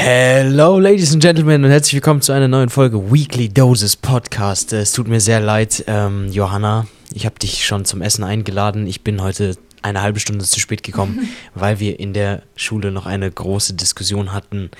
Hello, 0.00 0.78
Ladies 0.78 1.12
and 1.12 1.20
Gentlemen, 1.20 1.64
und 1.64 1.72
herzlich 1.72 1.94
willkommen 1.94 2.22
zu 2.22 2.30
einer 2.30 2.46
neuen 2.46 2.68
Folge 2.68 3.10
Weekly 3.12 3.48
Doses 3.48 3.96
Podcast. 3.96 4.72
Es 4.72 4.92
tut 4.92 5.08
mir 5.08 5.18
sehr 5.18 5.40
leid, 5.40 5.82
ähm, 5.88 6.30
Johanna. 6.30 6.86
Ich 7.12 7.26
habe 7.26 7.36
dich 7.40 7.66
schon 7.66 7.84
zum 7.84 8.00
Essen 8.00 8.22
eingeladen. 8.22 8.86
Ich 8.86 9.02
bin 9.02 9.20
heute 9.20 9.56
eine 9.82 10.00
halbe 10.00 10.20
Stunde 10.20 10.44
zu 10.44 10.60
spät 10.60 10.84
gekommen, 10.84 11.28
weil 11.56 11.80
wir 11.80 11.98
in 11.98 12.12
der 12.12 12.42
Schule 12.54 12.92
noch 12.92 13.06
eine 13.06 13.28
große 13.28 13.74
Diskussion 13.74 14.32
hatten 14.32 14.70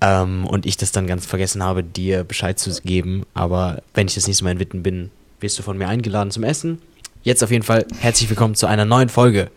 ähm, 0.00 0.46
und 0.46 0.64
ich 0.64 0.76
das 0.76 0.92
dann 0.92 1.08
ganz 1.08 1.26
vergessen 1.26 1.64
habe, 1.64 1.82
dir 1.82 2.22
Bescheid 2.22 2.56
zu 2.56 2.70
geben. 2.82 3.24
Aber 3.34 3.82
wenn 3.94 4.06
ich 4.06 4.14
das 4.14 4.28
nächste 4.28 4.44
Mal 4.44 4.52
in 4.52 4.60
Witten 4.60 4.84
bin, 4.84 5.10
wirst 5.40 5.58
du 5.58 5.64
von 5.64 5.76
mir 5.76 5.88
eingeladen 5.88 6.30
zum 6.30 6.44
Essen. 6.44 6.78
Jetzt 7.26 7.42
auf 7.42 7.50
jeden 7.50 7.64
Fall 7.64 7.84
herzlich 7.98 8.30
willkommen 8.30 8.54
zu 8.54 8.68
einer 8.68 8.84
neuen 8.84 9.08
Folge. 9.08 9.50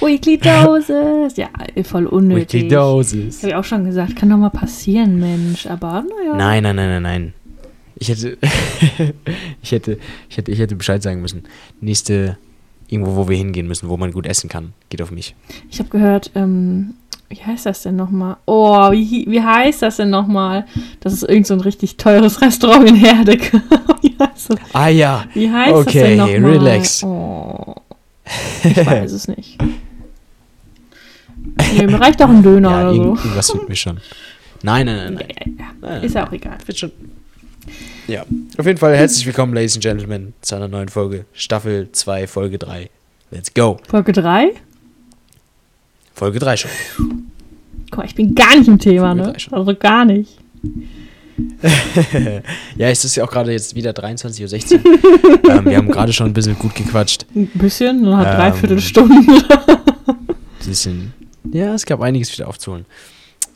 Weekly 0.00 0.38
Doses. 0.38 1.36
Ja, 1.36 1.48
voll 1.82 2.06
unnötig. 2.06 2.52
Weekly 2.62 2.68
Doses. 2.68 3.38
Habe 3.38 3.48
ich 3.48 3.54
auch 3.56 3.64
schon 3.64 3.84
gesagt, 3.84 4.14
kann 4.14 4.30
doch 4.30 4.36
mal 4.36 4.50
passieren, 4.50 5.18
Mensch. 5.18 5.66
Aber 5.66 6.04
naja. 6.04 6.36
Nein, 6.36 6.62
nein, 6.62 6.76
nein, 6.76 6.88
nein, 6.88 7.02
nein. 7.02 7.34
Ich 7.96 8.10
hätte, 8.10 8.38
ich 9.60 9.72
hätte, 9.72 9.98
ich 10.28 10.36
hätte, 10.36 10.52
ich 10.52 10.58
hätte 10.60 10.76
Bescheid 10.76 11.02
sagen 11.02 11.20
müssen. 11.20 11.42
Nächste, 11.80 12.38
irgendwo, 12.86 13.16
wo 13.16 13.28
wir 13.28 13.36
hingehen 13.36 13.66
müssen, 13.66 13.88
wo 13.88 13.96
man 13.96 14.12
gut 14.12 14.26
essen 14.26 14.48
kann, 14.48 14.72
geht 14.88 15.02
auf 15.02 15.10
mich. 15.10 15.34
Ich 15.68 15.80
habe 15.80 15.88
gehört, 15.88 16.30
ähm, 16.36 16.94
wie 17.28 17.36
heißt 17.42 17.66
das 17.66 17.82
denn 17.82 17.96
nochmal? 17.96 18.36
Oh, 18.46 18.90
wie, 18.92 19.24
wie 19.28 19.42
heißt 19.42 19.82
das 19.82 19.96
denn 19.96 20.10
nochmal? 20.10 20.66
Das 21.00 21.12
ist 21.12 21.22
irgend 21.24 21.46
so 21.46 21.54
ein 21.54 21.60
richtig 21.60 21.96
teures 21.96 22.40
Restaurant 22.42 22.88
in 22.88 22.94
Herdecke. 22.96 23.62
Ah 24.72 24.88
ja. 24.88 25.24
Wie 25.34 25.50
heißt 25.50 25.72
Okay, 25.72 26.16
das 26.16 26.26
denn 26.28 26.42
nochmal? 26.42 26.50
relax. 26.58 27.02
Oh, 27.04 27.74
ich 28.64 28.86
weiß 28.86 29.12
es 29.12 29.28
nicht. 29.28 29.58
Nee, 31.72 31.86
mir 31.86 32.00
reicht 32.00 32.22
auch 32.22 32.28
ein 32.28 32.42
Döner 32.42 32.70
ja, 32.70 32.80
oder 32.82 32.94
so. 32.94 33.02
irgend- 33.02 33.18
irgendwas 33.24 33.54
wird 33.54 33.68
mir 33.68 33.76
schon. 33.76 33.98
Nein, 34.62 34.86
nein, 34.86 34.96
nein, 34.96 35.14
nein. 35.14 35.28
Ja, 35.58 35.64
ja, 35.64 35.70
nein. 35.80 36.02
Ist 36.02 36.14
ja 36.14 36.26
auch 36.26 36.32
egal. 36.32 36.56
Wird 36.64 36.78
schon. 36.78 36.92
Ja. 38.06 38.22
Auf 38.56 38.66
jeden 38.66 38.78
Fall 38.78 38.96
herzlich 38.96 39.26
willkommen, 39.26 39.52
Ladies 39.54 39.74
and 39.74 39.82
Gentlemen, 39.82 40.34
zu 40.40 40.54
einer 40.54 40.68
neuen 40.68 40.88
Folge. 40.88 41.24
Staffel 41.32 41.90
2, 41.92 42.26
Folge 42.26 42.58
3. 42.58 42.88
Let's 43.30 43.52
go. 43.52 43.78
Folge 43.88 44.12
3? 44.12 44.52
Folge 46.16 46.38
3 46.38 46.56
schon. 46.56 46.70
Guck 47.90 47.98
mal, 47.98 48.06
ich 48.06 48.14
bin 48.14 48.34
gar 48.34 48.56
nicht 48.56 48.68
im 48.68 48.78
Thema, 48.78 49.14
Folge 49.14 49.32
ne? 49.32 49.36
Also 49.50 49.74
gar 49.76 50.06
nicht. 50.06 50.38
ja, 52.76 52.88
es 52.88 53.04
ist 53.04 53.16
ja 53.16 53.24
auch 53.24 53.30
gerade 53.30 53.52
jetzt 53.52 53.74
wieder 53.74 53.90
23.16 53.90 54.76
Uhr. 54.76 55.50
ähm, 55.50 55.64
wir 55.66 55.76
haben 55.76 55.90
gerade 55.90 56.14
schon 56.14 56.28
ein 56.28 56.32
bisschen 56.32 56.58
gut 56.58 56.74
gequatscht. 56.74 57.26
Ein 57.34 57.48
bisschen, 57.52 58.00
nur 58.00 58.16
eine 58.16 58.30
Ähm. 58.30 58.36
Dreiviertelstunde. 58.36 59.14
Ein 60.06 60.16
bisschen. 60.66 61.12
Ja, 61.52 61.74
es 61.74 61.84
gab 61.84 62.00
einiges 62.00 62.32
wieder 62.32 62.48
aufzuholen. 62.48 62.86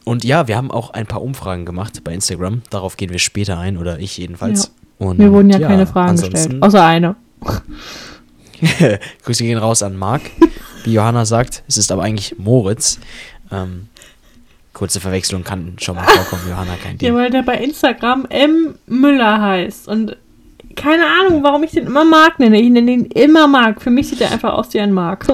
Und 0.04 0.24
ja, 0.24 0.46
wir 0.46 0.58
haben 0.58 0.70
auch 0.70 0.90
ein 0.90 1.06
paar 1.06 1.22
Umfragen 1.22 1.64
gemacht 1.64 2.04
bei 2.04 2.12
Instagram. 2.12 2.60
Darauf 2.68 2.98
gehen 2.98 3.08
wir 3.10 3.18
später 3.18 3.58
ein, 3.58 3.78
oder 3.78 4.00
ich 4.00 4.18
jedenfalls. 4.18 4.70
Und, 4.98 5.18
Mir 5.18 5.32
wurden 5.32 5.48
ja, 5.48 5.60
keine 5.60 5.86
Fragen 5.86 6.18
gestellt. 6.18 6.62
Außer 6.62 6.84
eine. 6.84 7.16
Grüße 9.24 9.44
gehen 9.44 9.58
raus 9.58 9.82
an 9.82 9.96
Marc. 9.96 10.22
Wie 10.84 10.92
Johanna 10.92 11.24
sagt, 11.24 11.62
es 11.68 11.76
ist 11.76 11.90
aber 11.92 12.02
eigentlich 12.02 12.38
Moritz. 12.38 12.98
Ähm, 13.52 13.88
kurze 14.72 15.00
Verwechslung 15.00 15.44
kann 15.44 15.74
schon 15.78 15.96
mal 15.96 16.04
vorkommen, 16.04 16.42
Johanna, 16.48 16.74
kein 16.82 16.92
Ja, 16.92 16.98
Ding. 17.10 17.14
weil 17.14 17.30
der 17.30 17.42
bei 17.42 17.56
Instagram 17.58 18.26
M. 18.28 18.74
Müller 18.86 19.40
heißt. 19.40 19.88
Und 19.88 20.16
keine 20.76 21.04
Ahnung, 21.04 21.42
warum 21.42 21.62
ich 21.64 21.72
den 21.72 21.86
immer 21.86 22.04
Mark 22.04 22.38
nenne. 22.38 22.60
Ich 22.60 22.70
nenne 22.70 22.90
ihn 22.92 23.04
immer 23.06 23.46
Mark. 23.48 23.82
Für 23.82 23.90
mich 23.90 24.08
sieht 24.08 24.20
er 24.20 24.30
einfach 24.30 24.52
aus 24.54 24.72
wie 24.72 24.80
ein 24.80 24.92
Mark. 24.92 25.26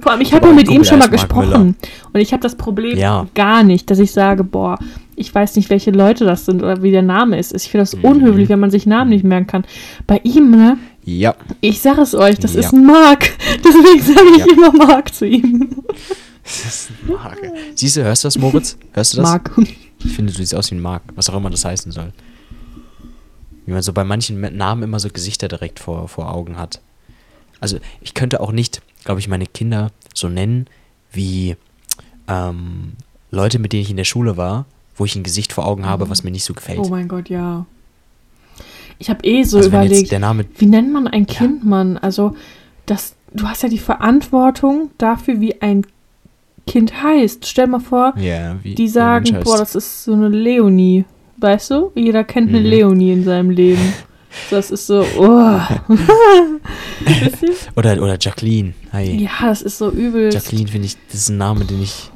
Vor 0.00 0.12
allem, 0.12 0.20
ich 0.20 0.32
habe 0.32 0.46
ja 0.48 0.52
mit 0.52 0.66
ihm 0.68 0.74
Kumpel 0.76 0.84
schon 0.88 0.98
mal 1.00 1.08
gesprochen. 1.08 1.76
Und 2.12 2.20
ich 2.20 2.32
habe 2.32 2.42
das 2.42 2.54
Problem 2.54 2.96
Ja. 2.96 3.26
gar 3.34 3.62
nicht, 3.64 3.90
dass 3.90 3.98
ich 3.98 4.12
sage, 4.12 4.44
boah, 4.44 4.78
ich 5.20 5.34
weiß 5.34 5.56
nicht, 5.56 5.70
welche 5.70 5.90
Leute 5.90 6.24
das 6.24 6.46
sind 6.46 6.62
oder 6.62 6.82
wie 6.82 6.90
der 6.90 7.02
Name 7.02 7.38
ist. 7.38 7.54
Ich 7.54 7.64
finde 7.70 7.82
das 7.82 7.94
Mhm. 7.96 8.04
unhöflich, 8.04 8.48
wenn 8.48 8.58
man 8.60 8.70
sich 8.70 8.86
Namen 8.86 9.10
nicht 9.10 9.24
merken 9.24 9.46
kann. 9.46 9.64
Bei 10.06 10.20
ihm, 10.24 10.50
ne? 10.50 10.78
Ja, 11.04 11.34
Ich 11.60 11.80
sage 11.80 12.00
es 12.02 12.14
euch, 12.14 12.38
das 12.38 12.54
Ja. 12.54 12.60
ist 12.60 12.72
ein 12.72 12.84
Mark. 12.84 13.30
Deswegen 13.64 14.02
sage 14.02 14.26
ich 14.36 14.38
Ja. 14.38 14.46
immer 14.52 14.72
Mark 14.72 15.14
zu 15.14 15.26
ihm. 15.26 15.70
das 16.44 16.64
ist 16.66 16.90
ein 16.90 17.12
Marc. 17.12 17.38
Siehst 17.74 17.96
du, 17.96 18.02
hörst 18.04 18.24
du 18.24 18.26
das, 18.28 18.38
Moritz? 18.38 18.76
Hörst 18.92 19.12
du 19.14 19.18
das? 19.18 19.28
Mark. 19.30 19.50
Ich 20.02 20.12
finde, 20.12 20.32
du 20.32 20.38
siehst 20.38 20.54
aus 20.54 20.70
wie 20.70 20.76
ein 20.76 20.80
Marc, 20.80 21.02
was 21.14 21.28
auch 21.30 21.36
immer 21.36 21.50
das 21.50 21.64
heißen 21.64 21.92
soll. 21.92 22.12
Wie 23.66 23.72
man 23.72 23.82
so 23.82 23.92
bei 23.92 24.04
manchen 24.04 24.40
Me- 24.40 24.50
Namen 24.50 24.82
immer 24.82 24.98
so 24.98 25.08
Gesichter 25.10 25.48
direkt 25.48 25.78
vor, 25.78 26.08
vor 26.08 26.32
Augen 26.32 26.56
hat. 26.58 26.80
Also 27.60 27.78
ich 28.00 28.14
könnte 28.14 28.40
auch 28.40 28.52
nicht, 28.52 28.80
glaube 29.04 29.20
ich, 29.20 29.28
meine 29.28 29.46
Kinder 29.46 29.90
so 30.14 30.28
nennen 30.28 30.66
wie 31.12 31.56
ähm, 32.28 32.92
Leute, 33.30 33.58
mit 33.58 33.72
denen 33.72 33.82
ich 33.82 33.90
in 33.90 33.96
der 33.96 34.04
Schule 34.04 34.36
war, 34.36 34.64
wo 35.00 35.06
ich 35.06 35.16
ein 35.16 35.22
Gesicht 35.22 35.52
vor 35.54 35.66
Augen 35.66 35.86
habe, 35.86 36.10
was 36.10 36.22
mir 36.24 36.30
nicht 36.30 36.44
so 36.44 36.52
gefällt. 36.52 36.78
Oh 36.78 36.88
mein 36.88 37.08
Gott, 37.08 37.30
ja. 37.30 37.64
Ich 38.98 39.08
habe 39.08 39.24
eh 39.24 39.42
so 39.44 39.56
also 39.56 39.70
überlegt, 39.70 40.12
der 40.12 40.18
Name 40.18 40.44
wie 40.58 40.66
nennt 40.66 40.92
man 40.92 41.08
ein 41.08 41.26
Ja. 41.26 41.34
Kind, 41.34 41.64
Mann? 41.64 41.96
Also, 41.96 42.36
das, 42.84 43.14
du 43.32 43.46
hast 43.48 43.62
ja 43.62 43.70
die 43.70 43.78
Verantwortung 43.78 44.90
dafür, 44.98 45.40
wie 45.40 45.60
ein 45.62 45.86
Kind 46.66 47.02
heißt. 47.02 47.46
Stell 47.46 47.66
mal 47.66 47.80
vor, 47.80 48.12
ja, 48.18 48.56
wie 48.62 48.74
die 48.74 48.88
sagen, 48.88 49.38
boah, 49.42 49.56
das 49.56 49.74
ist 49.74 50.04
so 50.04 50.12
eine 50.12 50.28
Leonie. 50.28 51.06
Weißt 51.38 51.70
du? 51.70 51.92
Jeder 51.94 52.22
kennt 52.22 52.50
eine 52.50 52.60
Mhm. 52.60 52.66
Leonie 52.66 53.12
in 53.12 53.24
seinem 53.24 53.50
Leben. 53.50 53.80
Das 54.48 54.70
ist 54.70 54.86
so, 54.86 55.04
oh. 55.18 55.60
Oder, 57.74 58.00
oder 58.00 58.16
Jacqueline. 58.20 58.74
Hi. 58.92 59.24
ja, 59.24 59.30
das 59.42 59.60
ist 59.60 59.78
so 59.78 59.90
übel. 59.90 60.32
Jacqueline 60.32 60.68
finde 60.68 60.86
ich, 60.86 60.96
das 61.10 61.22
ist 61.22 61.28
ein 61.30 61.38
Name, 61.38 61.64
den 61.64 61.82
ich 61.82 62.12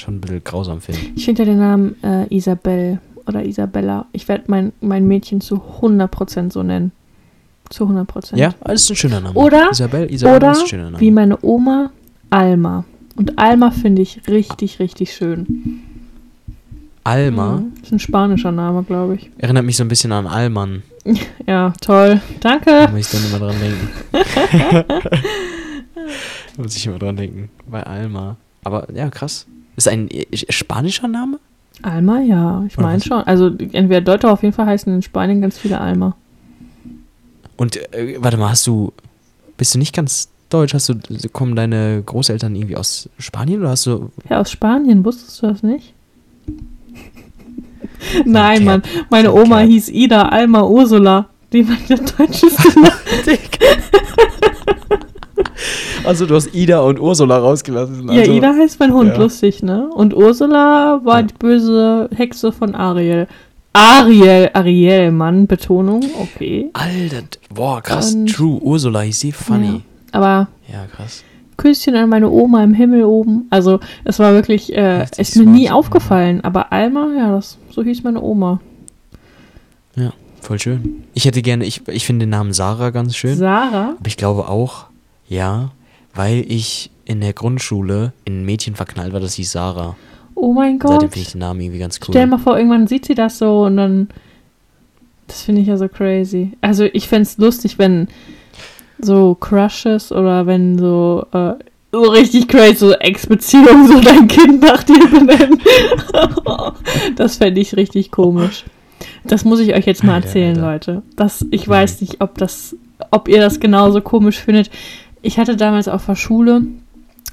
schon 0.00 0.16
ein 0.16 0.20
bisschen 0.20 0.42
grausam 0.44 0.80
finde. 0.80 1.00
Ich 1.14 1.24
finde 1.24 1.42
ja 1.42 1.46
den 1.46 1.58
Namen 1.58 1.96
äh, 2.02 2.34
Isabel 2.34 2.98
oder 3.26 3.44
Isabella. 3.44 4.06
Ich 4.12 4.26
werde 4.28 4.44
mein, 4.48 4.72
mein 4.80 5.06
Mädchen 5.06 5.40
zu 5.40 5.56
100% 5.80 6.52
so 6.52 6.62
nennen. 6.62 6.92
Zu 7.68 7.84
100%. 7.84 8.36
Ja, 8.36 8.52
das 8.64 8.82
ist 8.82 8.90
ein 8.90 8.96
schöner 8.96 9.20
Name. 9.20 9.38
Oder- 9.38 9.70
Isabel, 9.70 10.10
Isabel 10.12 10.36
Oder 10.36 10.52
ist 10.52 10.62
ein 10.62 10.66
schöner 10.66 10.84
Name. 10.90 11.00
wie 11.00 11.10
meine 11.12 11.38
Oma 11.42 11.90
Alma. 12.30 12.84
Und 13.16 13.38
Alma 13.38 13.70
finde 13.70 14.02
ich 14.02 14.22
richtig, 14.28 14.78
richtig 14.80 15.12
schön. 15.14 15.80
Alma 17.04 17.56
Mhm. 17.58 17.72
Ist 17.82 17.92
ein 17.92 17.98
spanischer 17.98 18.52
Name, 18.52 18.82
glaube 18.82 19.14
ich. 19.16 19.30
erinnert 19.38 19.64
mich 19.64 19.76
so 19.76 19.84
ein 19.84 19.88
bisschen 19.88 20.12
an 20.12 20.26
Allmann. 20.26 20.82
Ja, 21.46 21.72
toll. 21.80 22.20
Danke. 22.40 22.66
Da 22.70 22.88
muss 22.90 23.12
ich 23.12 23.20
dann 23.20 23.28
immer 23.30 23.38
dran 23.46 23.56
denken. 23.60 23.88
da 26.56 26.62
muss 26.62 26.76
ich 26.76 26.86
immer 26.86 26.98
dran 26.98 27.16
denken. 27.16 27.48
Bei 27.66 27.82
Alma. 27.82 28.36
Aber 28.64 28.86
ja, 28.94 29.08
krass. 29.10 29.46
Ist 29.80 29.88
ein 29.88 30.10
äh, 30.10 30.26
spanischer 30.50 31.08
Name? 31.08 31.38
Alma, 31.80 32.20
ja, 32.20 32.62
ich 32.66 32.76
meine 32.76 33.00
schon. 33.00 33.22
Also 33.22 33.46
entweder 33.46 34.02
Deutsche 34.02 34.30
auf 34.30 34.42
jeden 34.42 34.52
Fall 34.52 34.66
heißen 34.66 34.92
in 34.92 35.00
Spanien 35.00 35.40
ganz 35.40 35.56
viele 35.56 35.80
Alma. 35.80 36.14
Und 37.56 37.76
äh, 37.94 38.16
warte 38.18 38.36
mal, 38.36 38.50
hast 38.50 38.66
du. 38.66 38.92
Bist 39.56 39.74
du 39.74 39.78
nicht 39.78 39.94
ganz 39.94 40.28
deutsch? 40.50 40.74
Hast 40.74 40.90
du. 40.90 40.96
Kommen 41.32 41.56
deine 41.56 42.02
Großeltern 42.04 42.54
irgendwie 42.54 42.76
aus 42.76 43.08
Spanien 43.18 43.60
oder 43.60 43.70
hast 43.70 43.86
du. 43.86 44.10
Ja, 44.28 44.42
aus 44.42 44.50
Spanien, 44.50 45.02
wusstest 45.02 45.42
du 45.42 45.46
das 45.46 45.62
nicht? 45.62 45.94
Nein. 48.26 48.64
Mann. 48.64 48.82
Meine 49.08 49.32
Oma 49.32 49.60
hieß 49.60 49.88
Ida 49.88 50.28
Alma 50.28 50.62
Ursula. 50.62 51.30
Die 51.54 51.66
war 51.66 51.76
der 51.88 51.96
deutscheste. 51.96 52.68
Also 56.04 56.26
du 56.26 56.34
hast 56.34 56.54
Ida 56.54 56.80
und 56.80 56.98
Ursula 57.00 57.38
rausgelassen. 57.38 58.08
Ja, 58.10 58.20
Also, 58.20 58.32
Ida 58.32 58.52
heißt 58.54 58.78
mein 58.80 58.92
Hund, 58.92 59.10
ja. 59.12 59.18
lustig, 59.18 59.62
ne? 59.62 59.88
Und 59.94 60.14
Ursula 60.14 61.00
war 61.04 61.20
Ja. 61.20 61.22
die 61.26 61.34
böse 61.38 62.08
Hexe 62.14 62.52
von 62.52 62.74
Ariel. 62.74 63.26
Ariel, 63.72 64.50
Ariel, 64.52 65.12
Mann, 65.12 65.46
Betonung, 65.46 66.02
okay. 66.20 66.70
Alter, 66.72 67.22
boah, 67.54 67.80
krass. 67.80 68.14
Und- 68.14 68.32
True, 68.34 68.58
Ursula 68.60 69.00
hieß 69.02 69.20
sie 69.20 69.32
funny. 69.32 69.82
Aber 70.12 70.48
Ja, 70.72 70.86
krass. 70.94 71.22
Küsschen 71.56 71.94
an 71.94 72.08
meine 72.08 72.30
Oma 72.30 72.64
im 72.64 72.72
Himmel 72.74 73.04
oben. 73.04 73.46
Also, 73.50 73.80
es 74.04 74.18
war 74.18 74.32
wirklich, 74.32 74.74
äh, 74.74 75.04
ist 75.18 75.36
mir 75.36 75.44
nie 75.44 75.70
aufgefallen. 75.70 76.40
Aber 76.42 76.72
Alma, 76.72 77.08
ja, 77.16 77.32
das, 77.32 77.58
so 77.70 77.82
hieß 77.84 78.02
meine 78.02 78.20
Oma. 78.22 78.60
Ja, 79.94 80.12
voll 80.40 80.58
schön. 80.58 81.04
Ich 81.14 81.26
hätte 81.26 81.42
gerne, 81.42 81.64
ich, 81.66 81.86
ich 81.88 82.06
finde 82.06 82.24
den 82.26 82.30
Namen 82.30 82.52
Sarah 82.54 82.90
ganz 82.90 83.14
schön. 83.14 83.36
Sarah? 83.36 83.94
Aber 83.98 84.06
ich 84.06 84.16
glaube 84.16 84.48
auch, 84.48 84.86
ja, 85.28 85.70
weil 86.14 86.44
ich 86.48 86.90
in 87.04 87.20
der 87.20 87.32
Grundschule 87.32 88.12
in 88.24 88.42
ein 88.42 88.44
Mädchen 88.44 88.74
verknallt 88.74 89.12
war, 89.12 89.20
das 89.20 89.34
hieß 89.34 89.52
Sarah. 89.52 89.96
Oh 90.34 90.52
mein 90.52 90.78
Seitdem 90.80 90.98
Gott. 90.98 91.12
finde 91.12 91.18
ich 91.18 91.32
den 91.32 91.40
Namen 91.40 91.60
irgendwie 91.60 91.78
ganz 91.78 91.98
cool. 92.00 92.12
Stell 92.12 92.26
mal 92.26 92.38
vor, 92.38 92.56
irgendwann 92.56 92.86
sieht 92.86 93.04
sie 93.04 93.14
das 93.14 93.38
so 93.38 93.64
und 93.64 93.76
dann. 93.76 94.08
Das 95.26 95.42
finde 95.42 95.60
ich 95.60 95.68
ja 95.68 95.76
so 95.76 95.88
crazy. 95.88 96.52
Also, 96.60 96.84
ich 96.84 97.08
fände 97.08 97.22
es 97.22 97.38
lustig, 97.38 97.78
wenn 97.78 98.08
so 98.98 99.34
Crushes 99.34 100.12
oder 100.12 100.46
wenn 100.46 100.78
so. 100.78 101.26
Äh, 101.32 101.54
so 101.92 102.02
richtig 102.02 102.46
crazy, 102.46 102.76
so 102.76 102.92
Ex-Beziehungen, 102.92 103.88
so 103.88 104.00
dein 104.00 104.28
Kind 104.28 104.62
nach 104.62 104.84
dir 104.84 105.08
benennen. 105.08 105.60
das 107.16 107.36
fände 107.36 107.60
ich 107.60 107.76
richtig 107.76 108.12
komisch. 108.12 108.64
Das 109.24 109.44
muss 109.44 109.60
ich 109.60 109.74
euch 109.74 109.86
jetzt 109.86 110.04
mal 110.04 110.14
Alter, 110.14 110.26
erzählen, 110.26 110.60
Alter. 110.60 110.92
Leute. 110.92 111.02
Das, 111.16 111.44
ich 111.50 111.66
weiß 111.66 112.00
nicht, 112.00 112.20
ob 112.20 112.38
das, 112.38 112.76
ob 113.10 113.28
ihr 113.28 113.40
das 113.40 113.58
genauso 113.58 114.00
komisch 114.00 114.38
findet. 114.38 114.70
Ich 115.22 115.38
hatte 115.38 115.56
damals 115.56 115.88
auf 115.88 116.06
der 116.06 116.16
Schule 116.16 116.62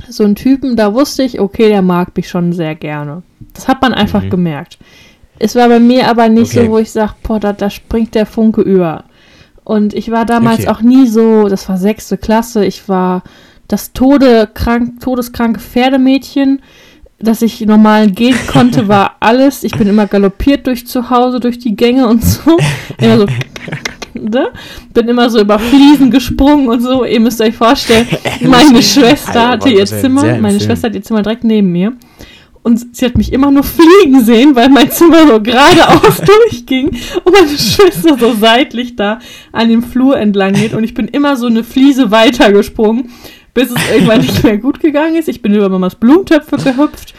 so 0.09 0.23
einen 0.23 0.35
Typen, 0.35 0.75
da 0.75 0.93
wusste 0.93 1.23
ich, 1.23 1.39
okay, 1.39 1.69
der 1.69 1.81
mag 1.81 2.15
mich 2.15 2.29
schon 2.29 2.53
sehr 2.53 2.75
gerne. 2.75 3.23
Das 3.53 3.67
hat 3.67 3.81
man 3.81 3.93
einfach 3.93 4.23
Mhm. 4.23 4.29
gemerkt. 4.29 4.77
Es 5.39 5.55
war 5.55 5.69
bei 5.69 5.79
mir 5.79 6.07
aber 6.09 6.29
nicht 6.29 6.51
Okay. 6.55 6.65
so, 6.65 6.71
wo 6.71 6.77
ich 6.77 6.91
sage, 6.91 7.13
boah, 7.23 7.39
da, 7.39 7.53
da 7.53 7.69
springt 7.69 8.15
der 8.15 8.25
Funke 8.25 8.61
über. 8.61 9.05
Und 9.63 9.93
ich 9.93 10.11
war 10.11 10.25
damals 10.25 10.61
Okay. 10.61 10.69
auch 10.69 10.81
nie 10.81 11.07
so, 11.07 11.47
das 11.49 11.67
war 11.69 11.77
sechste 11.77 12.17
Klasse, 12.17 12.65
ich 12.65 12.87
war 12.89 13.23
das 13.67 13.91
Tode 13.93 14.49
krank, 14.53 15.01
todeskranke 15.01 15.59
Pferdemädchen, 15.59 16.61
dass 17.19 17.41
ich 17.41 17.61
normal 17.61 18.11
gehen 18.11 18.37
konnte, 18.47 18.87
war 18.87 19.15
alles. 19.19 19.63
Ich 19.63 19.71
bin 19.73 19.87
immer 19.87 20.07
galoppiert 20.07 20.67
durch 20.67 20.85
zu 20.87 21.09
Hause, 21.09 21.39
durch 21.39 21.59
die 21.59 21.75
Gänge 21.75 22.07
und 22.07 22.23
so. 22.23 22.57
Immer 22.99 23.19
so 23.19 23.25
ne? 24.13 24.49
Bin 24.93 25.07
immer 25.07 25.29
so 25.29 25.39
über 25.39 25.59
Fliesen 25.59 26.11
gesprungen 26.11 26.67
und 26.67 26.81
so. 26.81 27.05
Ihr 27.05 27.19
müsst 27.19 27.41
euch 27.41 27.55
vorstellen, 27.55 28.07
meine 28.41 28.81
Schwester 28.81 29.49
hatte 29.49 29.69
ihr 29.69 29.85
Zimmer, 29.85 30.37
meine. 30.39 30.59
Schwester 30.59 30.87
hat 30.87 30.95
ihr 30.95 31.03
Zimmer 31.03 31.21
direkt 31.21 31.43
neben 31.43 31.71
mir. 31.71 31.93
Und 32.63 32.97
sie 32.97 33.05
hat 33.05 33.17
mich 33.17 33.31
immer 33.31 33.49
nur 33.49 33.63
fliegen 33.63 34.25
sehen, 34.25 34.53
weil 34.53 34.67
mein 34.67 34.91
Zimmer 34.91 35.25
so 35.25 35.41
geradeaus 35.41 36.21
durchging 36.49 36.89
und 37.23 37.31
meine 37.33 37.57
Schwester 37.57 38.17
so 38.19 38.33
seitlich 38.33 38.97
da 38.97 39.19
an 39.53 39.69
dem 39.69 39.81
Flur 39.81 40.17
entlang 40.17 40.51
geht. 40.51 40.73
Und 40.73 40.83
ich 40.83 40.93
bin 40.93 41.07
immer 41.07 41.37
so 41.37 41.47
eine 41.47 41.63
Fliese 41.63 42.11
weitergesprungen, 42.11 43.09
bis 43.57 43.71
es 43.71 43.91
irgendwann 43.91 44.21
nicht 44.21 44.43
mehr 44.43 44.57
gut 44.59 44.79
gegangen 44.79 45.15
ist. 45.15 45.27
Ich 45.27 45.41
bin 45.41 45.53
über 45.55 45.67
Mamas 45.67 45.95
Blumentöpfe 45.95 46.57
gehüpft, 46.57 47.15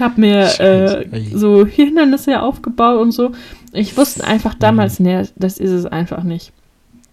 hab 0.00 0.16
mir 0.16 0.58
äh, 0.58 1.04
so 1.34 1.66
Hindernisse 1.66 2.40
aufgebaut 2.40 2.98
und 2.98 3.12
so. 3.12 3.32
Ich 3.74 3.94
wusste 3.98 4.24
einfach 4.26 4.54
damals, 4.54 4.98
Mhm. 4.98 5.06
nee, 5.06 5.22
das 5.36 5.58
ist 5.58 5.70
es 5.70 5.84
einfach 5.84 6.22
nicht. 6.22 6.52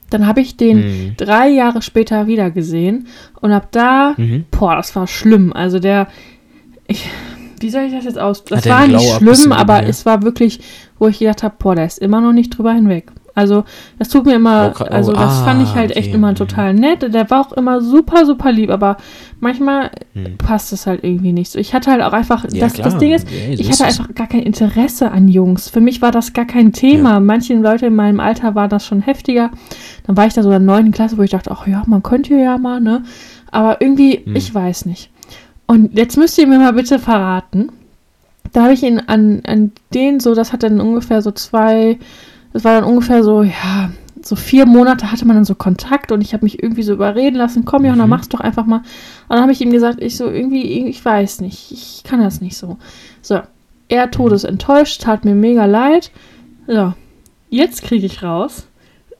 Dann 0.09 0.25
habe 0.25 0.39
ich 0.39 0.55
den 0.55 0.77
Mhm. 0.77 1.13
drei 1.17 1.49
Jahre 1.49 1.81
später 1.81 2.25
wieder 2.25 2.51
gesehen 2.51 3.07
und 3.41 3.51
ab 3.51 3.67
da, 3.71 4.13
Mhm. 4.15 4.45
boah, 4.49 4.77
das 4.77 4.95
war 4.95 5.07
schlimm. 5.07 5.51
Also 5.51 5.79
der, 5.79 6.07
ich, 6.87 7.09
wie 7.59 7.69
soll 7.69 7.83
ich 7.83 7.91
das 7.93 8.05
jetzt 8.05 8.17
aus? 8.17 8.45
Das 8.45 8.59
Hat 8.65 8.69
war 8.69 8.87
nicht 8.87 9.11
schlimm, 9.17 9.51
aber 9.51 9.83
es 9.83 10.05
war 10.05 10.23
wirklich, 10.23 10.61
wo 10.97 11.09
ich 11.09 11.19
gedacht 11.19 11.43
habe, 11.43 11.55
boah, 11.59 11.75
der 11.75 11.85
ist 11.85 11.99
immer 11.99 12.21
noch 12.21 12.31
nicht 12.33 12.57
drüber 12.57 12.71
hinweg. 12.73 13.11
Also 13.35 13.63
das 13.97 14.09
tut 14.09 14.25
mir 14.25 14.35
immer, 14.35 14.73
Oh, 14.75 14.83
oh, 14.83 14.85
also 14.85 15.11
das 15.13 15.21
ah, 15.41 15.45
fand 15.45 15.63
ich 15.63 15.73
halt 15.75 15.91
echt 15.95 16.07
okay, 16.07 16.15
immer 16.15 16.31
mhm. 16.31 16.35
total 16.35 16.73
nett. 16.73 17.13
Der 17.13 17.29
war 17.29 17.41
auch 17.41 17.53
immer 17.53 17.81
super, 17.81 18.25
super 18.25 18.51
lieb, 18.51 18.69
aber 18.69 18.97
manchmal 19.39 19.91
Mhm. 20.13 20.37
passt 20.37 20.73
es 20.73 20.87
halt 20.87 21.03
irgendwie 21.03 21.31
nicht 21.31 21.51
so. 21.51 21.59
Ich 21.59 21.73
hatte 21.73 21.91
halt 21.91 22.01
auch 22.01 22.13
einfach, 22.13 22.45
Ja, 22.51 22.61
das, 22.67 22.73
das. 22.73 22.97
Ding 22.97 23.11
ist, 23.13 23.27
Ja, 23.29 23.49
ich 23.53 23.69
hatte 23.71 23.85
einfach 23.85 24.13
gar 24.15 24.27
kein 24.27 24.41
Interesse 24.43 25.11
an 25.11 25.27
Jungs. 25.27 25.69
Für 25.69 25.79
mich 25.81 26.01
war 26.01 26.11
das 26.11 26.33
gar 26.33 26.45
kein 26.45 26.73
Thema. 26.73 27.19
Manche 27.19 27.53
Leute 27.55 27.85
in 27.87 27.95
meinem 27.95 28.19
Alter 28.19 28.55
war 28.55 28.67
das 28.67 28.85
schon 28.85 29.01
heftiger. 29.01 29.51
Dann 30.07 30.17
war 30.17 30.25
ich 30.27 30.33
da 30.33 30.41
so 30.43 30.49
in 30.49 30.53
der 30.53 30.59
neunten 30.59 30.91
Klasse, 30.91 31.17
wo 31.17 31.21
ich 31.21 31.31
dachte, 31.31 31.51
ach 31.51 31.67
ja, 31.67 31.83
man 31.87 32.03
könnte 32.03 32.33
ja 32.35 32.57
mal, 32.57 32.81
ne? 32.81 33.03
Aber 33.51 33.81
irgendwie, 33.81 34.21
Hm. 34.25 34.35
ich 34.35 34.53
weiß 34.53 34.85
nicht. 34.85 35.09
Und 35.67 35.95
jetzt 35.97 36.17
müsst 36.17 36.37
ihr 36.39 36.47
mir 36.47 36.57
mal 36.59 36.73
bitte 36.73 36.97
verraten. 36.99 37.69
Da 38.53 38.63
habe 38.63 38.73
ich 38.73 38.81
ihn 38.81 38.99
an, 39.05 39.41
an 39.45 39.71
den 39.93 40.19
so, 40.19 40.33
das 40.33 40.51
hat 40.51 40.63
dann 40.63 40.81
ungefähr 40.81 41.21
so 41.21 41.29
zwei, 41.31 41.99
das 42.53 42.63
war 42.63 42.73
dann 42.79 42.83
ungefähr 42.89 43.23
so, 43.23 43.43
ja, 43.43 43.91
so 44.21 44.35
vier 44.35 44.65
Monate 44.65 45.11
hatte 45.11 45.25
man 45.25 45.35
dann 45.37 45.45
so 45.45 45.55
Kontakt 45.55 46.11
und 46.11 46.21
ich 46.21 46.33
habe 46.33 46.43
mich 46.45 46.61
irgendwie 46.61 46.83
so 46.83 46.93
überreden 46.93 47.35
lassen, 47.37 47.63
komm 47.65 47.85
Johanna, 47.85 48.03
Mhm. 48.05 48.09
mach's 48.09 48.29
doch 48.29 48.41
einfach 48.41 48.65
mal. 48.65 48.77
Und 48.79 48.83
dann 49.29 49.41
habe 49.41 49.51
ich 49.51 49.61
ihm 49.61 49.71
gesagt, 49.71 50.01
ich 50.01 50.17
so, 50.17 50.29
irgendwie, 50.29 50.87
ich 50.87 51.03
weiß 51.03 51.41
nicht, 51.41 51.71
ich 51.71 52.03
kann 52.03 52.19
das 52.21 52.41
nicht 52.41 52.57
so. 52.57 52.77
So, 53.21 53.39
er 53.87 54.11
todesenttäuscht, 54.11 55.01
tat 55.01 55.23
mir 55.25 55.35
mega 55.35 55.65
leid. 55.65 56.11
So, 56.67 56.93
jetzt 57.49 57.81
kriege 57.83 58.05
ich 58.05 58.21
raus. 58.21 58.67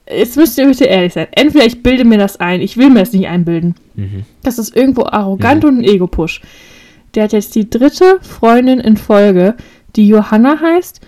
Jetzt 0.08 0.36
müsst 0.36 0.58
ihr 0.58 0.66
bitte 0.66 0.84
ehrlich 0.84 1.12
sein. 1.12 1.28
Entweder 1.32 1.64
ich 1.66 1.82
bilde 1.82 2.04
mir 2.04 2.18
das 2.18 2.38
ein, 2.40 2.60
ich 2.60 2.76
will 2.76 2.90
mir 2.90 3.00
das 3.00 3.12
nicht 3.12 3.28
einbilden. 3.28 3.76
Mhm. 3.94 4.24
Das 4.42 4.58
ist 4.58 4.74
irgendwo 4.76 5.04
arrogant 5.04 5.62
Mhm. 5.62 5.68
und 5.68 5.78
ein 5.78 5.84
Ego-Push. 5.84 6.42
Der 7.14 7.24
hat 7.24 7.32
jetzt 7.32 7.54
die 7.54 7.70
dritte 7.70 8.18
Freundin 8.20 8.80
in 8.80 8.96
Folge, 8.96 9.54
die 9.96 10.06
Johanna 10.08 10.60
heißt, 10.60 11.00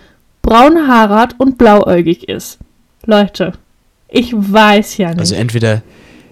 hat 0.51 1.39
und 1.39 1.57
blauäugig 1.57 2.27
ist. 2.29 2.59
Leute, 3.05 3.53
ich 4.09 4.33
weiß 4.33 4.97
ja 4.97 5.09
nicht. 5.09 5.19
Also 5.19 5.35
entweder, 5.35 5.81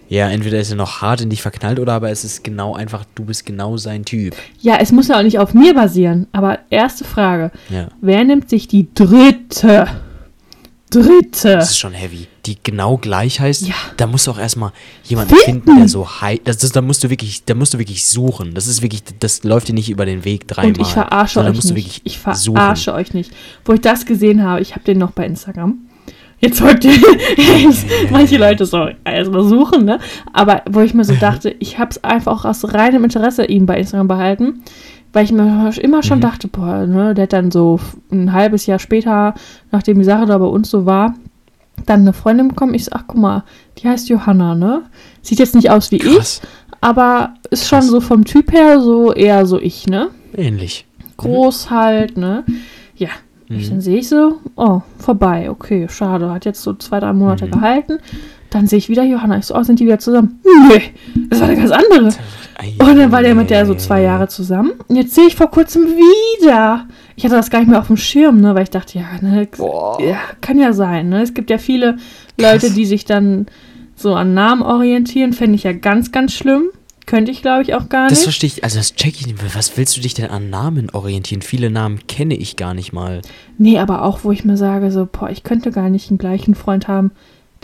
ja, 0.10 0.30
entweder 0.30 0.60
ist 0.60 0.70
er 0.70 0.78
noch 0.78 1.02
hart 1.02 1.22
in 1.22 1.30
dich 1.30 1.42
verknallt 1.42 1.80
oder 1.80 1.94
aber 1.94 2.10
es 2.10 2.24
ist 2.24 2.44
genau 2.44 2.76
einfach, 2.76 3.06
du 3.16 3.26
bist 3.26 3.46
genau 3.46 3.78
sein 3.78 4.06
Typ. 4.06 4.36
ja, 4.60 4.78
es 4.80 4.92
muss 4.92 5.08
ja 5.08 5.18
auch 5.18 5.24
nicht 5.24 5.40
auf 5.40 5.54
mir 5.54 5.74
basieren. 5.74 6.28
Aber 6.32 6.60
erste 6.70 7.04
Frage: 7.04 7.52
Ja. 7.70 7.88
Wer 8.02 8.24
nimmt 8.24 8.50
sich 8.50 8.68
die 8.68 8.94
dritte? 8.94 9.88
Dritte. 10.92 11.56
Das 11.56 11.72
ist 11.72 11.80
schon 11.80 11.94
heavy. 11.94 12.28
Die 12.46 12.58
genau 12.62 12.98
gleich 12.98 13.40
heißt, 13.40 13.68
Ja. 13.68 13.74
da 13.98 14.06
musst 14.08 14.28
du 14.28 14.32
auch 14.32 14.38
erstmal 14.40 14.72
jemanden 15.06 15.34
Finden. 15.36 15.64
finden, 15.64 15.80
der 15.80 15.88
so 15.90 16.08
heißt. 16.22 16.42
Das, 16.46 16.58
das, 16.58 16.72
da 16.72 16.82
musst 16.82 17.04
du 17.04 17.10
wirklich, 17.10 17.44
da 17.46 17.56
musst 17.56 17.74
du 17.74 17.80
wirklich 17.80 18.06
suchen. 18.06 18.54
Das 18.54 18.68
ist 18.68 18.82
wirklich, 18.82 19.04
das 19.20 19.44
läuft 19.44 19.68
dir 19.70 19.74
nicht 19.74 19.90
über 19.90 20.06
den 20.06 20.24
Weg 20.26 20.48
dreimal. 20.48 20.72
Und 20.72 20.80
ich 20.82 20.88
verarsche 20.88 21.40
euch 21.40 21.54
musst 21.56 21.74
nicht. 21.74 22.02
Ich 22.04 22.20
verarsche 22.20 22.84
suchen. 22.84 22.94
euch 22.94 23.14
nicht. 23.14 23.32
Wo 23.66 23.74
ich 23.74 23.82
das 23.82 24.06
gesehen 24.06 24.44
habe, 24.44 24.62
ich 24.62 24.72
habe 24.74 24.84
den 24.84 24.98
noch 24.98 25.12
bei 25.12 25.26
Instagram. 25.26 25.78
Jetzt 26.40 26.60
wollt 26.62 26.84
ihr 26.84 26.94
manche 28.10 28.38
Leute 28.38 28.66
so 28.66 28.88
erstmal 29.06 29.44
suchen, 29.44 29.86
ne? 29.86 30.00
Aber 30.34 30.64
wo 30.70 30.82
ich 30.82 30.94
mir 30.96 31.04
so 31.06 31.14
dachte, 31.20 31.56
ich 31.60 31.78
habe 31.78 31.92
es 31.92 32.04
einfach 32.04 32.32
auch 32.40 32.46
aus 32.46 32.74
reinem 32.74 33.04
Interesse 33.04 33.46
ihn 33.46 33.66
bei 33.68 33.78
Instagram 33.78 34.08
behalten, 34.08 34.64
weil 35.14 35.26
ich 35.26 35.32
mir 35.32 35.72
immer 35.82 36.04
schon 36.04 36.20
Mhm. 36.20 36.22
dachte, 36.22 36.48
boah, 36.48 36.86
ne, 36.86 37.14
der 37.14 37.24
hat 37.24 37.34
dann 37.34 37.52
so 37.52 37.80
ein 38.12 38.32
halbes 38.34 38.66
Jahr 38.66 38.80
später, 38.80 39.34
nachdem 39.72 39.98
die 40.00 40.06
Sache 40.06 40.26
da 40.26 40.38
bei 40.38 40.46
uns 40.46 40.70
so 40.70 40.86
war, 40.86 41.16
dann 41.86 42.02
eine 42.02 42.14
Freundin 42.14 42.48
bekommen. 42.50 42.74
Ich 42.74 42.86
so, 42.86 42.92
ach 42.94 43.04
guck 43.08 43.18
mal, 43.18 43.44
die 43.78 43.88
heißt 43.88 44.10
Johanna, 44.10 44.56
ne? 44.56 44.84
Sieht 45.22 45.40
jetzt 45.40 45.56
nicht 45.56 45.70
aus 45.72 45.92
wie 45.92 45.98
Krass. 45.98 46.42
ich, 46.44 46.50
aber 46.82 47.34
ist 47.50 47.68
schon 47.68 47.80
Krass. 47.80 47.90
so 47.90 48.00
vom 48.02 48.24
Typ 48.26 48.52
her 48.54 48.80
so 48.82 49.12
eher 49.14 49.46
so 49.46 49.60
ich, 49.60 49.88
ne? 49.88 50.10
Ähnlich. 50.36 50.86
groß 51.18 51.70
halt, 51.70 52.18
ne? 52.18 52.44
Ja. 52.96 53.10
Ich, 53.50 53.68
Mhm. 53.68 53.70
dann 53.72 53.82
sehe 53.82 53.98
ich 54.00 54.08
so, 54.08 54.36
oh, 54.56 54.82
vorbei, 54.98 55.50
okay, 55.52 55.88
schade. 55.90 56.32
Hat 56.32 56.46
jetzt 56.46 56.62
so 56.62 56.74
zwei, 56.74 57.00
drei 57.02 57.12
Monate 57.14 57.48
Mhm. 57.48 57.52
gehalten. 57.52 57.98
Dann 58.52 58.68
sehe 58.68 58.78
ich 58.78 58.90
wieder 58.90 59.04
Johanna. 59.04 59.38
Ich 59.40 59.46
so, 59.46 59.56
oh, 59.56 59.64
sind 59.64 59.80
die 59.80 59.86
wieder 59.86 59.98
zusammen? 60.00 60.40
Nee, 60.70 60.92
das 61.30 61.40
war 61.40 61.48
eine 61.48 61.58
ganz 61.58 61.72
andere. 61.72 62.06
Und 62.80 62.98
dann 62.98 63.12
war 63.12 63.24
der 63.24 63.34
mit 63.34 63.50
der 63.50 63.66
so 63.66 63.74
ei, 63.74 63.78
zwei 63.78 64.02
Jahre 64.04 64.28
zusammen. 64.28 64.74
Und 64.88 64.96
jetzt 64.96 65.16
sehe 65.16 65.26
ich 65.26 65.36
vor 65.36 65.50
kurzem 65.50 65.86
wieder. 65.88 66.86
Ich 67.16 67.24
hatte 67.24 67.36
das 67.36 67.50
gar 67.50 67.60
nicht 67.60 67.70
mehr 67.70 67.80
auf 67.80 67.88
dem 67.88 67.98
Schirm, 67.98 68.40
ne? 68.42 68.54
Weil 68.54 68.64
ich 68.64 68.70
dachte, 68.70 69.00
ja, 69.00 69.06
ne, 69.22 69.48
ja, 70.00 70.18
kann 70.42 70.60
ja 70.60 70.74
sein, 70.74 71.10
ne? 71.10 71.22
Es 71.24 71.34
gibt 71.34 71.50
ja 71.50 71.58
viele 71.58 71.98
Leute, 72.38 72.68
Krass. 72.68 72.74
die 72.76 72.86
sich 72.86 73.06
dann 73.06 73.48
so 73.96 74.14
an 74.14 74.34
Namen 74.34 74.62
orientieren. 74.62 75.34
Fände 75.34 75.56
ich 75.56 75.64
ja 75.64 75.74
ganz, 75.74 76.12
ganz 76.12 76.34
schlimm. 76.34 76.66
Könnte 77.08 77.32
ich, 77.32 77.42
glaube 77.42 77.64
ich, 77.64 77.74
auch 77.74 77.90
gar 77.90 78.10
Das 78.10 78.20
nicht. 78.20 78.24
verstehe 78.24 78.48
ich, 78.48 78.64
also 78.64 78.78
das 78.78 78.96
check 78.96 79.16
ich 79.20 79.26
nicht. 79.28 79.56
Was 79.56 79.76
willst 79.78 79.98
du 79.98 80.02
dich 80.02 80.14
denn 80.14 80.30
an 80.30 80.50
Namen 80.50 80.90
orientieren? 80.92 81.42
Viele 81.42 81.72
Namen 81.72 82.00
kenne 82.08 82.36
ich 82.36 82.58
gar 82.58 82.74
nicht 82.74 82.94
mal. 82.94 83.22
Nee, 83.58 83.80
aber 83.80 84.04
auch, 84.04 84.24
wo 84.24 84.32
ich 84.32 84.46
mir 84.46 84.56
sage, 84.58 84.92
so, 84.92 85.08
boah, 85.12 85.30
ich 85.30 85.44
könnte 85.44 85.72
gar 85.72 85.90
nicht 85.90 86.10
einen 86.10 86.20
gleichen 86.20 86.54
Freund 86.54 86.88
haben, 86.88 87.12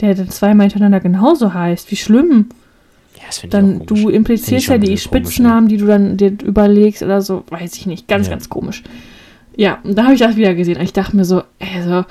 der 0.01 0.15
dann 0.15 0.29
zweimal 0.29 0.65
hintereinander 0.67 0.99
genauso 0.99 1.53
heißt. 1.53 1.89
Wie 1.91 1.95
schlimm. 1.95 2.47
Ja, 3.15 3.23
das 3.27 3.43
ich 3.43 3.49
Dann, 3.49 3.81
auch 3.81 3.85
komisch. 3.87 4.03
du 4.03 4.09
implizierst 4.09 4.63
ich 4.65 4.69
ja 4.69 4.77
die 4.77 4.87
komisch, 4.87 5.03
Spitznamen, 5.03 5.67
die 5.67 5.77
du 5.77 5.85
dann 5.87 6.17
dir 6.17 6.33
überlegst 6.43 7.01
oder 7.03 7.21
so, 7.21 7.43
weiß 7.49 7.75
ich 7.75 7.85
nicht. 7.87 8.07
Ganz, 8.07 8.27
Ja. 8.27 8.31
ganz 8.33 8.49
komisch. 8.49 8.83
Ja, 9.55 9.79
und 9.83 9.97
da 9.97 10.03
habe 10.03 10.13
ich 10.13 10.19
das 10.19 10.35
wieder 10.35 10.53
gesehen. 10.53 10.77
Und 10.77 10.83
ich 10.83 10.93
dachte 10.93 11.15
mir 11.15 11.25
so, 11.25 11.41
also, 11.59 12.05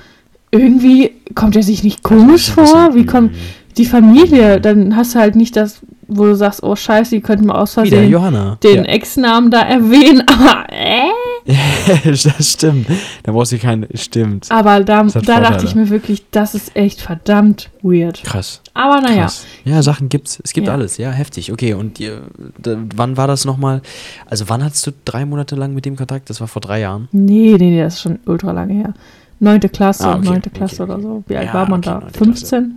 irgendwie 0.51 1.13
kommt 1.35 1.55
er 1.57 1.63
sich 1.63 1.85
nicht 1.85 2.03
komisch 2.03 2.51
vor. 2.51 2.95
Wie 2.95 3.07
kommt 3.07 3.33
die 3.77 3.85
Familie? 3.85 4.61
Dann 4.61 4.97
hast 4.97 5.15
du 5.15 5.19
halt 5.21 5.37
nicht 5.37 5.55
das, 5.57 5.81
wo 6.09 6.25
du 6.25 6.35
sagst, 6.37 6.63
oh 6.63 6.77
Scheiße, 6.77 7.15
die 7.17 7.21
könnten 7.21 7.47
mal 7.47 7.57
aus 7.61 7.75
Versehen 7.75 8.11
Johanna. 8.11 8.59
den 8.63 8.77
ja. 8.77 8.83
Ex-Namen 8.85 9.51
da 9.51 9.61
erwähnen. 9.63 10.23
Aber, 10.29 10.67
äh? 10.73 11.11
das 12.05 12.25
stimmt. 12.53 12.89
Da 13.23 13.33
brauchst 13.33 13.53
du 13.53 13.59
keinen. 13.59 13.87
Stimmt. 13.95 14.47
Aber 14.51 14.83
da, 14.83 15.05
da 15.05 15.41
dachte 15.41 15.65
ich 15.65 15.75
mir 15.75 15.89
wirklich, 15.91 16.25
das 16.31 16.55
ist 16.55 16.75
echt 16.77 17.01
verdammt 17.01 17.71
weird. 17.83 18.23
Krass. 18.25 18.61
Aber 18.75 19.01
naja, 19.01 19.23
Krass. 19.23 19.47
Ja, 19.65 19.83
Sachen 19.83 20.09
gibt's. 20.09 20.41
Es 20.43 20.53
gibt 20.53 20.67
Ja. 20.67 20.73
alles. 20.73 20.97
Ja, 20.99 21.11
heftig. 21.11 21.53
Okay, 21.53 21.75
und 21.75 22.01
ihr, 22.01 22.23
da, 22.59 22.77
wann 22.97 23.17
war 23.17 23.27
das 23.29 23.45
nochmal? 23.45 23.81
Also, 24.29 24.49
wann 24.49 24.65
hattest 24.65 24.87
du 24.87 24.93
drei 25.05 25.25
Monate 25.25 25.55
lang 25.55 25.73
mit 25.75 25.85
dem 25.85 25.97
Kontakt? 25.97 26.31
Das 26.31 26.41
war 26.41 26.49
vor 26.49 26.61
drei 26.63 26.81
Jahren. 26.81 27.09
nee, 27.13 27.55
nee, 27.59 27.71
nee, 27.71 27.81
das 27.83 27.95
ist 27.95 28.01
schon 28.03 28.19
ultra 28.27 28.51
lange 28.53 28.75
her. 28.75 28.95
Neunte 29.39 29.69
Klasse, 29.69 30.05
Ah, 30.07 30.17
okay, 30.17 30.25
neunte 30.25 30.49
okay, 30.51 30.59
Klasse 30.59 30.83
okay. 30.83 30.93
oder 30.93 31.03
so. 31.03 31.25
Wie 31.29 31.37
alt 31.37 31.47
Ja, 31.49 31.55
war 31.55 31.69
man 31.69 31.83
da? 31.83 32.01
neunte 32.01 32.19
15? 32.19 32.75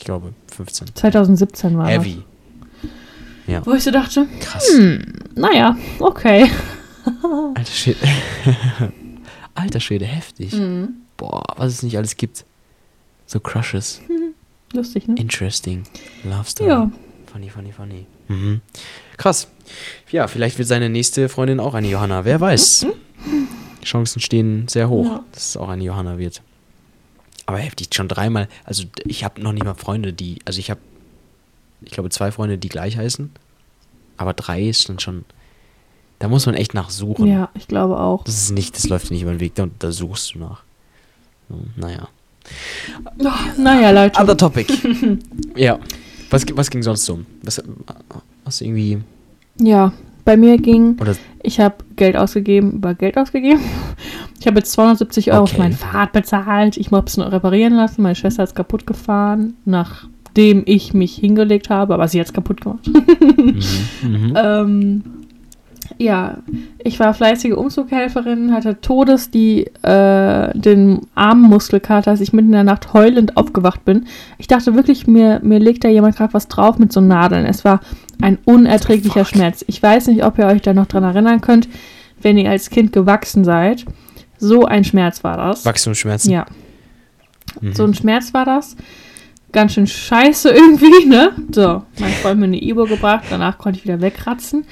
Ich 0.00 0.04
glaube, 0.06 0.32
15. 0.56 0.88
2017 0.94 1.76
war 1.76 1.86
Heavy. 1.86 2.22
das. 3.46 3.66
Wo 3.66 3.74
ich 3.74 3.84
so 3.84 3.90
dachte, 3.90 4.26
Krass. 4.40 4.66
hm, 4.74 5.02
naja, 5.34 5.76
okay. 5.98 6.50
Alter 7.54 7.70
Schwede. 7.70 7.98
Alter 9.54 9.78
Schwede, 9.80 10.06
heftig. 10.06 10.54
Mhm. 10.54 10.94
Boah, 11.18 11.42
was 11.58 11.74
es 11.74 11.82
nicht 11.82 11.98
alles 11.98 12.16
gibt. 12.16 12.46
So 13.26 13.40
Crushes. 13.40 14.00
Lustig, 14.72 15.06
ne? 15.06 15.16
Interesting. 15.16 15.82
Love 16.24 16.44
Story. 16.48 16.70
Ja. 16.70 16.90
Funny, 17.30 17.50
funny, 17.50 17.72
funny. 17.72 18.06
Mhm. 18.28 18.62
Krass. 19.18 19.48
Ja, 20.10 20.28
vielleicht 20.28 20.56
wird 20.56 20.66
seine 20.68 20.88
nächste 20.88 21.28
Freundin 21.28 21.60
auch 21.60 21.74
eine 21.74 21.88
Johanna. 21.90 22.24
Wer 22.24 22.40
weiß. 22.40 22.86
Chancen 23.84 24.20
stehen 24.20 24.66
sehr 24.66 24.88
hoch, 24.88 25.04
Ja. 25.06 25.24
dass 25.32 25.48
es 25.50 25.56
auch 25.58 25.68
eine 25.68 25.84
Johanna 25.84 26.16
wird. 26.16 26.40
Aber 27.50 27.58
heftig, 27.58 27.88
schon 27.92 28.06
dreimal. 28.06 28.46
Also 28.62 28.84
ich 29.04 29.24
habe 29.24 29.42
noch 29.42 29.52
nicht 29.52 29.64
mal 29.64 29.74
Freunde, 29.74 30.12
die. 30.12 30.38
Also 30.44 30.60
ich 30.60 30.70
habe, 30.70 30.78
ich 31.82 31.90
glaube, 31.90 32.08
zwei 32.10 32.30
Freunde, 32.30 32.58
die 32.58 32.68
gleich 32.68 32.96
heißen. 32.96 33.28
Aber 34.18 34.34
drei 34.34 34.68
ist 34.68 34.88
dann 34.88 35.00
schon. 35.00 35.24
Da 36.20 36.28
muss 36.28 36.46
man 36.46 36.54
echt 36.54 36.74
nachsuchen. 36.74 37.26
Ja, 37.26 37.48
ich 37.54 37.66
glaube 37.66 37.98
auch. 37.98 38.22
Das 38.22 38.36
ist 38.36 38.52
nicht, 38.52 38.76
das 38.76 38.88
läuft 38.88 39.10
nicht 39.10 39.22
über 39.22 39.32
den 39.32 39.40
Weg, 39.40 39.56
da, 39.56 39.66
da 39.80 39.90
suchst 39.90 40.36
du 40.36 40.38
nach. 40.38 40.62
Naja. 41.74 42.06
Naja, 43.58 43.90
Leute. 43.90 44.20
Other 44.20 44.36
topic. 44.36 44.72
ja. 45.56 45.80
Was, 46.30 46.46
was 46.54 46.70
ging 46.70 46.84
sonst 46.84 47.04
so? 47.04 47.18
Was, 47.42 47.60
hast 48.44 48.60
du 48.60 48.64
irgendwie. 48.64 49.02
Ja, 49.58 49.92
bei 50.24 50.36
mir 50.36 50.56
ging, 50.56 50.96
Oder 51.00 51.16
ich 51.42 51.58
habe 51.58 51.82
Geld 51.96 52.16
ausgegeben, 52.16 52.74
über 52.74 52.94
Geld 52.94 53.18
ausgegeben. 53.18 53.60
Ich 54.40 54.46
habe 54.46 54.58
jetzt 54.58 54.72
270 54.72 55.32
Euro 55.32 55.42
Okay. 55.42 55.54
für 55.54 55.58
mein 55.58 55.72
Fahrrad 55.72 56.12
bezahlt. 56.12 56.76
Ich 56.78 56.90
habe 56.90 57.06
es 57.06 57.16
noch 57.18 57.30
reparieren 57.30 57.74
lassen. 57.74 58.02
Meine 58.02 58.14
Schwester 58.14 58.42
ist 58.42 58.54
kaputt 58.54 58.86
gefahren, 58.86 59.54
nachdem 59.66 60.62
ich 60.64 60.94
mich 60.94 61.14
hingelegt 61.14 61.68
habe, 61.68 61.92
aber 61.92 62.08
sie 62.08 62.18
hat 62.18 62.26
es 62.26 62.32
kaputt 62.32 62.62
gemacht. 62.62 62.88
mhm, 62.88 63.60
mhm. 64.02 64.32
ähm, 64.36 65.02
ja, 65.98 66.38
ich 66.78 66.98
war 67.00 67.12
fleißige 67.12 67.52
Umzughelferin, 67.52 68.52
hatte 68.54 68.80
Todes 68.80 69.30
die, 69.30 69.66
äh, 69.82 70.58
den 70.58 71.00
Armmuskelkater, 71.14 72.12
als 72.12 72.20
ich 72.22 72.32
mitten 72.32 72.48
in 72.48 72.52
der 72.52 72.64
Nacht 72.64 72.94
heulend 72.94 73.36
aufgewacht 73.36 73.84
bin. 73.84 74.06
Ich 74.38 74.46
dachte 74.46 74.74
wirklich, 74.74 75.06
mir, 75.06 75.40
mir 75.42 75.58
legt 75.58 75.84
da 75.84 75.88
jemand 75.88 76.16
gerade 76.16 76.32
was 76.32 76.48
drauf 76.48 76.78
mit 76.78 76.92
so 76.92 77.02
Nadeln. 77.02 77.44
Es 77.44 77.64
war 77.66 77.80
ein 78.22 78.38
unerträglicher 78.46 79.24
Fuck. 79.24 79.34
Schmerz. 79.34 79.64
Ich 79.66 79.82
weiß 79.82 80.06
nicht, 80.06 80.24
ob 80.24 80.38
ihr 80.38 80.46
euch 80.46 80.62
da 80.62 80.72
noch 80.72 80.86
dran 80.86 81.04
erinnern 81.04 81.42
könnt, 81.42 81.68
wenn 82.22 82.38
ihr 82.38 82.48
als 82.48 82.70
Kind 82.70 82.92
gewachsen 82.94 83.44
seid. 83.44 83.84
So 84.40 84.64
ein 84.64 84.84
Schmerz 84.84 85.22
war 85.22 85.36
das. 85.36 85.64
Wachstumsschmerzen. 85.64 86.30
Ja, 86.32 86.46
Mhm. 87.60 87.74
so 87.74 87.84
ein 87.84 87.94
Schmerz 87.94 88.32
war 88.34 88.44
das. 88.44 88.76
Ganz 89.52 89.72
schön 89.72 89.86
scheiße 89.86 90.48
irgendwie, 90.54 91.06
ne? 91.06 91.32
So, 91.52 91.82
mein 91.98 92.12
Freund 92.12 92.38
mir 92.40 92.46
eine 92.46 92.62
Ibo 92.62 92.84
gebracht, 92.86 93.24
danach 93.30 93.58
konnte 93.58 93.78
ich 93.78 93.84
wieder 93.84 94.00
wegratzen. 94.00 94.64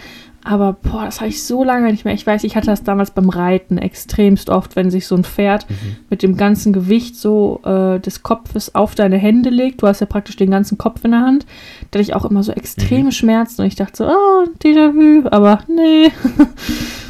Aber 0.44 0.72
boah, 0.74 1.04
das 1.04 1.20
habe 1.20 1.28
ich 1.28 1.42
so 1.42 1.62
lange 1.64 1.90
nicht 1.90 2.04
mehr. 2.06 2.14
Ich 2.14 2.26
weiß, 2.26 2.44
ich 2.44 2.56
hatte 2.56 2.68
das 2.68 2.82
damals 2.84 3.10
beim 3.10 3.28
Reiten 3.28 3.76
extremst 3.76 4.48
oft, 4.48 4.76
wenn 4.76 4.90
sich 4.90 5.06
so 5.06 5.14
ein 5.16 5.24
Pferd 5.24 5.68
Mhm. 5.68 5.74
mit 6.08 6.22
dem 6.22 6.36
ganzen 6.38 6.72
Gewicht 6.72 7.16
so 7.16 7.60
äh, 7.64 7.98
des 7.98 8.22
Kopfes 8.22 8.74
auf 8.74 8.94
deine 8.94 9.18
Hände 9.18 9.50
legt. 9.50 9.82
Du 9.82 9.88
hast 9.88 10.00
ja 10.00 10.06
praktisch 10.06 10.36
den 10.36 10.50
ganzen 10.50 10.78
Kopf 10.78 11.04
in 11.04 11.10
der 11.10 11.20
Hand. 11.20 11.44
Da 11.90 11.98
hatte 11.98 12.08
ich 12.08 12.14
auch 12.14 12.24
immer 12.24 12.42
so 12.44 12.52
extreme 12.52 13.06
Mhm. 13.06 13.12
Schmerzen 13.12 13.60
und 13.62 13.66
ich 13.66 13.74
dachte 13.76 13.96
so, 13.96 14.04
oh, 14.08 14.44
Déjà-vu, 14.62 15.28
aber 15.28 15.58
nee. 15.68 16.12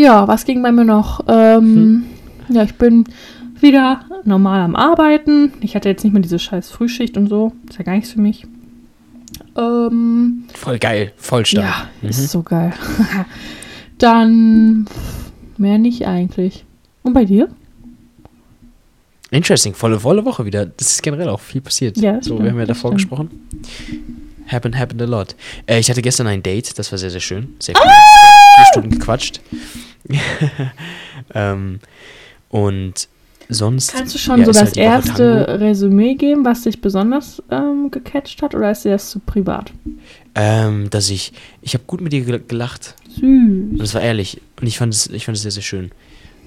ja, 0.00 0.26
was 0.28 0.44
ging 0.44 0.62
bei 0.62 0.72
mir 0.72 0.84
noch? 0.84 1.20
Ähm, 1.28 2.04
Ja, 2.48 2.62
ich 2.64 2.74
bin 2.74 3.04
wieder 3.60 4.00
normal 4.24 4.60
am 4.62 4.74
Arbeiten. 4.74 5.52
Ich 5.60 5.74
hatte 5.76 5.88
jetzt 5.88 6.02
nicht 6.04 6.12
mehr 6.12 6.22
diese 6.22 6.38
scheiß 6.38 6.70
Frühschicht 6.70 7.16
und 7.16 7.28
so. 7.28 7.52
Ist 7.68 7.78
ja 7.78 7.84
gar 7.84 7.94
nichts 7.94 8.10
für 8.12 8.20
mich. 8.20 8.46
Ähm, 9.56 10.44
Voll 10.54 10.78
geil, 10.78 11.12
voll 11.16 11.44
stark. 11.46 11.64
ja, 11.64 11.88
Mhm. 12.02 12.08
ist 12.08 12.30
so 12.30 12.42
geil. 12.42 12.72
Dann 13.98 14.86
mehr 15.58 15.78
nicht 15.78 16.06
eigentlich. 16.06 16.64
Und 17.02 17.12
bei 17.12 17.24
dir? 17.24 17.48
Interesting, 19.30 19.74
volle, 19.74 20.00
volle 20.00 20.24
Woche 20.24 20.44
wieder. 20.44 20.66
Das 20.66 20.90
ist 20.90 21.02
generell 21.02 21.28
auch 21.28 21.40
viel 21.40 21.60
passiert. 21.60 21.96
Ja, 21.98 22.14
so, 22.16 22.34
stimmt, 22.34 22.42
wir 22.42 22.50
haben 22.50 22.58
ja 22.58 22.66
davor 22.66 22.90
stimmt. 22.90 22.98
gesprochen. 23.02 23.30
Happened, 24.48 24.76
happened 24.76 25.02
a 25.02 25.04
lot. 25.04 25.36
Äh, 25.66 25.78
ich 25.78 25.88
hatte 25.88 26.02
gestern 26.02 26.26
ein 26.26 26.42
Date, 26.42 26.76
das 26.78 26.90
war 26.90 26.98
sehr, 26.98 27.10
sehr 27.10 27.20
schön. 27.20 27.54
Sehr 27.60 27.76
Ah! 27.76 27.80
cool. 27.84 27.90
Vier 28.56 28.64
Stunden 28.72 28.90
gequatscht. 28.98 29.40
ähm, 31.34 31.80
und 32.48 33.08
sonst. 33.48 33.92
Kannst 33.94 34.14
du 34.14 34.18
schon 34.18 34.40
ja, 34.40 34.46
so 34.46 34.52
das 34.52 34.60
halt 34.62 34.76
erste 34.76 35.44
Tango. 35.46 35.64
Resümee 35.64 36.14
geben, 36.14 36.44
was 36.44 36.62
dich 36.62 36.80
besonders 36.80 37.42
ähm, 37.50 37.90
gecatcht 37.90 38.42
hat? 38.42 38.54
Oder 38.54 38.70
ist 38.70 38.84
dir 38.84 38.92
das 38.92 39.10
zu 39.10 39.18
privat? 39.20 39.72
Ähm, 40.34 40.88
dass 40.90 41.10
ich. 41.10 41.32
Ich 41.62 41.74
habe 41.74 41.84
gut 41.86 42.00
mit 42.00 42.12
dir 42.12 42.22
gel- 42.24 42.40
gelacht. 42.46 42.94
Süß. 43.08 43.22
Und 43.22 43.78
das 43.78 43.94
war 43.94 44.02
ehrlich. 44.02 44.40
Und 44.60 44.66
ich 44.66 44.78
fand 44.78 44.94
es, 44.94 45.06
ich 45.08 45.24
fand 45.24 45.36
es 45.36 45.42
sehr, 45.42 45.50
sehr 45.50 45.62
schön. 45.62 45.90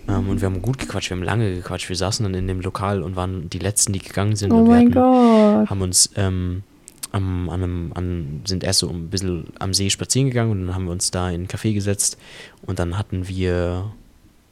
Ähm, 0.08 0.30
und 0.30 0.42
wir 0.42 0.48
haben 0.48 0.62
gut 0.62 0.78
gequatscht, 0.80 1.10
wir 1.10 1.18
haben 1.18 1.24
lange 1.24 1.56
gequatscht. 1.56 1.90
Wir 1.90 1.96
saßen 1.96 2.24
dann 2.24 2.34
in 2.34 2.48
dem 2.48 2.62
Lokal 2.62 3.02
und 3.04 3.16
waren 3.16 3.50
die 3.50 3.60
Letzten, 3.60 3.94
die 3.94 4.00
gegangen 4.00 4.36
sind. 4.36 4.52
Oh 4.52 4.58
und 4.58 4.68
mein 4.68 4.80
hatten, 4.88 4.94
Gott. 4.94 5.70
haben 5.70 5.82
uns 5.82 6.10
ähm, 6.16 6.64
am, 7.14 7.50
an 7.50 7.64
einem, 7.64 7.92
an, 7.94 8.42
sind 8.46 8.64
erst 8.64 8.80
so 8.80 8.90
ein 8.90 9.10
bisschen 9.10 9.46
am 9.60 9.74
See 9.74 9.90
spazieren 9.90 10.28
gegangen 10.28 10.52
und 10.52 10.68
dann 10.68 10.76
haben 10.76 10.86
wir 10.86 10.92
uns 10.92 11.12
da 11.12 11.30
in 11.30 11.36
einen 11.36 11.48
Café 11.48 11.74
gesetzt 11.74 12.18
und 12.66 12.80
dann 12.80 12.98
hatten 12.98 13.28
wir 13.28 13.92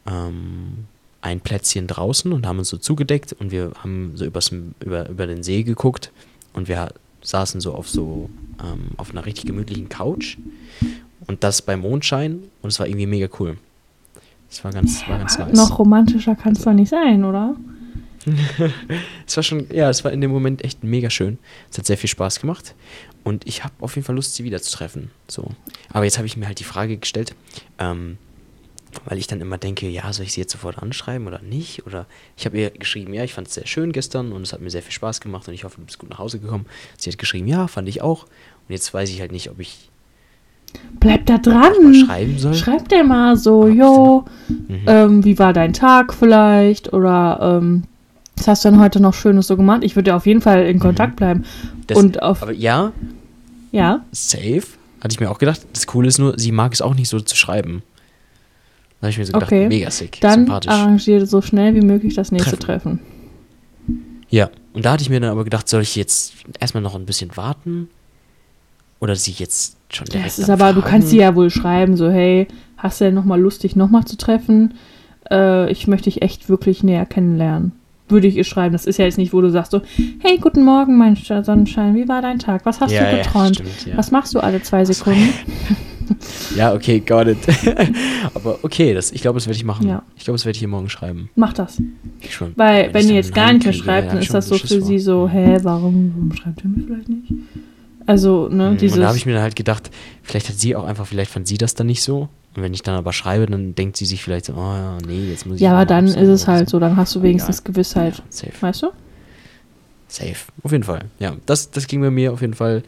ähm, 0.05 0.85
ein 1.21 1.41
Plätzchen 1.41 1.87
draußen 1.87 2.31
und 2.31 2.47
haben 2.47 2.59
uns 2.59 2.69
so 2.69 2.77
zugedeckt 2.77 3.33
und 3.33 3.51
wir 3.51 3.71
haben 3.83 4.13
so 4.15 4.25
übers, 4.25 4.51
über, 4.79 5.09
über 5.09 5.27
den 5.27 5.43
See 5.43 5.63
geguckt 5.63 6.11
und 6.53 6.67
wir 6.67 6.89
saßen 7.23 7.61
so 7.61 7.73
auf 7.73 7.89
so 7.89 8.29
ähm, 8.63 8.91
auf 8.97 9.11
einer 9.11 9.25
richtig 9.25 9.45
gemütlichen 9.45 9.89
Couch 9.89 10.37
und 11.27 11.43
das 11.43 11.61
bei 11.61 11.75
Mondschein 11.75 12.43
und 12.61 12.69
es 12.69 12.79
war 12.79 12.87
irgendwie 12.87 13.07
mega 13.07 13.27
cool. 13.39 13.57
Es 14.49 14.63
war 14.63 14.71
ganz, 14.71 15.07
war 15.07 15.17
ganz 15.17 15.37
nice. 15.37 15.55
Noch 15.55 15.79
romantischer 15.79 16.35
kann 16.35 16.53
es 16.53 16.61
doch 16.61 16.73
nicht 16.73 16.89
sein, 16.89 17.23
oder? 17.23 17.55
Es 19.27 19.35
war 19.37 19.43
schon, 19.43 19.67
ja, 19.71 19.89
es 19.89 20.03
war 20.03 20.11
in 20.11 20.21
dem 20.21 20.31
Moment 20.31 20.63
echt 20.63 20.83
mega 20.83 21.09
schön. 21.09 21.37
Es 21.71 21.77
hat 21.77 21.85
sehr 21.85 21.97
viel 21.97 22.09
Spaß 22.09 22.39
gemacht. 22.41 22.75
Und 23.23 23.47
ich 23.47 23.63
habe 23.63 23.73
auf 23.81 23.95
jeden 23.95 24.05
Fall 24.05 24.15
Lust, 24.15 24.35
sie 24.35 24.43
wiederzutreffen. 24.43 25.11
So. 25.27 25.47
Aber 25.91 26.05
jetzt 26.05 26.17
habe 26.17 26.25
ich 26.27 26.35
mir 26.37 26.47
halt 26.47 26.59
die 26.59 26.63
Frage 26.65 26.97
gestellt, 26.97 27.35
ähm, 27.79 28.17
weil 29.05 29.17
ich 29.19 29.27
dann 29.27 29.39
immer 29.41 29.57
denke, 29.57 29.87
ja, 29.87 30.11
soll 30.11 30.25
ich 30.25 30.33
sie 30.33 30.41
jetzt 30.41 30.51
sofort 30.51 30.79
anschreiben 30.79 31.27
oder 31.27 31.41
nicht? 31.41 31.85
Oder 31.85 32.07
ich 32.35 32.45
habe 32.45 32.57
ihr 32.59 32.71
geschrieben, 32.71 33.13
ja, 33.13 33.23
ich 33.23 33.33
fand 33.33 33.47
es 33.47 33.53
sehr 33.53 33.67
schön 33.67 33.91
gestern 33.93 34.31
und 34.33 34.41
es 34.41 34.51
hat 34.53 34.59
mir 34.61 34.69
sehr 34.71 34.81
viel 34.81 34.91
Spaß 34.91 35.21
gemacht 35.21 35.47
und 35.47 35.53
ich 35.53 35.63
hoffe, 35.63 35.77
du 35.79 35.85
bist 35.85 35.99
gut 35.99 36.09
nach 36.09 36.19
Hause 36.19 36.39
gekommen. 36.39 36.65
Sie 36.97 37.09
hat 37.09 37.17
geschrieben, 37.17 37.47
ja, 37.47 37.67
fand 37.67 37.87
ich 37.87 38.01
auch. 38.01 38.23
Und 38.23 38.69
jetzt 38.73 38.93
weiß 38.93 39.09
ich 39.11 39.21
halt 39.21 39.31
nicht, 39.31 39.49
ob 39.49 39.59
ich 39.59 39.89
Bleib 40.99 41.25
da 41.25 41.33
mal 41.33 41.41
dran. 41.41 41.93
schreiben 41.95 42.37
soll. 42.39 42.53
Schreib 42.53 42.87
dir 42.89 43.03
mal 43.03 43.35
so, 43.37 43.67
yo, 43.67 44.25
Mhm. 44.47 44.81
ähm, 44.87 45.25
wie 45.25 45.37
war 45.37 45.53
dein 45.53 45.73
Tag 45.73 46.13
vielleicht? 46.13 46.91
Oder 46.93 47.59
ähm, 47.61 47.83
was 48.41 48.47
hast 48.47 48.65
du 48.65 48.71
denn 48.71 48.79
heute 48.79 48.99
noch 48.99 49.13
Schönes 49.13 49.45
so 49.47 49.55
gemacht? 49.55 49.83
Ich 49.83 49.95
würde 49.95 50.15
auf 50.15 50.25
jeden 50.25 50.41
Fall 50.41 50.65
in 50.65 50.79
Kontakt 50.79 51.15
bleiben. 51.17 51.43
Das- 51.85 51.97
und 51.97 52.21
auf, 52.23 52.41
aber 52.41 52.53
ja, 52.53 52.91
ja, 53.71 54.03
safe, 54.11 54.63
hatte 54.99 55.11
ich 55.13 55.19
mir 55.19 55.29
auch 55.29 55.37
gedacht. 55.37 55.61
Das 55.73 55.85
Coole 55.85 56.07
ist 56.07 56.17
nur, 56.17 56.37
sie 56.39 56.51
mag 56.51 56.73
es 56.73 56.81
auch 56.81 56.95
nicht 56.95 57.07
so 57.09 57.19
zu 57.19 57.35
schreiben. 57.35 57.83
Da 58.99 59.05
habe 59.05 59.11
ich 59.11 59.17
mir 59.19 59.25
so 59.25 59.33
gedacht, 59.33 59.51
Okay. 59.51 59.67
mega 59.67 59.91
sick, 59.91 60.19
dann 60.21 60.45
sympathisch. 60.45 60.71
arrangiere 60.71 61.25
so 61.27 61.41
schnell 61.41 61.75
wie 61.75 61.81
möglich 61.81 62.15
das 62.15 62.31
nächste 62.31 62.57
Treffen. 62.57 62.99
Ja, 64.29 64.49
und 64.73 64.85
da 64.85 64.93
hatte 64.93 65.03
ich 65.03 65.09
mir 65.09 65.19
dann 65.19 65.29
aber 65.31 65.43
gedacht, 65.43 65.67
soll 65.69 65.81
ich 65.81 65.95
jetzt 65.95 66.33
erstmal 66.59 66.81
noch 66.81 66.95
ein 66.95 67.05
bisschen 67.05 67.35
warten? 67.37 67.89
Oder 68.99 69.15
sie 69.15 69.31
jetzt 69.31 69.77
schon 69.91 70.05
direkt 70.05 70.25
Das 70.27 70.39
ist 70.39 70.49
aber, 70.49 70.73
du 70.73 70.81
kannst 70.81 71.09
sie 71.09 71.17
ja 71.17 71.35
wohl 71.35 71.49
schreiben, 71.49 71.97
so, 71.97 72.09
hey, 72.09 72.47
hast 72.77 73.01
du 73.01 73.05
denn 73.05 73.13
nochmal 73.15 73.39
Lust, 73.41 73.63
dich 73.63 73.75
nochmal 73.75 74.05
zu 74.05 74.15
treffen? 74.17 74.73
Äh, 75.29 75.71
ich 75.71 75.87
möchte 75.87 76.05
dich 76.05 76.21
echt 76.21 76.49
wirklich 76.49 76.83
näher 76.83 77.05
kennenlernen. 77.05 77.73
Würde 78.11 78.27
ich 78.27 78.35
ihr 78.35 78.43
schreiben. 78.43 78.73
Das 78.73 78.85
ist 78.85 78.97
ja 78.97 79.05
jetzt 79.05 79.17
nicht, 79.17 79.33
wo 79.33 79.41
du 79.41 79.49
sagst 79.49 79.71
so, 79.71 79.81
hey, 80.19 80.37
guten 80.37 80.63
Morgen, 80.63 80.97
mein 80.97 81.15
Sonnenschein, 81.15 81.95
wie 81.95 82.07
war 82.07 82.21
dein 82.21 82.39
Tag? 82.39 82.65
Was 82.65 82.81
hast 82.81 82.91
ja, 82.91 83.09
du 83.09 83.17
geträumt? 83.17 83.59
Ja, 83.59 83.65
stimmt, 83.65 83.87
ja. 83.87 83.97
Was 83.97 84.11
machst 84.11 84.35
du 84.35 84.39
alle 84.39 84.61
zwei 84.61 84.85
Sekunden? 84.85 85.29
ja, 86.55 86.73
okay, 86.73 86.99
got 86.99 87.27
it. 87.27 87.37
aber 88.33 88.59
okay, 88.63 88.93
das, 88.93 89.11
ich 89.11 89.21
glaube, 89.21 89.37
das 89.37 89.47
werde 89.47 89.57
ich 89.57 89.63
machen. 89.63 89.87
Ja. 89.87 90.03
Ich 90.17 90.25
glaube, 90.25 90.35
das 90.35 90.45
werde 90.45 90.57
ich 90.57 90.61
ihr 90.61 90.67
morgen 90.67 90.89
schreiben. 90.89 91.29
Mach 91.35 91.53
das. 91.53 91.81
Ich 92.19 92.35
schon. 92.35 92.53
Weil, 92.57 92.93
wenn 92.93 93.07
ihr 93.07 93.15
jetzt 93.15 93.33
gar 93.33 93.53
nicht 93.53 93.63
mehr 93.63 93.73
schreibt, 93.73 94.11
dann 94.11 94.19
ist 94.19 94.33
das 94.33 94.47
so 94.47 94.57
für 94.57 94.81
sie 94.81 94.99
so, 94.99 95.27
hä, 95.29 95.57
warum, 95.63 96.13
warum 96.15 96.33
schreibt 96.33 96.63
ihr 96.63 96.69
mir 96.69 96.83
vielleicht 96.83 97.09
nicht? 97.09 97.33
Also, 98.11 98.49
ne, 98.49 98.71
Mhm, 98.71 98.77
dieses. 98.77 98.97
Und 98.97 99.01
da 99.03 99.07
habe 99.07 99.17
ich 99.17 99.25
mir 99.25 99.33
dann 99.33 99.41
halt 99.43 99.55
gedacht, 99.55 99.89
vielleicht 100.21 100.49
hat 100.49 100.55
sie 100.59 100.75
auch 100.75 100.83
einfach, 100.85 101.07
vielleicht 101.07 101.31
fand 101.31 101.47
sie 101.47 101.57
das 101.57 101.73
dann 101.75 101.87
nicht 101.87 102.03
so. 102.03 102.27
Und 102.55 102.63
wenn 102.63 102.73
ich 102.73 102.81
dann 102.83 102.95
aber 102.95 103.13
schreibe, 103.13 103.45
dann 103.45 103.73
denkt 103.75 103.95
sie 103.95 104.05
sich 104.05 104.21
vielleicht 104.21 104.45
so, 104.45 104.53
oh 104.53 104.57
ja, 104.73 104.97
nee, 105.07 105.29
jetzt 105.29 105.45
muss 105.45 105.55
ich. 105.55 105.61
ja, 105.61 105.71
aber 105.71 105.85
dann 105.85 106.07
ist 106.07 106.17
es 106.17 106.47
halt 106.47 106.69
so, 106.69 106.79
dann 106.79 106.97
hast 106.97 107.15
du 107.15 107.21
wenigstens 107.23 107.59
egal. 107.59 107.71
Gewissheit. 107.71 108.17
Ja, 108.17 108.23
safe. 108.29 108.53
Weißt 108.59 108.83
du? 108.83 108.87
Safe. 110.07 110.35
Auf 110.63 110.71
jeden 110.71 110.83
Fall. 110.83 111.05
Ja, 111.19 111.33
das, 111.45 111.71
das 111.71 111.87
ging 111.87 112.01
bei 112.01 112.11
mir 112.11 112.33
auf 112.33 112.41
jeden 112.41 112.53
Fall. 112.53 112.83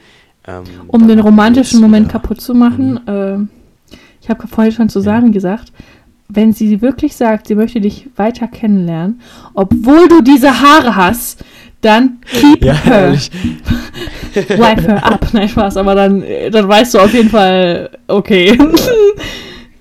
Ähm, 0.46 0.64
Um 0.88 1.08
den 1.08 1.20
romantischen 1.20 1.80
Moment 1.80 2.08
wieder- 2.10 2.20
kaputt 2.20 2.42
zu 2.42 2.54
machen, 2.54 3.08
äh, 3.08 3.38
ich 4.22 4.30
habe 4.30 4.46
vorhin 4.48 4.74
schon 4.74 4.90
zu 4.90 5.00
Sami 5.00 5.32
gesagt, 5.32 5.72
wenn 6.28 6.52
sie 6.52 6.82
wirklich 6.82 7.16
sagt, 7.16 7.48
sie 7.48 7.56
möchte 7.56 7.80
dich 7.80 8.10
weiter 8.18 8.48
kennenlernen, 8.48 9.22
obwohl 9.54 10.08
du 10.10 10.22
diese 10.22 10.60
Haare 10.62 10.96
hast, 10.98 11.44
dann 11.84 12.20
keep 12.26 12.64
Ja, 12.66 12.74
her. 12.74 13.14
Wipe 14.34 14.82
her 14.82 15.06
up. 15.06 15.28
Nein, 15.34 15.48
Spaß, 15.50 15.78
aber 15.78 15.94
dann, 15.96 16.24
dann 16.52 16.68
weißt 16.68 16.94
du 16.96 17.00
auf 17.00 17.14
jeden 17.14 17.30
Fall, 17.30 17.90
okay. 18.08 18.58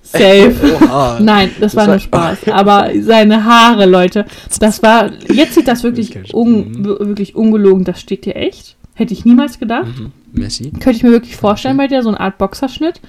Safe. 0.03 0.55
Oha. 0.83 1.19
Nein, 1.21 1.51
das, 1.59 1.73
Das 1.73 1.77
war 1.77 1.87
nur 1.87 1.99
Spaß. 1.99 2.49
Aber 2.49 2.91
seine 3.01 3.45
Haare, 3.47 3.87
Leute, 3.87 4.27
das 4.61 4.83
war. 4.83 5.11
Jetzt 5.33 5.55
sieht 5.55 5.67
das 5.69 5.83
wirklich, 5.85 6.35
un, 6.35 6.71
Mhm. 6.73 6.85
wirklich 6.85 7.35
ungelogen. 7.35 7.85
Das 7.85 7.99
steht 8.01 8.27
dir 8.27 8.37
echt. 8.37 8.77
Hätte 8.95 9.15
ich 9.15 9.25
niemals 9.25 9.59
gedacht. 9.59 9.87
Mhm. 9.99 10.13
Messi. 10.39 10.71
Könnte 10.71 10.91
ich 10.91 11.03
mir 11.03 11.13
wirklich 11.13 11.37
vorstellen 11.37 11.79
bei 11.79 11.87
dir, 11.89 12.03
so 12.03 12.11
eine 12.11 12.21
Art 12.21 12.37
Boxerschnitt. 12.37 13.01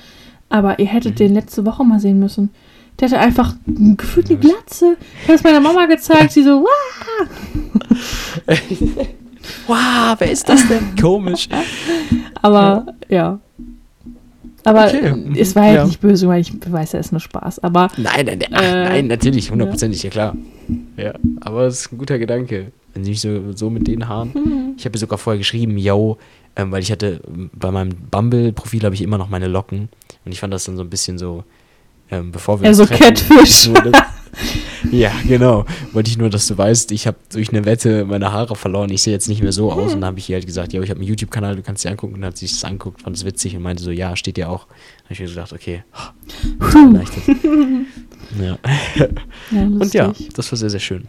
Aber 0.49 0.79
ihr 0.79 0.85
hättet 0.85 1.15
Mhm. 1.15 1.17
den 1.17 1.33
letzte 1.33 1.65
Woche 1.65 1.83
mal 1.83 1.99
sehen 1.99 2.19
müssen. 2.19 2.51
Der 2.99 3.09
hatte 3.09 3.19
einfach 3.19 3.55
gefühlt 3.67 4.29
eine 4.29 4.39
Glatze. 4.39 4.95
Ich 5.21 5.23
habe 5.27 5.33
es 5.33 5.43
meiner 5.43 5.59
Mama 5.59 5.85
gezeigt. 5.87 6.31
Sie 6.31 6.43
so, 6.43 6.63
wow. 6.63 7.27
Wow, 9.67 10.15
wer 10.19 10.31
ist 10.31 10.47
das 10.47 10.67
denn? 10.67 10.95
Komisch. 11.01 11.49
Aber 12.41 12.85
ja. 13.09 13.39
Aber 14.63 14.85
Okay. 14.87 15.13
es 15.35 15.53
war 15.55 15.63
halt 15.63 15.75
Ja. 15.75 15.85
nicht 15.85 15.99
böse, 15.99 16.27
weil 16.29 16.39
ich 16.39 16.53
weiß 16.65 16.93
ja, 16.93 16.99
es 16.99 17.07
ist 17.07 17.11
nur 17.11 17.19
Spaß. 17.19 17.59
Aber 17.59 17.89
Nein, 17.97 18.25
nein, 18.25 18.39
ach, 18.53 18.61
Äh, 18.61 18.83
nein, 18.85 19.07
natürlich, 19.07 19.51
hundertprozentig, 19.51 20.03
ja. 20.03 20.09
klar. 20.09 20.37
Ja, 20.95 21.13
aber 21.41 21.63
es 21.67 21.81
ist 21.81 21.91
ein 21.91 21.97
guter 21.97 22.17
Gedanke. 22.17 22.71
Wenn 22.93 23.03
sie 23.03 23.09
nicht 23.11 23.21
so, 23.21 23.51
so 23.53 23.69
mit 23.69 23.87
den 23.87 24.07
Haaren. 24.07 24.31
Mhm. 24.33 24.73
Ich 24.77 24.85
habe 24.85 24.97
sogar 24.97 25.17
vorher 25.17 25.37
geschrieben, 25.39 25.77
yo, 25.77 26.17
ähm, 26.55 26.71
weil 26.71 26.81
ich 26.81 26.91
hatte, 26.91 27.19
bei 27.53 27.71
meinem 27.71 27.89
Bumble-Profil 28.11 28.83
habe 28.83 28.95
ich 28.95 29.01
immer 29.01 29.17
noch 29.17 29.27
meine 29.29 29.47
Locken. 29.47 29.89
Und 30.23 30.31
ich 30.31 30.39
fand 30.39 30.53
das 30.53 30.63
dann 30.63 30.77
so 30.77 30.83
ein 30.83 30.89
bisschen 30.89 31.17
so, 31.17 31.43
ähm, 32.13 32.31
bevor 32.31 32.59
wir 32.59 32.65
Ja, 32.65 32.69
uns 32.69 32.77
so 32.77 32.85
treffen, 32.85 33.15
Catfish. 33.15 33.69
ja, 34.91 35.11
genau. 35.27 35.65
Wollte 35.91 36.09
ich 36.09 36.17
nur, 36.17 36.29
dass 36.29 36.47
du 36.47 36.57
weißt, 36.57 36.91
ich 36.91 37.07
habe 37.07 37.17
durch 37.31 37.49
eine 37.49 37.65
Wette 37.65 38.05
meine 38.05 38.31
Haare 38.31 38.55
verloren. 38.55 38.89
Ich 38.89 39.01
sehe 39.03 39.13
jetzt 39.13 39.27
nicht 39.27 39.41
mehr 39.41 39.51
so 39.51 39.71
aus. 39.71 39.93
Und 39.93 40.01
dann 40.01 40.05
habe 40.09 40.19
ich 40.19 40.29
ihr 40.29 40.35
halt 40.35 40.45
gesagt, 40.45 40.73
ja, 40.73 40.81
ich 40.81 40.89
habe 40.89 40.99
einen 40.99 41.07
YouTube-Kanal, 41.07 41.55
du 41.55 41.61
kannst 41.61 41.83
dir 41.83 41.89
angucken. 41.89 42.15
Und 42.15 42.21
dann 42.21 42.29
hat 42.29 42.37
sie 42.37 42.47
sich 42.47 42.59
das 42.59 42.69
anguckt, 42.69 43.01
fand 43.01 43.15
es 43.15 43.25
witzig 43.25 43.55
und 43.55 43.61
meinte 43.63 43.83
so, 43.83 43.91
ja, 43.91 44.15
steht 44.15 44.37
dir 44.37 44.49
auch. 44.49 44.65
Dann 44.67 45.03
habe 45.05 45.13
ich 45.13 45.19
mir 45.19 45.27
gedacht, 45.27 45.53
okay, 45.53 45.83
ja. 48.41 48.57
ja, 48.95 49.07
Und 49.51 49.93
ja, 49.93 50.13
das 50.35 50.51
war 50.51 50.57
sehr, 50.57 50.69
sehr 50.69 50.79
schön. 50.79 51.07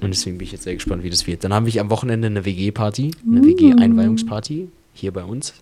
Und 0.00 0.10
deswegen 0.10 0.38
bin 0.38 0.44
ich 0.46 0.52
jetzt 0.52 0.64
sehr 0.64 0.74
gespannt, 0.74 1.04
wie 1.04 1.10
das 1.10 1.26
wird. 1.26 1.44
Dann 1.44 1.54
haben 1.54 1.66
wir 1.66 1.80
am 1.80 1.90
Wochenende 1.90 2.26
eine 2.26 2.44
WG-Party, 2.44 3.12
eine 3.26 3.40
Mm. 3.40 3.44
WG-Einweihungsparty 3.46 4.68
hier 4.92 5.12
bei 5.12 5.22
uns. 5.22 5.54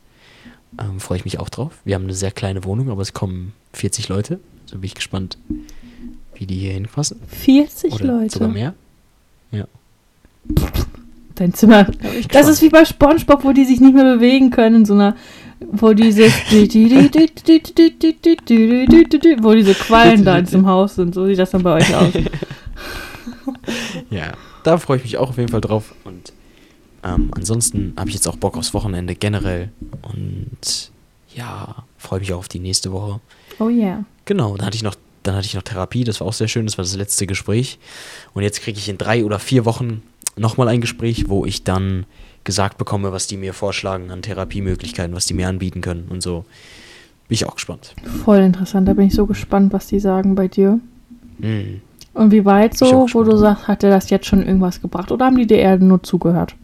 Ähm, 0.80 1.00
Freue 1.00 1.18
ich 1.18 1.25
mich 1.25 1.38
auch 1.38 1.50
drauf. 1.50 1.73
Wir 1.85 1.95
haben 1.95 2.04
eine 2.04 2.14
sehr 2.14 2.30
kleine 2.30 2.64
Wohnung, 2.64 2.90
aber 2.90 3.02
es 3.02 3.12
kommen 3.12 3.52
40 3.75 4.09
Leute. 4.09 4.40
So 4.66 4.78
bin 4.78 4.85
ich 4.85 4.94
gespannt, 4.94 5.38
wie 6.35 6.46
die 6.46 6.56
hier 6.56 6.73
hinpassen. 6.73 7.20
40 7.28 7.94
Oder 7.94 8.04
Leute. 8.04 8.35
sogar 8.35 8.49
mehr. 8.49 8.75
Dein 11.37 11.52
Zimmer. 11.52 11.87
ich 12.18 12.28
Das 12.28 12.49
ist 12.49 12.62
wie 12.62 12.70
bei 12.70 12.85
Spongebob, 12.85 13.44
wo 13.44 13.52
die 13.52 13.64
sich 13.64 13.80
nicht 13.80 13.94
mehr 13.94 14.16
bewegen 14.16 14.50
können, 14.50 14.76
in 14.76 14.85
so 14.87 14.94
einer, 14.94 15.14
wo 15.61 15.92
dieses, 15.92 16.32
wo 16.50 16.64
diese 19.54 19.75
Quallen 19.75 20.25
da 20.25 20.38
in 20.38 20.46
diesem 20.46 20.66
Haus 20.66 20.94
sind. 20.94 21.14
So 21.14 21.26
sieht 21.26 21.38
das 21.38 21.50
dann 21.50 21.62
bei 21.62 21.75
euch 21.75 21.94
aus. 21.94 22.14
Ja, 24.11 24.32
da 24.64 24.78
freue 24.78 24.96
ich 24.96 25.04
mich 25.04 25.18
auch 25.18 25.30
auf 25.30 25.37
jeden 25.37 25.50
Fall 25.50 25.61
drauf. 25.61 25.94
Und 26.04 26.32
ähm, 27.04 27.30
ansonsten 27.32 27.92
habe 27.96 28.08
ich 28.08 28.14
jetzt 28.14 28.26
auch 28.26 28.37
Bock 28.37 28.56
aufs 28.56 28.75
Wochenende 28.75 29.14
generell. 29.14 29.70
Und 30.02 30.90
ja, 31.35 31.85
freue 31.99 32.20
mich 32.20 32.32
auch 32.32 32.38
auf 32.38 32.49
die 32.49 32.61
nächste 32.61 32.92
Woche. 32.92 33.20
Oh 33.58 33.68
yeah. 33.68 34.04
Genau, 34.25 34.56
dann 34.56 34.66
hatte 34.66 34.76
ich 34.76 34.82
noch, 34.82 34.96
dann 35.22 35.34
hatte 35.34 35.46
ich 35.46 35.54
noch 35.54 35.62
Therapie, 35.62 36.04
das 36.04 36.20
war 36.20 36.26
auch 36.26 36.32
sehr 36.32 36.48
schön, 36.48 36.66
das 36.66 36.78
war 36.78 36.84
das 36.84 36.96
letzte 36.96 37.26
Gespräch. 37.26 37.78
Und 38.34 38.42
jetzt 38.42 38.60
kriege 38.60 38.78
ich 38.78 38.88
in 38.88 38.98
drei 38.98 39.25
oder 39.25 39.38
vier 39.38 39.64
Wochen 39.64 40.02
nochmal 40.36 40.68
ein 40.68 40.80
Gespräch, 40.80 41.28
wo 41.28 41.44
ich 41.44 41.64
dann 41.64 42.06
gesagt 42.44 42.78
bekomme, 42.78 43.12
was 43.12 43.26
die 43.26 43.36
mir 43.36 43.52
vorschlagen 43.52 44.10
an 44.10 44.22
Therapiemöglichkeiten, 44.22 45.14
was 45.14 45.26
die 45.26 45.34
mir 45.34 45.48
anbieten 45.48 45.80
können 45.80 46.06
und 46.08 46.22
so. 46.22 46.44
Bin 47.28 47.34
ich 47.34 47.46
auch 47.46 47.54
gespannt. 47.54 47.94
Voll 48.25 48.38
interessant. 48.38 48.86
Da 48.86 48.94
bin 48.94 49.08
ich 49.08 49.14
so 49.14 49.26
gespannt, 49.26 49.72
was 49.72 49.88
die 49.88 49.98
sagen 49.98 50.36
bei 50.36 50.46
dir. 50.46 50.78
Mhm. 51.38 51.80
Und 52.14 52.30
wie 52.30 52.44
weit 52.44 52.78
so, 52.78 53.06
wo 53.12 53.25
du 53.25 53.36
sagst, 53.36 53.68
hat 53.68 53.82
dir 53.82 53.90
das 53.90 54.10
jetzt 54.10 54.26
schon 54.26 54.46
irgendwas 54.46 54.80
gebracht? 54.80 55.10
Oder 55.12 55.26
haben 55.26 55.36
die 55.36 55.46
dir 55.46 55.58
eher 55.58 55.76
nur 55.76 56.02
zugehört? 56.02 56.54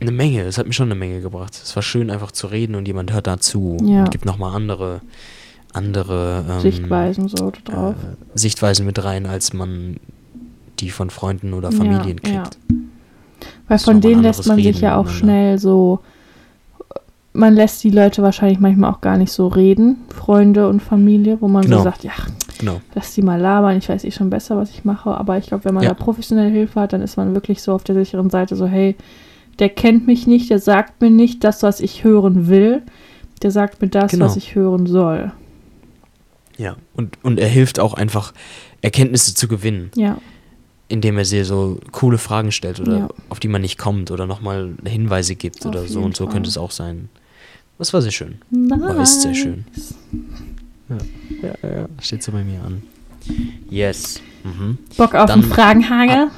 Eine 0.00 0.12
Menge, 0.12 0.42
es 0.42 0.58
hat 0.58 0.66
mir 0.66 0.72
schon 0.72 0.88
eine 0.90 0.94
Menge 0.98 1.20
gebracht. 1.20 1.58
Es 1.62 1.74
war 1.74 1.82
schön, 1.82 2.10
einfach 2.10 2.30
zu 2.32 2.46
reden 2.48 2.74
und 2.74 2.86
jemand 2.86 3.12
hört 3.12 3.26
dazu 3.26 3.76
Ja. 3.82 4.00
und 4.00 4.10
gibt 4.10 4.24
nochmal 4.26 4.54
andere, 4.54 5.00
andere 5.72 6.44
ähm, 6.48 6.60
Sichtweisen 6.60 7.28
so 7.28 7.50
drauf. 7.64 7.94
Äh, 7.94 8.38
Sichtweisen 8.38 8.84
mit 8.84 9.02
rein, 9.02 9.26
als 9.26 9.52
man 9.52 9.96
die 10.80 10.90
von 10.90 11.08
Freunden 11.10 11.54
oder 11.54 11.72
Familien 11.72 12.20
Ja, 12.24 12.30
ja. 12.30 12.42
kriegt. 12.42 12.58
Weil 13.68 13.76
ist 13.76 13.84
von 13.84 14.00
denen 14.00 14.22
lässt 14.22 14.46
man 14.46 14.56
sich 14.56 14.66
Reden 14.66 14.80
ja 14.80 14.96
auch 14.98 15.08
schnell 15.08 15.58
so. 15.58 16.00
Man 17.32 17.54
lässt 17.54 17.84
die 17.84 17.90
Leute 17.90 18.22
wahrscheinlich 18.22 18.60
manchmal 18.60 18.90
auch 18.90 19.02
gar 19.02 19.18
nicht 19.18 19.30
so 19.30 19.48
reden, 19.48 19.98
Freunde 20.08 20.68
und 20.68 20.80
Familie, 20.82 21.36
wo 21.40 21.48
man 21.48 21.62
Genau. 21.64 21.78
so 21.78 21.84
sagt, 21.84 22.02
ja, 22.04 22.12
Genau. 22.58 22.80
lass 22.94 23.12
die 23.14 23.20
mal 23.20 23.38
labern, 23.38 23.76
ich 23.76 23.88
weiß 23.88 24.04
eh 24.04 24.10
schon 24.10 24.30
besser, 24.30 24.56
was 24.56 24.70
ich 24.70 24.84
mache. 24.86 25.10
Aber 25.10 25.36
ich 25.36 25.46
glaube, 25.46 25.64
wenn 25.66 25.74
man 25.74 25.84
Ja. 25.84 25.90
da 25.90 25.94
professionelle 25.94 26.50
Hilfe 26.50 26.80
hat, 26.80 26.94
dann 26.94 27.02
ist 27.02 27.16
man 27.18 27.34
wirklich 27.34 27.60
so 27.60 27.74
auf 27.74 27.84
der 27.84 27.94
sicheren 27.94 28.30
Seite, 28.30 28.56
so, 28.56 28.66
hey, 28.66 28.96
der 29.58 29.68
kennt 29.70 30.06
mich 30.06 30.26
nicht, 30.26 30.50
der 30.50 30.58
sagt 30.58 31.00
mir 31.00 31.10
nicht 31.10 31.42
das, 31.44 31.62
was 31.62 31.80
ich 31.80 32.04
hören 32.04 32.48
will, 32.48 32.82
der 33.42 33.50
sagt 33.50 33.80
mir 33.82 33.88
das, 33.88 34.10
Genau. 34.12 34.26
was 34.26 34.36
ich 34.36 34.54
hören 34.54 34.86
soll. 34.86 35.32
Ja, 36.58 36.76
und, 36.94 37.18
und 37.22 37.38
er 37.38 37.48
hilft 37.48 37.78
auch 37.80 37.94
einfach, 37.94 38.32
Erkenntnisse 38.82 39.34
zu 39.34 39.48
gewinnen, 39.48 39.90
Ja, 39.94 40.18
indem 40.88 41.18
er 41.18 41.24
dir 41.24 41.44
so 41.44 41.78
coole 41.92 42.16
Fragen 42.18 42.52
stellt 42.52 42.80
oder 42.80 42.98
Ja. 42.98 43.08
auf 43.28 43.40
die 43.40 43.48
man 43.48 43.60
nicht 43.62 43.76
kommt 43.78 44.10
oder 44.10 44.26
nochmal 44.26 44.74
Hinweise 44.86 45.34
gibt 45.34 45.60
Auf 45.60 45.66
oder 45.66 45.86
so 45.86 46.00
und 46.02 46.16
so 46.16 46.24
Fall. 46.24 46.32
könnte 46.34 46.48
es 46.48 46.56
auch 46.58 46.70
sein. 46.70 47.08
Das 47.78 47.92
war 47.92 48.00
sehr 48.00 48.12
schön. 48.12 48.36
nice. 48.50 48.80
War 48.80 49.02
ist 49.02 49.22
sehr 49.22 49.34
schön. 49.34 49.64
Ja, 50.88 50.96
ja, 51.42 51.68
ja. 51.80 51.88
Steht 52.00 52.22
so 52.22 52.32
bei 52.32 52.42
mir 52.44 52.62
an. 52.62 52.82
Yes. 53.68 54.20
Mhm. 54.44 54.78
Bock 54.96 55.14
auf 55.14 55.26
Dann- 55.26 55.42
einen 55.42 55.50
Fragenhagel? 55.50 56.28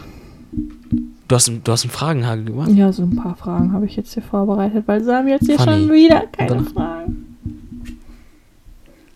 Du 1.28 1.34
hast, 1.34 1.48
einen- 1.48 1.62
du 1.62 1.72
hast 1.72 1.84
einen 1.84 1.90
Fragenhagel 1.90 2.46
gemacht? 2.46 2.70
Ja, 2.70 2.90
so 2.92 3.02
ein 3.02 3.14
paar 3.14 3.36
Fragen 3.36 3.72
habe 3.72 3.84
ich 3.86 3.96
jetzt 3.96 4.14
hier 4.14 4.22
vorbereitet, 4.22 4.84
weil 4.86 5.04
sie 5.04 5.14
haben 5.14 5.28
jetzt 5.28 5.44
hier 5.46 5.58
Funny. 5.58 5.72
schon 5.86 5.92
wieder 5.92 6.26
keine 6.32 6.48
dann- 6.48 6.66
Fragen. 6.66 7.36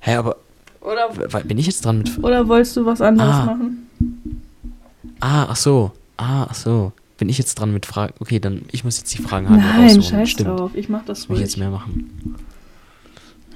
Hä, 0.00 0.16
aber 0.16 0.36
Oder, 0.82 1.08
bin 1.44 1.58
ich 1.58 1.66
jetzt 1.66 1.84
dran 1.84 1.98
mit. 1.98 2.22
oder 2.22 2.46
wolltest 2.48 2.76
du 2.76 2.84
was 2.84 3.00
anderes 3.00 3.34
Ah. 3.34 3.44
machen? 3.46 3.88
Ah, 5.20 5.46
ach 5.50 5.56
so. 5.56 5.92
Ah, 6.16 6.46
ach 6.50 6.54
so. 6.54 6.92
Bin 7.18 7.28
ich 7.28 7.38
jetzt 7.38 7.54
dran 7.54 7.72
mit 7.72 7.86
Fragen? 7.86 8.12
Okay, 8.18 8.40
dann 8.40 8.62
ich 8.72 8.82
muss 8.84 8.98
jetzt 8.98 9.16
die 9.16 9.22
Fragenhagel 9.22 9.62
Nein, 9.62 9.82
raussuchen. 9.84 10.02
scheiß 10.02 10.30
Stimmt. 10.30 10.48
drauf. 10.58 10.72
Ich 10.74 10.88
mach 10.88 11.04
das 11.04 11.20
Das 11.20 11.28
muss 11.28 11.38
ich 11.38 11.42
ruhig. 11.44 11.50
jetzt 11.50 11.56
mehr 11.58 11.70
machen. 11.70 12.36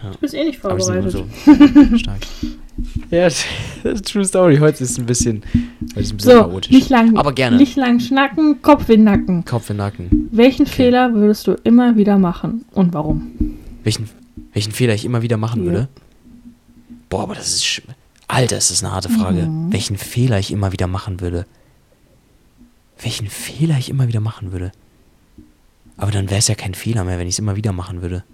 Du 0.00 0.18
bist 0.20 0.34
eh 0.34 0.44
nicht 0.44 0.64
Aber 0.64 0.78
vorbereitet. 0.78 1.10
so 1.10 1.26
stark. 1.98 2.20
Ja, 3.10 3.28
True 4.02 4.24
Story. 4.24 4.56
Heute 4.58 4.84
ist 4.84 4.98
ein 4.98 5.06
bisschen, 5.06 5.42
heute 5.90 6.00
ist 6.00 6.12
ein 6.12 6.16
bisschen 6.16 6.32
So, 6.32 6.40
chaotisch. 6.42 6.70
nicht 6.72 6.88
lang, 6.90 7.16
Aber 7.16 7.32
gerne. 7.32 7.56
nicht 7.56 7.76
lang 7.76 8.00
schnacken, 8.00 8.60
Kopf 8.62 8.88
in 8.88 9.04
Nacken. 9.04 9.44
Kopf 9.44 9.70
in 9.70 9.76
Nacken. 9.76 10.28
Welchen 10.32 10.66
Fehler 10.66 11.14
würdest 11.14 11.46
du 11.46 11.52
immer 11.64 11.96
wieder 11.96 12.18
machen 12.18 12.64
und 12.72 12.92
warum? 12.94 13.32
Welchen, 13.84 14.08
welchen 14.52 14.72
Fehler 14.72 14.94
ich 14.94 15.04
immer 15.04 15.22
wieder 15.22 15.36
machen 15.36 15.64
Ja. 15.64 15.70
würde? 15.72 15.88
Boah, 17.08 17.22
aber 17.22 17.34
das 17.34 17.54
ist. 17.54 17.82
Alter, 18.28 18.56
ist 18.58 18.70
das 18.72 18.82
eine 18.82 18.92
harte 18.92 19.08
Frage. 19.08 19.42
Mhm. 19.46 19.72
Welchen 19.72 19.96
Fehler 19.96 20.38
ich 20.40 20.50
immer 20.50 20.72
wieder 20.72 20.88
machen 20.88 21.20
würde? 21.20 21.46
Welchen 23.00 23.28
Fehler 23.28 23.76
ich 23.78 23.88
immer 23.88 24.08
wieder 24.08 24.20
machen 24.20 24.50
würde? 24.52 24.72
Aber 25.96 26.10
dann 26.10 26.28
wäre 26.28 26.38
es 26.38 26.48
ja 26.48 26.54
kein 26.56 26.74
Fehler 26.74 27.04
mehr, 27.04 27.18
wenn 27.18 27.28
ich 27.28 27.34
es 27.34 27.38
immer 27.38 27.56
wieder 27.56 27.72
machen 27.72 28.02
würde. 28.02 28.24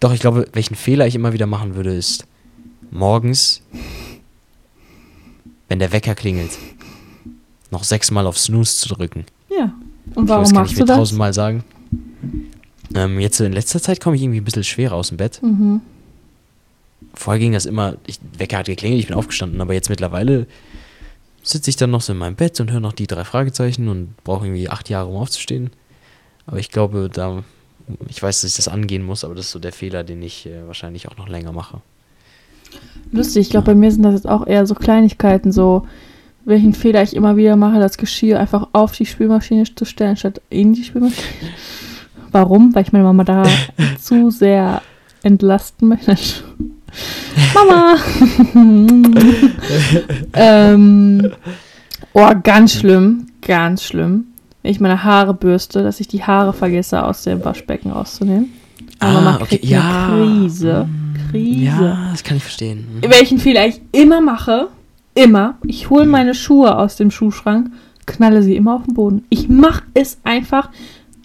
Doch, 0.00 0.12
ich 0.12 0.20
glaube, 0.20 0.46
welchen 0.52 0.74
Fehler 0.74 1.06
ich 1.06 1.14
immer 1.14 1.32
wieder 1.32 1.46
machen 1.46 1.74
würde, 1.74 1.94
ist 1.94 2.26
morgens, 2.90 3.62
wenn 5.68 5.78
der 5.78 5.92
Wecker 5.92 6.14
klingelt, 6.14 6.50
noch 7.70 7.84
sechsmal 7.84 8.26
auf 8.26 8.38
Snooze 8.38 8.76
zu 8.78 8.88
drücken. 8.94 9.24
Ja. 9.50 9.72
Und 10.14 10.24
Ich 10.24 10.28
warum 10.30 10.42
das 10.44 10.52
kann 10.52 10.62
machst 10.62 10.72
ich 10.72 10.78
du 10.78 10.82
mir 10.84 10.86
das? 10.86 10.96
tausendmal 10.96 11.32
sagen. 11.34 11.64
Ähm, 12.94 13.20
jetzt 13.20 13.40
in 13.40 13.52
letzter 13.52 13.80
Zeit 13.82 14.00
komme 14.00 14.16
ich 14.16 14.22
irgendwie 14.22 14.40
ein 14.40 14.44
bisschen 14.44 14.64
schwerer 14.64 14.94
aus 14.94 15.08
dem 15.08 15.18
Bett. 15.18 15.40
Mhm. 15.42 15.80
Vorher 17.14 17.38
ging 17.38 17.52
das 17.52 17.66
immer, 17.66 17.96
ich, 18.06 18.18
Wecker 18.38 18.58
hat 18.58 18.66
geklingelt, 18.66 19.00
ich 19.00 19.06
bin 19.08 19.16
aufgestanden, 19.16 19.60
aber 19.60 19.74
jetzt 19.74 19.90
mittlerweile 19.90 20.46
sitze 21.42 21.70
ich 21.70 21.76
dann 21.76 21.90
noch 21.90 22.00
so 22.00 22.12
in 22.12 22.18
meinem 22.18 22.36
Bett 22.36 22.58
und 22.60 22.70
höre 22.70 22.80
noch 22.80 22.92
die 22.92 23.06
drei 23.06 23.24
Fragezeichen 23.24 23.88
und 23.88 24.14
brauche 24.24 24.46
irgendwie 24.46 24.68
acht 24.68 24.88
Jahre, 24.88 25.08
um 25.08 25.16
aufzustehen. 25.16 25.70
Aber 26.46 26.58
ich 26.58 26.70
glaube, 26.70 27.10
da, 27.12 27.42
ich 28.08 28.22
weiß, 28.22 28.40
dass 28.40 28.50
ich 28.50 28.56
das 28.56 28.68
angehen 28.68 29.02
muss, 29.04 29.24
aber 29.24 29.34
das 29.34 29.46
ist 29.46 29.52
so 29.52 29.58
der 29.58 29.72
Fehler, 29.72 30.04
den 30.04 30.22
ich 30.22 30.46
äh, 30.46 30.66
wahrscheinlich 30.66 31.08
auch 31.08 31.16
noch 31.16 31.28
länger 31.28 31.52
mache. 31.52 31.80
Lustig, 33.10 33.42
ich 33.46 33.50
glaube, 33.50 33.66
bei 33.66 33.74
mir 33.74 33.90
sind 33.90 34.02
das 34.02 34.14
jetzt 34.14 34.28
auch 34.28 34.46
eher 34.46 34.66
so 34.66 34.74
Kleinigkeiten, 34.74 35.52
so 35.52 35.86
welchen 36.44 36.72
Fehler 36.72 37.02
ich 37.02 37.14
immer 37.14 37.36
wieder 37.36 37.56
mache, 37.56 37.78
das 37.78 37.98
Geschirr 37.98 38.40
einfach 38.40 38.68
auf 38.72 38.92
die 38.92 39.06
Spülmaschine 39.06 39.64
zu 39.74 39.84
stellen, 39.84 40.16
statt 40.16 40.40
in 40.50 40.72
die 40.72 40.84
Spülmaschine. 40.84 41.26
Warum? 42.32 42.74
Weil 42.74 42.82
ich 42.82 42.92
meine 42.92 43.04
Mama 43.04 43.24
da 43.24 43.44
zu 44.00 44.30
sehr 44.30 44.82
entlasten 45.22 45.88
möchte. 45.88 46.16
Mama! 47.54 47.96
ähm, 50.34 51.30
oh, 52.12 52.30
ganz 52.42 52.74
schlimm, 52.74 53.26
ganz 53.42 53.84
schlimm. 53.84 54.28
Wenn 54.62 54.72
ich 54.72 54.80
meine 54.80 55.04
Haare 55.04 55.34
bürste, 55.34 55.82
dass 55.82 56.00
ich 56.00 56.08
die 56.08 56.24
Haare 56.24 56.52
vergesse, 56.52 57.04
aus 57.04 57.22
dem 57.24 57.44
Waschbecken 57.44 57.90
rauszunehmen. 57.90 58.52
Meine 59.00 59.12
Mama 59.14 59.38
kriegt 59.38 59.70
eine 59.72 60.38
Krise. 60.40 60.88
Krise. 61.30 61.64
Ja, 61.64 62.08
das 62.10 62.24
kann 62.24 62.36
ich 62.36 62.42
verstehen. 62.42 62.86
Mhm. 63.02 63.10
Welchen 63.10 63.38
Fehler 63.38 63.66
ich 63.66 63.80
immer 63.92 64.20
mache, 64.20 64.68
immer, 65.14 65.58
ich 65.66 65.90
hole 65.90 66.06
meine 66.06 66.34
Schuhe 66.34 66.76
aus 66.76 66.96
dem 66.96 67.10
Schuhschrank, 67.10 67.70
knalle 68.06 68.42
sie 68.42 68.56
immer 68.56 68.76
auf 68.76 68.84
den 68.84 68.94
Boden. 68.94 69.24
Ich 69.28 69.48
mache 69.48 69.82
es 69.94 70.18
einfach 70.24 70.70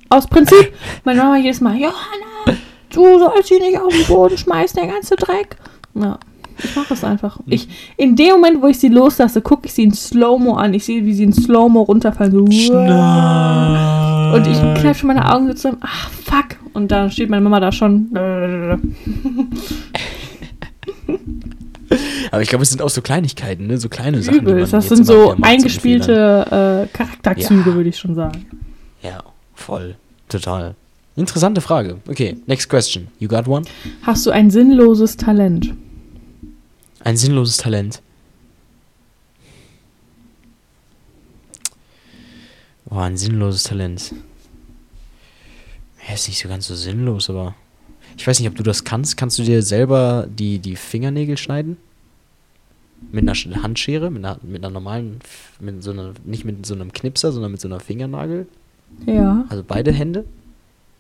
aus 0.10 0.28
Prinzip. 0.28 0.74
Meine 1.04 1.22
Mama 1.22 1.38
jedes 1.38 1.62
Mal, 1.62 1.76
Johanna, 1.76 2.58
du 2.92 3.20
sollst 3.20 3.50
sie 3.50 3.60
nicht 3.60 3.80
auf 3.80 3.94
den 3.94 4.06
Boden 4.08 4.38
schmeißen, 4.38 4.80
der 4.82 4.92
ganze 4.92 5.16
Dreck. 5.16 5.58
Ja, 5.96 6.20
ich 6.64 6.76
mache 6.76 6.94
es 6.94 7.04
einfach. 7.04 7.40
Ich, 7.48 7.68
in 7.98 8.16
dem 8.16 8.34
Moment, 8.34 8.62
wo 8.62 8.68
ich 8.68 8.80
sie 8.80 8.90
loslasse, 8.90 9.42
gucke 9.42 9.66
ich 9.68 9.74
sie 9.74 9.84
in 9.84 9.94
Slow-Mo 9.94 10.54
an. 10.54 10.74
Ich 10.74 10.86
sehe, 10.86 11.04
wie 11.06 11.14
sie 11.14 11.24
in 11.24 11.34
Slow-Mo 11.34 11.82
runterfallen. 11.84 12.32
So, 12.32 12.40
und 14.34 14.48
ich 14.48 14.60
kneife 14.82 15.00
schon 15.00 15.08
meine 15.08 15.32
Augen 15.32 15.48
so 15.48 15.54
zusammen. 15.54 15.78
Ach, 15.82 16.10
fuck. 16.10 16.63
Und 16.74 16.92
dann 16.92 17.12
steht 17.12 17.30
meine 17.30 17.42
Mama 17.44 17.60
da 17.60 17.72
schon. 17.72 18.10
Aber 22.32 22.42
ich 22.42 22.50
glaube, 22.50 22.64
es 22.64 22.70
sind 22.72 22.82
auch 22.82 22.90
so 22.90 23.02
Kleinigkeiten, 23.02 23.68
ne? 23.68 23.78
So 23.78 23.90
kleine 23.90 24.22
Sachen. 24.24 24.40
die 24.40 24.52
Übel. 24.52 24.66
Das 24.66 24.90
sind 24.90 25.06
so 25.06 25.36
eingespielte 25.42 26.88
äh, 26.92 26.98
Charakterzüge, 26.98 27.70
Ja. 27.70 27.76
würde 27.76 27.90
ich 27.90 27.98
schon 27.98 28.16
sagen. 28.16 28.46
Ja, 29.04 29.24
voll. 29.54 29.96
Total. 30.30 30.76
Interessante 31.16 31.62
Frage. 31.62 31.98
Okay, 32.08 32.38
next 32.48 32.68
question. 32.70 33.08
You 33.20 33.28
got 33.28 33.48
one? 33.48 33.66
Hast 34.02 34.26
du 34.26 34.32
ein 34.32 34.50
sinnloses 34.50 35.16
Talent? 35.18 35.74
Ein 37.02 37.18
sinnloses 37.18 37.58
Talent. 37.58 38.02
Boah, 42.86 43.04
ein 43.04 43.18
sinnloses 43.18 43.64
Talent. 43.64 44.14
Ja, 46.08 46.14
ist 46.14 46.28
nicht 46.28 46.40
so 46.42 46.50
ganz 46.50 46.68
so 46.68 46.76
sinnlos, 46.76 47.30
aber. 47.30 47.56
Ich 48.18 48.28
weiß 48.28 48.40
nicht, 48.40 48.50
ob 48.50 48.56
du 48.56 48.64
das 48.64 48.84
kannst. 48.84 49.18
Kannst 49.18 49.40
du 49.40 49.44
dir 49.44 49.64
selber 49.64 50.28
die, 50.30 50.60
die 50.60 50.76
Fingernägel 50.76 51.36
schneiden? 51.38 51.78
Mit 53.12 53.24
einer 53.24 53.34
Sch- 53.34 53.56
Handschere? 53.64 54.12
Mit 54.12 54.24
einer, 54.24 54.38
mit 54.44 54.64
einer 54.64 54.70
normalen. 54.72 55.20
Mit 55.60 55.82
so 55.84 55.92
einer, 55.92 56.14
nicht 56.24 56.46
mit 56.46 56.66
so 56.66 56.74
einem 56.76 56.94
Knipser, 56.94 57.32
sondern 57.32 57.52
mit 57.52 57.62
so 57.62 57.68
einer 57.68 57.80
Fingernagel? 57.80 58.48
Ja. 59.08 59.46
Also 59.50 59.64
beide 59.68 59.92
Hände? 59.92 60.26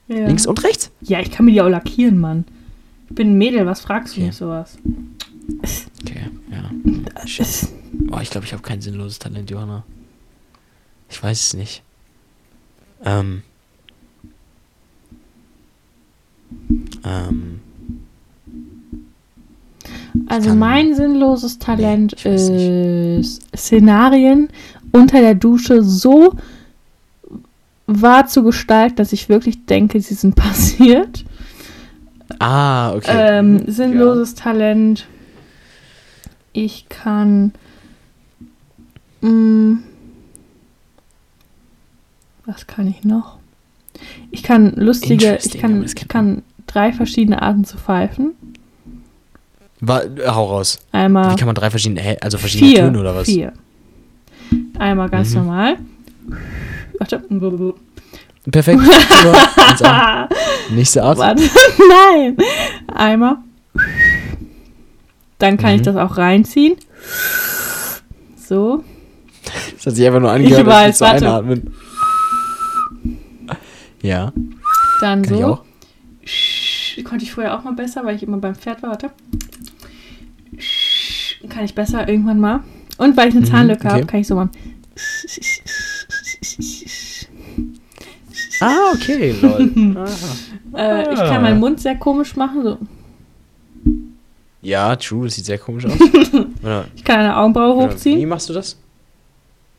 ja. 0.07 0.25
Links 0.25 0.47
und 0.47 0.63
rechts? 0.63 0.91
Ja, 1.01 1.19
ich 1.19 1.29
kann 1.31 1.45
mir 1.45 1.51
die 1.51 1.61
auch 1.61 1.69
lackieren, 1.69 2.19
Mann. 2.19 2.45
Ich 3.09 3.15
bin 3.15 3.33
ein 3.33 3.37
Mädel, 3.37 3.65
was 3.67 3.81
fragst 3.81 4.15
du 4.15 4.21
Okay. 4.21 4.27
mich 4.27 4.35
sowas? 4.35 4.77
Okay, 6.01 6.29
ja. 6.51 6.71
Boah, 8.07 8.21
ich 8.21 8.29
glaube, 8.31 8.45
ich 8.47 8.53
habe 8.53 8.63
kein 8.63 8.81
sinnloses 8.81 9.19
Talent, 9.19 9.51
Johanna. 9.51 9.83
Ich 11.09 11.21
weiß 11.21 11.39
es 11.39 11.53
nicht. 11.53 11.83
Ähm. 13.05 13.43
Ähm. 17.05 17.59
Also 20.27 20.53
mein 20.53 20.95
sinnloses 20.95 21.59
Talent 21.59 22.13
weiß 22.23 22.49
ist 22.49 23.41
Szenarien 23.55 24.49
unter 24.91 25.19
der 25.21 25.35
Dusche 25.35 25.83
so 25.83 26.35
wahr 27.87 28.27
zu 28.27 28.43
gestalten, 28.43 28.95
dass 28.95 29.11
ich 29.11 29.27
wirklich 29.27 29.65
denke, 29.65 29.99
sie 29.99 30.13
sind 30.13 30.35
passiert. 30.37 31.25
Ah, 32.39 32.93
okay. 32.93 33.11
Ähm, 33.39 33.53
Mhm, 33.55 33.71
sinnloses 33.71 34.35
Talent. 34.35 35.07
Ich 36.53 36.87
kann. 36.89 37.51
Mh, 39.21 39.79
was 42.45 42.67
kann 42.67 42.87
ich 42.87 43.03
noch? 43.03 43.37
Ich 44.31 44.43
kann 44.43 44.73
lustige. 44.75 45.37
Ich 45.43 45.57
kann, 45.59 45.83
ich 45.83 46.07
kann 46.07 46.43
drei 46.73 46.91
verschiedene 46.93 47.41
Arten 47.41 47.63
zu 47.65 47.77
pfeifen. 47.77 48.33
Ja. 49.81 49.87
Wa- 49.87 50.01
äh, 50.03 50.27
hau 50.27 50.45
raus. 50.45 50.79
Einmal. 50.91 51.31
Wie 51.31 51.35
kann 51.35 51.45
man 51.47 51.55
drei 51.55 51.69
verschiedene, 51.69 52.17
also 52.21 52.37
verschiedene 52.37 52.71
vier, 52.71 52.79
Töne 52.85 52.99
oder 52.99 53.15
was? 53.15 53.25
Vier. 53.25 53.53
Einmal 54.79 55.09
ganz 55.09 55.31
Mhm. 55.31 55.37
normal. 55.39 55.75
Warte. 56.99 57.23
Perfekt. 58.51 58.79
An. 59.83 60.27
Nächste 60.71 61.03
Art. 61.03 61.17
Warte. 61.17 61.43
Nein. 62.13 62.37
Einmal. 62.93 63.37
Dann 65.39 65.57
kann 65.57 65.71
ich 65.75 65.81
Mhm. 65.81 65.85
das 65.85 65.95
auch 65.97 66.17
reinziehen. 66.17 66.75
So. 68.37 68.83
Das 69.75 69.85
hat 69.87 69.95
sich 69.95 70.05
einfach 70.05 70.19
nur 70.21 70.31
angehört, 70.31 70.61
Ich 70.61 70.65
weiß, 70.67 70.85
als 70.85 70.97
zu 70.97 71.03
warte. 71.05 71.25
einatmen. 71.27 71.73
Ja, 74.01 74.31
Dann 75.01 75.21
kann 75.23 75.33
ich 75.35 75.41
so. 75.41 75.59
Konnte 77.03 77.23
ich 77.25 77.31
vorher 77.33 77.57
auch 77.57 77.63
mal 77.63 77.73
besser, 77.73 78.05
weil 78.05 78.15
ich 78.15 78.23
immer 78.23 78.37
beim 78.37 78.55
Pferd 78.55 78.83
war. 78.83 78.91
Warte. 78.91 79.11
Kann 81.49 81.65
ich 81.65 81.73
besser 81.75 82.07
irgendwann 82.07 82.39
mal. 82.39 82.59
Und 82.97 83.17
weil 83.17 83.29
ich 83.29 83.35
eine 83.35 83.41
Mhm, 83.45 83.49
Zahnlücke 83.49 83.87
okay. 83.87 83.93
habe, 83.95 84.05
kann 84.05 84.19
ich 84.19 84.27
so 84.27 84.35
machen. 84.35 84.51
Ah, 88.59 88.91
okay, 88.93 89.35
lol. 89.41 90.05
Äh, 90.75 91.13
ich 91.13 91.19
kann 91.19 91.43
meinen 91.43 91.59
Mund 91.59 91.79
sehr 91.79 91.95
komisch 91.97 92.35
machen. 92.35 92.63
So. 92.63 92.77
Ja, 94.63 94.95
true, 94.95 95.25
das 95.25 95.35
sieht 95.35 95.45
sehr 95.45 95.59
komisch 95.59 95.85
aus. 95.85 95.91
Ich 96.95 97.03
kann 97.03 97.19
eine 97.19 97.37
Augenbraue 97.37 97.75
oder, 97.75 97.89
wie 97.89 97.93
hochziehen. 97.93 98.27
machst 98.29 98.49
du 98.49 98.53
das? 98.53 98.77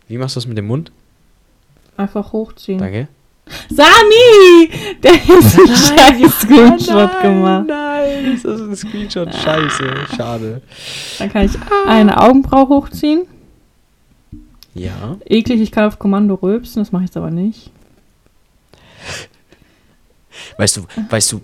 Wie 0.06 0.18
machst 0.18 0.36
du 0.36 0.40
das 0.40 0.46
mit 0.46 0.56
dem 0.56 0.66
Mund? 0.68 0.92
Einfach 1.96 2.32
hochziehen. 2.32 2.78
Danke. 2.78 3.08
Sami! 3.68 4.70
Der 5.02 5.12
hat 5.12 5.58
einen 5.58 5.76
scheiß 5.76 6.40
Screenshot 6.40 7.20
gemacht. 7.20 7.66
Nein, 7.68 8.40
das 8.42 8.60
ist 8.60 8.60
ein 8.60 8.76
Screenshot. 8.76 9.34
Scheiße, 9.34 9.94
schade. 10.16 10.62
Dann 11.18 11.30
kann 11.30 11.44
ich 11.44 11.52
eine 11.86 12.20
Augenbraue 12.20 12.68
hochziehen. 12.68 13.26
Ja. 14.74 15.18
Eklig, 15.26 15.60
ich 15.60 15.70
kann 15.70 15.84
auf 15.84 15.98
Kommando 15.98 16.34
rülpsen, 16.34 16.82
das 16.82 16.90
mache 16.90 17.04
ich 17.04 17.10
jetzt 17.10 17.16
aber 17.16 17.30
nicht. 17.30 17.70
Weißt 20.56 20.76
du, 20.76 20.86
weißt 21.08 21.32
du, 21.32 21.40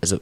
also, 0.00 0.18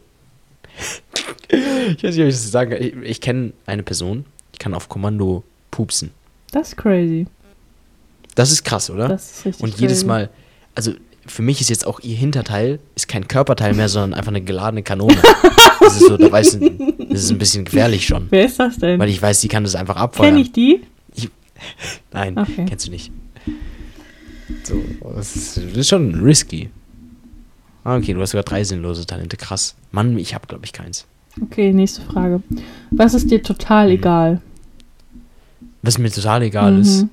ich 1.48 2.02
weiß 2.02 2.14
nicht, 2.14 2.20
ob 2.20 2.28
ich 2.28 2.34
das 2.34 2.50
sagen 2.50 2.70
kann. 2.70 2.82
Ich, 2.82 2.94
ich 2.94 3.20
kenne 3.20 3.52
eine 3.64 3.82
Person, 3.82 4.26
die 4.54 4.58
kann 4.58 4.74
auf 4.74 4.88
Kommando 4.88 5.44
pupsen. 5.70 6.10
Das 6.52 6.68
ist 6.68 6.76
crazy. 6.76 7.26
Das 8.34 8.52
ist 8.52 8.64
krass, 8.64 8.90
oder? 8.90 9.08
Das 9.08 9.30
ist 9.30 9.46
richtig 9.46 9.62
Und 9.64 9.80
jedes 9.80 9.98
crazy. 9.98 10.06
Mal, 10.06 10.30
also 10.76 10.92
für 11.26 11.42
mich 11.42 11.60
ist 11.60 11.70
jetzt 11.70 11.86
auch 11.86 11.98
ihr 12.00 12.14
Hinterteil, 12.16 12.78
ist 12.94 13.08
kein 13.08 13.26
Körperteil 13.26 13.74
mehr, 13.74 13.88
sondern 13.88 14.14
einfach 14.14 14.30
eine 14.30 14.42
geladene 14.42 14.82
Kanone. 14.82 15.16
Das 15.78 16.00
ist 16.00 16.08
so, 16.08 16.16
da 16.16 16.32
weiß 16.32 16.58
das 17.10 17.22
ist 17.24 17.30
ein 17.30 17.38
bisschen 17.38 17.64
gefährlich 17.64 18.06
schon. 18.06 18.26
Wer 18.30 18.46
ist 18.46 18.58
das 18.58 18.76
denn? 18.78 18.98
Weil 18.98 19.08
ich 19.08 19.22
weiß, 19.22 19.40
die 19.40 19.46
kann 19.48 19.62
das 19.62 19.76
einfach 19.76 19.94
abfeuern. 19.96 20.30
Kenne 20.30 20.40
ich 20.40 20.50
die? 20.50 20.80
Nein, 22.12 22.36
Okay. 22.36 22.64
kennst 22.68 22.86
du 22.88 22.90
nicht. 22.90 23.12
So, 24.64 24.82
das 25.14 25.36
ist, 25.36 25.56
das 25.58 25.64
ist 25.76 25.88
schon 25.88 26.14
risky. 26.24 26.70
Ah, 27.84 27.96
okay, 27.98 28.14
du 28.14 28.20
hast 28.20 28.30
sogar 28.30 28.42
drei 28.42 28.64
sinnlose 28.64 29.06
Talente. 29.06 29.36
Krass. 29.36 29.76
Mann, 29.92 30.18
ich 30.18 30.34
habe, 30.34 30.46
glaube 30.48 30.64
ich, 30.64 30.72
keins. 30.72 31.06
Okay, 31.40 31.72
nächste 31.72 32.00
Frage. 32.02 32.42
Was 32.90 33.14
ist 33.14 33.30
dir 33.30 33.42
total 33.42 33.86
Mhm. 33.86 33.92
egal? 33.92 34.42
Was 35.82 35.98
mir 35.98 36.10
total 36.10 36.42
egal 36.42 36.72
Mhm. 36.72 36.80
ist. 36.80 37.06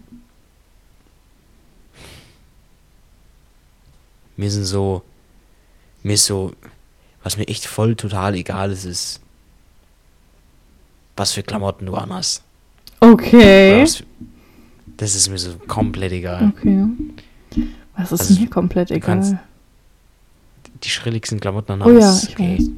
Mir 4.38 4.50
sind 4.52 4.66
so. 4.66 5.04
Mir 6.02 6.14
ist 6.14 6.26
so. 6.26 6.52
Was 7.24 7.38
mir 7.38 7.48
echt 7.48 7.66
voll 7.66 7.96
total 7.96 8.36
egal 8.36 8.72
ist, 8.72 8.86
ist. 8.86 9.20
Was 11.16 11.32
für 11.34 11.44
Klamotten 11.44 11.86
du 11.86 11.96
anhast. 11.96 12.44
Okay. 13.00 13.86
für, 13.86 14.04
das 14.98 15.16
ist 15.16 15.30
mir 15.30 15.38
so 15.38 15.56
komplett 15.68 16.12
egal. 16.12 16.52
Okay. 16.58 16.86
Was 17.96 18.12
ist 18.12 18.22
Also, 18.22 18.42
mir 18.42 18.50
komplett 18.50 18.90
du 18.90 19.00
kannst 19.00 19.32
egal? 19.34 19.44
Die 20.84 20.90
schrilligsten 20.90 21.40
Klamotten 21.40 21.72
Oh 21.74 21.76
anhaben. 21.76 22.00
ja, 22.00 22.12
ist 22.12 22.24
ich 22.30 22.34
okay. 22.36 22.58
weiß. 22.58 22.70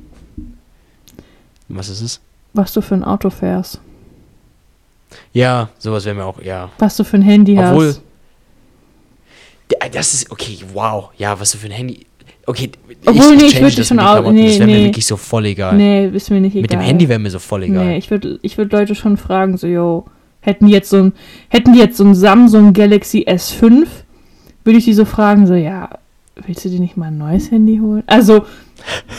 Was 1.69 1.89
ist 1.89 2.01
es? 2.01 2.19
Was 2.53 2.73
du 2.73 2.81
für 2.81 2.95
ein 2.95 3.03
Auto 3.03 3.29
fährst. 3.29 3.79
Ja, 5.33 5.69
sowas 5.79 6.05
wäre 6.05 6.15
mir 6.15 6.25
auch, 6.25 6.41
ja. 6.41 6.69
Was 6.77 6.97
du 6.97 7.03
für 7.03 7.17
ein 7.17 7.21
Handy 7.21 7.57
Obwohl. 7.57 7.87
hast. 7.89 7.97
Ja, 7.97 8.01
Das 9.91 10.13
ist, 10.13 10.31
okay, 10.31 10.57
wow. 10.73 11.09
Ja, 11.17 11.39
was 11.39 11.55
für 11.55 11.65
ein 11.67 11.71
Handy. 11.71 12.05
Okay, 12.47 12.69
Obwohl, 13.05 13.35
nee, 13.35 13.45
ich 13.45 13.53
change 13.53 13.65
würd 13.65 13.71
dich 13.71 13.75
das 13.77 13.87
schon 13.87 13.97
mit 13.97 14.03
den 14.03 14.07
au- 14.07 14.13
Klamotten. 14.13 14.35
nee, 14.35 14.47
das 14.47 14.59
wäre 14.59 14.69
nee. 14.69 14.77
mir 14.77 14.85
wirklich 14.85 15.05
so 15.05 15.17
voll 15.17 15.45
egal. 15.45 15.75
Nee, 15.75 16.07
ist 16.07 16.29
mir 16.29 16.39
nicht 16.39 16.53
egal. 16.53 16.61
Mit 16.61 16.73
dem 16.73 16.79
Handy 16.79 17.09
wäre 17.09 17.19
mir 17.19 17.31
so 17.31 17.39
voll 17.39 17.63
egal. 17.63 17.85
Nee, 17.85 17.97
ich 17.97 18.11
würde 18.11 18.39
ich 18.43 18.57
würd 18.57 18.71
Leute 18.71 18.93
schon 18.93 19.17
fragen, 19.17 19.57
so, 19.57 19.65
yo, 19.65 20.05
hätten 20.41 20.67
die 20.67 20.73
jetzt 20.73 20.89
so 20.91 20.97
ein, 20.97 21.13
hätten 21.49 21.73
die 21.73 21.79
jetzt 21.79 21.97
so 21.97 22.03
ein 22.03 22.13
Samsung 22.13 22.73
Galaxy 22.73 23.25
S5, 23.27 23.87
würde 24.63 24.77
ich 24.77 24.85
die 24.85 24.93
so 24.93 25.05
fragen, 25.05 25.47
so, 25.47 25.55
ja, 25.55 25.89
willst 26.45 26.63
du 26.65 26.69
dir 26.69 26.79
nicht 26.79 26.97
mal 26.97 27.07
ein 27.07 27.17
neues 27.17 27.49
Handy 27.49 27.79
holen? 27.79 28.03
Also, 28.05 28.45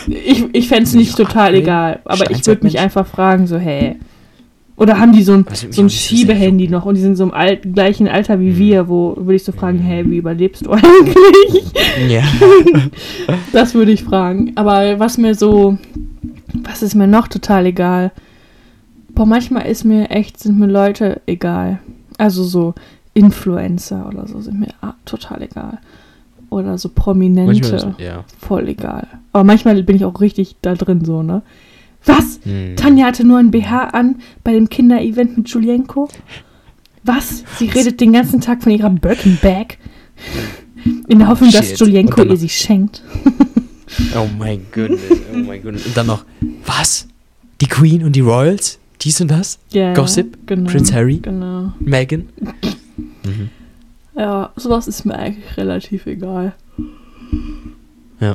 ich, 0.07 0.45
ich 0.53 0.69
fände 0.69 0.85
es 0.85 0.95
nicht 0.95 1.17
total 1.17 1.53
nee. 1.53 1.59
egal, 1.59 2.01
aber 2.05 2.31
ich 2.31 2.47
würde 2.47 2.63
mich 2.65 2.79
einfach 2.79 3.07
fragen, 3.07 3.47
so, 3.49 3.57
hey. 3.59 3.97
Oder 4.77 4.99
haben 4.99 5.13
die 5.13 5.23
so 5.23 5.33
ein, 5.33 5.47
so 5.71 5.81
ein 5.83 5.89
Schiebehandy 5.89 6.69
noch 6.69 6.85
und 6.85 6.97
die 6.97 7.01
sind 7.01 7.17
so 7.17 7.25
im 7.25 7.33
alt, 7.33 7.73
gleichen 7.75 8.09
Alter 8.09 8.39
wie 8.41 8.51
Mhm. 8.51 8.59
wir, 8.59 8.89
wo 8.89 9.17
würde 9.17 9.35
ich 9.37 9.45
so 9.45 9.53
fragen, 9.53 9.79
hey, 9.79 10.09
wie 10.11 10.19
überlebst 10.19 10.67
du 10.67 10.71
eigentlich? 10.73 11.65
Ja. 12.09 12.23
Das 13.53 13.75
würde 13.75 13.93
ich 13.93 14.05
fragen. 14.05 14.53
Aber 14.55 14.99
was 14.99 15.17
mir 15.17 15.35
so, 15.35 15.79
was 16.63 16.83
ist 16.83 16.95
mir 16.95 17.07
noch 17.07 17.27
total 17.29 17.65
egal? 17.67 18.13
Boah, 19.15 19.25
manchmal 19.25 19.67
ist 19.67 19.85
mir 19.85 20.11
echt, 20.11 20.39
sind 20.39 20.59
mir 20.59 20.67
Leute 20.67 21.23
egal. 21.27 21.79
Also 22.19 22.45
so 22.45 22.75
Influencer 23.15 24.07
oder 24.07 24.27
so 24.27 24.41
sind 24.43 24.61
mir 24.61 24.69
total 25.07 25.43
egal. 25.43 25.79
Oder 26.51 26.77
so 26.77 26.91
Prominente, 26.91 27.47
Manchmal 27.73 27.95
ja. 27.99 28.25
voll 28.39 28.69
egal. 28.69 29.09
Aber 29.33 29.43
manchmal 29.45 29.83
bin 29.83 29.97
ich 29.97 30.05
auch 30.05 30.21
richtig 30.21 30.57
da 30.61 30.75
drin 30.75 31.05
so, 31.05 31.23
ne? 31.23 31.41
Was? 32.07 32.41
Hm. 32.45 32.77
Tanja 32.77 33.07
hatte 33.07 33.25
nur 33.25 33.39
ein 33.39 33.51
BH 33.51 33.89
an 33.89 34.17
bei 34.45 34.53
dem 34.53 34.69
Kinderevent 34.69 35.37
mit 35.37 35.49
Julienko? 35.49 36.09
Was? 37.05 37.45
Sie 37.59 37.67
redet 37.69 38.01
den 38.01 38.13
ganzen 38.13 38.41
Tag 38.41 38.63
von 38.63 38.73
ihrer 38.73 38.91
Birkenbag? 38.91 39.79
In 41.09 41.19
der 41.19 41.29
Hoffnung, 41.29 41.51
dass 41.51 41.69
Shit. 41.69 41.81
Julienko 41.81 42.13
Und 42.23 42.29
dann- 42.29 42.31
ihr 42.31 42.37
sie 42.37 42.49
schenkt. 42.49 43.03
Oh 44.17 44.27
mein 44.37 44.67
Gott, 44.73 44.91
oh 45.33 45.37
mein 45.37 45.63
Gott. 45.63 45.75
Und 45.75 45.97
dann 45.97 46.07
noch, 46.09 46.25
was? 46.67 47.07
Die 47.61 47.67
Queen 47.69 48.03
und 48.03 48.15
die 48.17 48.21
Royals? 48.21 48.79
Dies 49.01 49.21
und 49.21 49.31
das? 49.31 49.59
Ja, 49.71 49.95
Gossip? 49.95 50.37
Genau, 50.47 50.69
Prince 50.71 50.93
Harry? 50.93 51.19
Genau. 51.19 51.73
Meghan? 51.81 52.29
Mhm. 53.25 53.51
Ja, 54.19 54.51
sowas 54.57 54.89
ist 54.89 55.05
mir 55.05 55.15
eigentlich 55.15 55.57
relativ 55.57 56.07
egal. 56.07 56.55
Ja. 58.19 58.35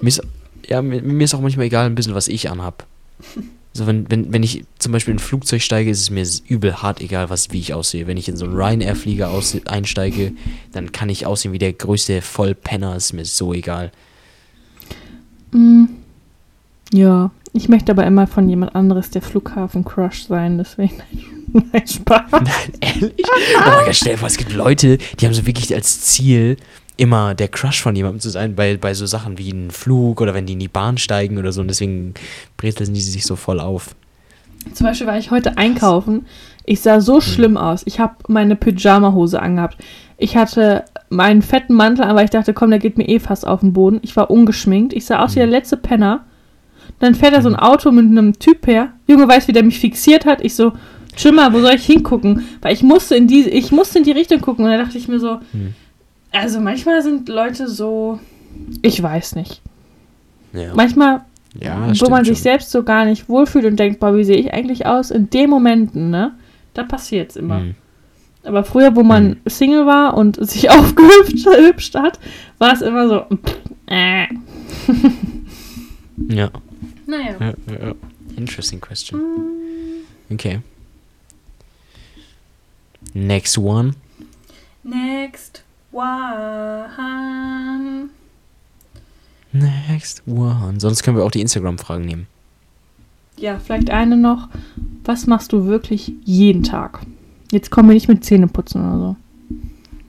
Mir 0.00 0.08
ist, 0.08 0.22
ja, 0.66 0.82
mir, 0.82 1.02
mir 1.02 1.24
ist 1.24 1.34
auch 1.34 1.40
manchmal 1.40 1.66
egal, 1.66 1.86
ein 1.86 1.94
bisschen, 1.94 2.14
was 2.14 2.28
ich 2.28 2.50
anhab. 2.50 2.86
Also 3.76 3.86
wenn, 3.86 4.10
wenn, 4.10 4.32
wenn 4.32 4.42
ich 4.42 4.64
zum 4.78 4.92
Beispiel 4.92 5.12
in 5.12 5.18
ein 5.18 5.22
Flugzeug 5.22 5.60
steige, 5.60 5.90
ist 5.90 6.00
es 6.00 6.08
mir 6.08 6.24
übel 6.48 6.80
hart 6.80 7.02
egal, 7.02 7.28
was, 7.28 7.52
wie 7.52 7.58
ich 7.58 7.74
aussehe. 7.74 8.06
Wenn 8.06 8.16
ich 8.16 8.26
in 8.26 8.38
so 8.38 8.46
einen 8.46 8.54
Ryanair-Flieger 8.54 9.30
einsteige, 9.66 10.32
dann 10.72 10.92
kann 10.92 11.10
ich 11.10 11.26
aussehen 11.26 11.52
wie 11.52 11.58
der 11.58 11.74
größte 11.74 12.22
Vollpenner, 12.22 12.96
ist 12.96 13.12
mir 13.12 13.26
so 13.26 13.52
egal. 13.52 13.92
Mm, 15.52 15.84
ja, 16.90 17.30
ich 17.52 17.68
möchte 17.68 17.92
aber 17.92 18.06
immer 18.06 18.26
von 18.26 18.48
jemand 18.48 18.74
anderes 18.74 19.10
der 19.10 19.20
Flughafen-Crush 19.20 20.24
sein, 20.24 20.56
deswegen. 20.56 21.02
Nein, 21.52 21.86
Spaß. 21.86 22.30
Nein, 22.32 22.72
ehrlich? 22.80 23.26
Oh 23.26 23.60
mein 23.60 23.84
Gott, 23.84 23.94
stell 23.94 24.12
dir 24.12 24.18
vor, 24.18 24.28
es 24.28 24.38
gibt 24.38 24.54
Leute, 24.54 24.96
die 25.20 25.26
haben 25.26 25.34
so 25.34 25.46
wirklich 25.46 25.74
als 25.74 26.00
Ziel, 26.00 26.56
immer 26.96 27.34
der 27.34 27.48
Crush 27.48 27.82
von 27.82 27.94
jemandem 27.94 28.20
zu 28.20 28.30
sein, 28.30 28.54
bei, 28.54 28.76
bei 28.76 28.94
so 28.94 29.06
Sachen 29.06 29.38
wie 29.38 29.50
ein 29.50 29.70
Flug 29.70 30.20
oder 30.20 30.34
wenn 30.34 30.46
die 30.46 30.54
in 30.54 30.58
die 30.58 30.68
Bahn 30.68 30.98
steigen 30.98 31.38
oder 31.38 31.52
so. 31.52 31.60
Und 31.60 31.68
deswegen 31.68 32.14
brezeln 32.56 32.94
die 32.94 33.00
sich 33.00 33.26
so 33.26 33.36
voll 33.36 33.60
auf. 33.60 33.94
Zum 34.72 34.86
Beispiel 34.86 35.06
war 35.06 35.18
ich 35.18 35.30
heute 35.30 35.58
einkaufen. 35.58 36.26
Ich 36.64 36.80
sah 36.80 37.00
so 37.00 37.20
schlimm 37.20 37.56
aus. 37.56 37.82
Ich 37.84 38.00
habe 38.00 38.14
meine 38.28 38.56
Pyjama-Hose 38.56 39.40
angehabt. 39.40 39.78
Ich 40.18 40.36
hatte 40.36 40.84
meinen 41.08 41.42
fetten 41.42 41.74
Mantel 41.74 42.04
an, 42.04 42.16
weil 42.16 42.24
ich 42.24 42.30
dachte, 42.30 42.54
komm, 42.54 42.70
der 42.70 42.80
geht 42.80 42.98
mir 42.98 43.08
eh 43.08 43.20
fast 43.20 43.46
auf 43.46 43.60
den 43.60 43.72
Boden. 43.72 44.00
Ich 44.02 44.16
war 44.16 44.30
ungeschminkt. 44.30 44.92
Ich 44.92 45.04
sah 45.04 45.22
aus 45.22 45.36
wie 45.36 45.40
der 45.40 45.46
letzte 45.46 45.76
Penner. 45.76 46.24
Dann 46.98 47.14
fährt 47.14 47.34
da 47.34 47.42
so 47.42 47.48
ein 47.48 47.56
Auto 47.56 47.92
mit 47.92 48.06
einem 48.06 48.38
Typ 48.38 48.66
her. 48.66 48.92
Junge 49.06 49.28
weiß, 49.28 49.46
wie 49.46 49.52
der 49.52 49.62
mich 49.62 49.78
fixiert 49.78 50.24
hat. 50.24 50.42
Ich 50.44 50.56
so, 50.56 50.72
mal, 51.32 51.52
wo 51.52 51.60
soll 51.60 51.74
ich 51.74 51.86
hingucken? 51.86 52.46
Weil 52.62 52.72
ich 52.72 52.82
musste 52.82 53.14
in 53.14 53.28
die, 53.28 53.48
ich 53.48 53.70
musste 53.70 53.98
in 53.98 54.04
die 54.04 54.12
Richtung 54.12 54.40
gucken. 54.40 54.64
Und 54.64 54.70
da 54.70 54.78
dachte 54.78 54.98
ich 54.98 55.06
mir 55.06 55.20
so, 55.20 55.38
Hm. 55.52 55.74
Also 56.32 56.60
manchmal 56.60 57.02
sind 57.02 57.28
Leute 57.28 57.68
so, 57.68 58.20
ich 58.82 59.02
weiß 59.02 59.34
nicht. 59.36 59.62
Ja, 60.52 60.72
Manchmal 60.74 61.22
ja 61.60 61.92
wo 62.00 62.08
man 62.10 62.24
sich 62.24 62.36
schon. 62.38 62.42
selbst 62.42 62.70
so 62.70 62.82
gar 62.82 63.04
nicht 63.04 63.28
wohlfühlt 63.28 63.64
und 63.66 63.76
denkt, 63.76 64.00
boah, 64.00 64.14
wie 64.16 64.24
sehe 64.24 64.36
ich 64.36 64.52
eigentlich 64.54 64.86
aus? 64.86 65.10
In 65.10 65.28
den 65.30 65.50
Momenten, 65.50 66.10
ne? 66.10 66.34
Da 66.74 66.82
passiert's 66.82 67.36
immer. 67.36 67.60
Hm. 67.60 67.74
Aber 68.44 68.62
früher, 68.64 68.94
wo 68.94 69.02
man 69.02 69.28
Mhm. 69.28 69.36
Single 69.46 69.86
war 69.86 70.16
und 70.16 70.36
sich 70.48 70.70
aufgehübscht 70.70 71.46
hübscht 71.46 71.94
hat, 71.94 72.18
war 72.58 72.72
es 72.72 72.80
immer 72.82 73.08
so, 73.08 73.20
pff, 73.36 73.56
äh. 73.86 74.26
Ja. 76.28 76.50
Naja. 77.06 77.36
ja, 77.40 77.46
ja, 77.70 77.86
ja. 77.88 77.94
Interesting 78.36 78.80
question. 78.80 79.20
Mm. 79.20 80.32
Okay. 80.34 80.60
Next 83.14 83.56
one. 83.58 83.92
Next 84.82 85.62
one. 85.96 88.10
Next 89.52 90.22
one. 90.26 90.78
Sonst 90.78 91.02
können 91.02 91.16
wir 91.16 91.24
auch 91.24 91.30
die 91.30 91.40
Instagram-Fragen 91.40 92.04
nehmen. 92.04 92.26
Ja, 93.38 93.58
vielleicht 93.58 93.90
eine 93.90 94.16
noch. 94.16 94.48
Was 95.04 95.26
machst 95.26 95.52
du 95.52 95.66
wirklich 95.66 96.12
jeden 96.24 96.62
Tag? 96.62 97.00
Jetzt 97.52 97.70
kommen 97.70 97.88
wir 97.88 97.94
nicht 97.94 98.08
mit 98.08 98.24
Zähneputzen 98.24 98.80
oder 98.80 98.98
so. 98.98 99.16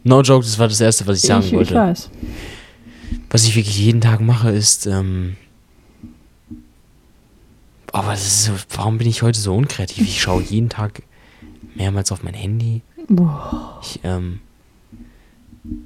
No 0.04 0.22
joke, 0.22 0.46
das 0.46 0.58
war 0.58 0.68
das 0.68 0.82
Erste, 0.82 1.06
was 1.08 1.18
ich 1.18 1.28
sagen 1.28 1.46
ich, 1.46 1.54
wollte. 1.54 1.74
ich 1.74 1.80
weiß. 1.80 2.10
Was 3.30 3.46
ich 3.46 3.56
wirklich 3.56 3.78
jeden 3.78 4.02
Tag 4.02 4.22
mache, 4.22 4.52
ist. 4.52 4.88
Ähm, 4.88 5.36
aber 7.92 8.14
ist 8.14 8.52
warum 8.74 8.98
bin 8.98 9.08
ich 9.08 9.22
heute 9.22 9.40
so 9.40 9.56
unkreativ? 9.56 10.08
Ich 10.08 10.22
schaue 10.22 10.42
jeden 10.42 10.70
Tag 10.70 11.04
mehrmals 11.76 12.12
auf 12.12 12.24
mein 12.24 12.34
Handy. 12.34 12.82
Boah. 13.08 13.80
Ich, 13.82 14.00
ähm, 14.04 14.40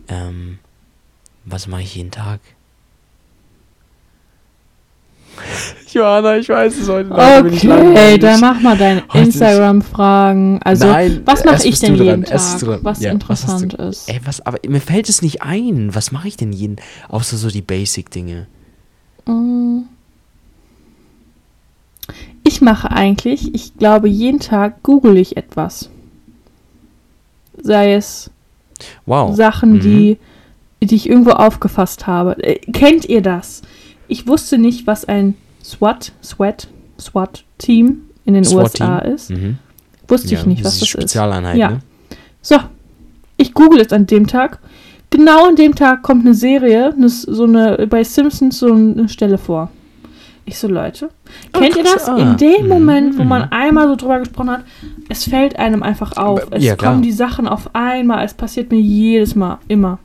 ähm, 0.08 0.60
was 1.46 1.68
mache 1.68 1.82
ich 1.82 1.96
jeden 1.96 2.12
Tag? 2.12 2.40
Johanna, 5.94 6.38
ich 6.38 6.50
weiß 6.50 6.78
es 6.78 6.88
heute 6.88 7.12
Okay, 7.12 8.18
dann 8.18 8.40
mach 8.40 8.60
mal 8.62 8.78
deine 8.78 9.04
Instagram-Fragen. 9.14 10.60
Also, 10.64 10.88
Nein, 10.88 11.22
was 11.26 11.44
mache 11.44 11.68
ich 11.68 11.80
denn 11.80 11.96
dran, 11.96 12.06
jeden 12.06 12.24
erst 12.24 12.60
Tag, 12.60 12.70
dran. 12.70 12.80
was 12.84 13.02
Ja, 13.02 13.10
was 13.10 13.14
interessant 13.14 13.74
ist? 13.76 14.10
Ey, 14.10 14.20
was, 14.24 14.46
aber 14.46 14.60
mir 14.68 14.82
fällt 14.82 15.10
es 15.10 15.22
nicht 15.22 15.42
ein. 15.42 15.94
Was 15.94 16.12
mache 16.12 16.28
ich 16.28 16.38
denn 16.38 16.52
jeden, 16.54 16.78
außer 17.10 17.38
so 17.38 17.50
die 17.50 17.62
Basic-Dinge? 17.62 18.48
Mm. 19.26 19.80
Ich 22.44 22.62
mache 22.62 22.92
eigentlich, 22.92 23.54
ich 23.54 23.78
glaube, 23.78 24.08
jeden 24.10 24.40
Tag 24.40 24.84
google 24.84 25.18
ich 25.18 25.38
etwas. 25.38 25.90
Sei 27.62 27.94
es 27.94 28.32
Wow. 29.06 29.36
Sachen, 29.36 29.74
Mhm. 29.74 29.80
die, 29.82 30.18
die 30.84 30.96
ich 30.96 31.10
irgendwo 31.10 31.32
aufgefasst 31.32 32.08
habe. 32.08 32.42
Äh, 32.44 32.60
kennt 32.72 33.06
ihr 33.06 33.22
das? 33.22 33.62
Ich 34.08 34.28
wusste 34.28 34.58
nicht, 34.58 34.88
was 34.88 35.06
ein 35.06 35.36
SWAT, 35.64 36.12
SWAT, 36.24 36.68
SWAT-Team 37.00 38.02
in 38.26 38.34
den 38.34 38.44
SWAT-Team? 38.44 38.88
USA 38.88 39.00
ist. 39.00 39.30
Mhm. 39.32 39.58
Wusste 40.08 40.34
ich 40.36 40.46
nicht, 40.46 40.64
was 40.64 40.74
das 40.74 40.82
ist. 40.84 40.88
Spezialeinheit, 40.90 41.56
Ja. 41.58 41.70
ne? 41.72 41.80
So, 42.42 42.58
ich 43.38 43.54
google 43.54 43.80
es 43.82 43.94
an 43.94 44.08
dem 44.08 44.28
Tag. 44.28 44.60
Genau 45.10 45.48
an 45.48 45.56
dem 45.56 45.76
Tag 45.76 46.02
kommt 46.04 46.26
eine 46.26 46.34
Serie, 46.34 46.92
eine, 46.94 47.10
so 47.10 47.44
eine, 47.44 47.86
bei 47.88 48.04
Simpsons 48.04 48.60
so 48.60 48.74
eine 48.74 49.08
Stelle 49.10 49.38
vor. 49.38 49.70
Ich 50.52 50.60
so, 50.60 50.68
Leute, 50.68 51.10
Oh, 51.56 51.60
kennt 51.60 51.78
ihr 51.78 51.84
das? 51.84 52.10
ah. 52.10 52.18
In 52.18 52.36
dem 52.36 52.64
Mhm, 52.64 52.68
Moment, 52.68 53.18
wo 53.18 53.24
man 53.24 53.44
mhm. 53.44 53.48
einmal 53.54 53.88
so 53.88 53.96
drüber 53.96 54.20
gesprochen 54.20 54.50
hat, 54.52 54.64
es 55.08 55.24
fällt 55.24 55.58
einem 55.58 55.82
einfach 55.82 56.18
auf. 56.18 56.42
Es 56.52 56.62
ja, 56.62 56.76
kommen 56.76 57.02
die 57.02 57.14
Sachen 57.14 57.48
auf 57.48 57.74
einmal. 57.74 58.26
Es 58.26 58.34
passiert 58.34 58.70
mir 58.70 58.80
jedes 58.82 59.34
Mal, 59.34 59.60
immer. 59.70 60.00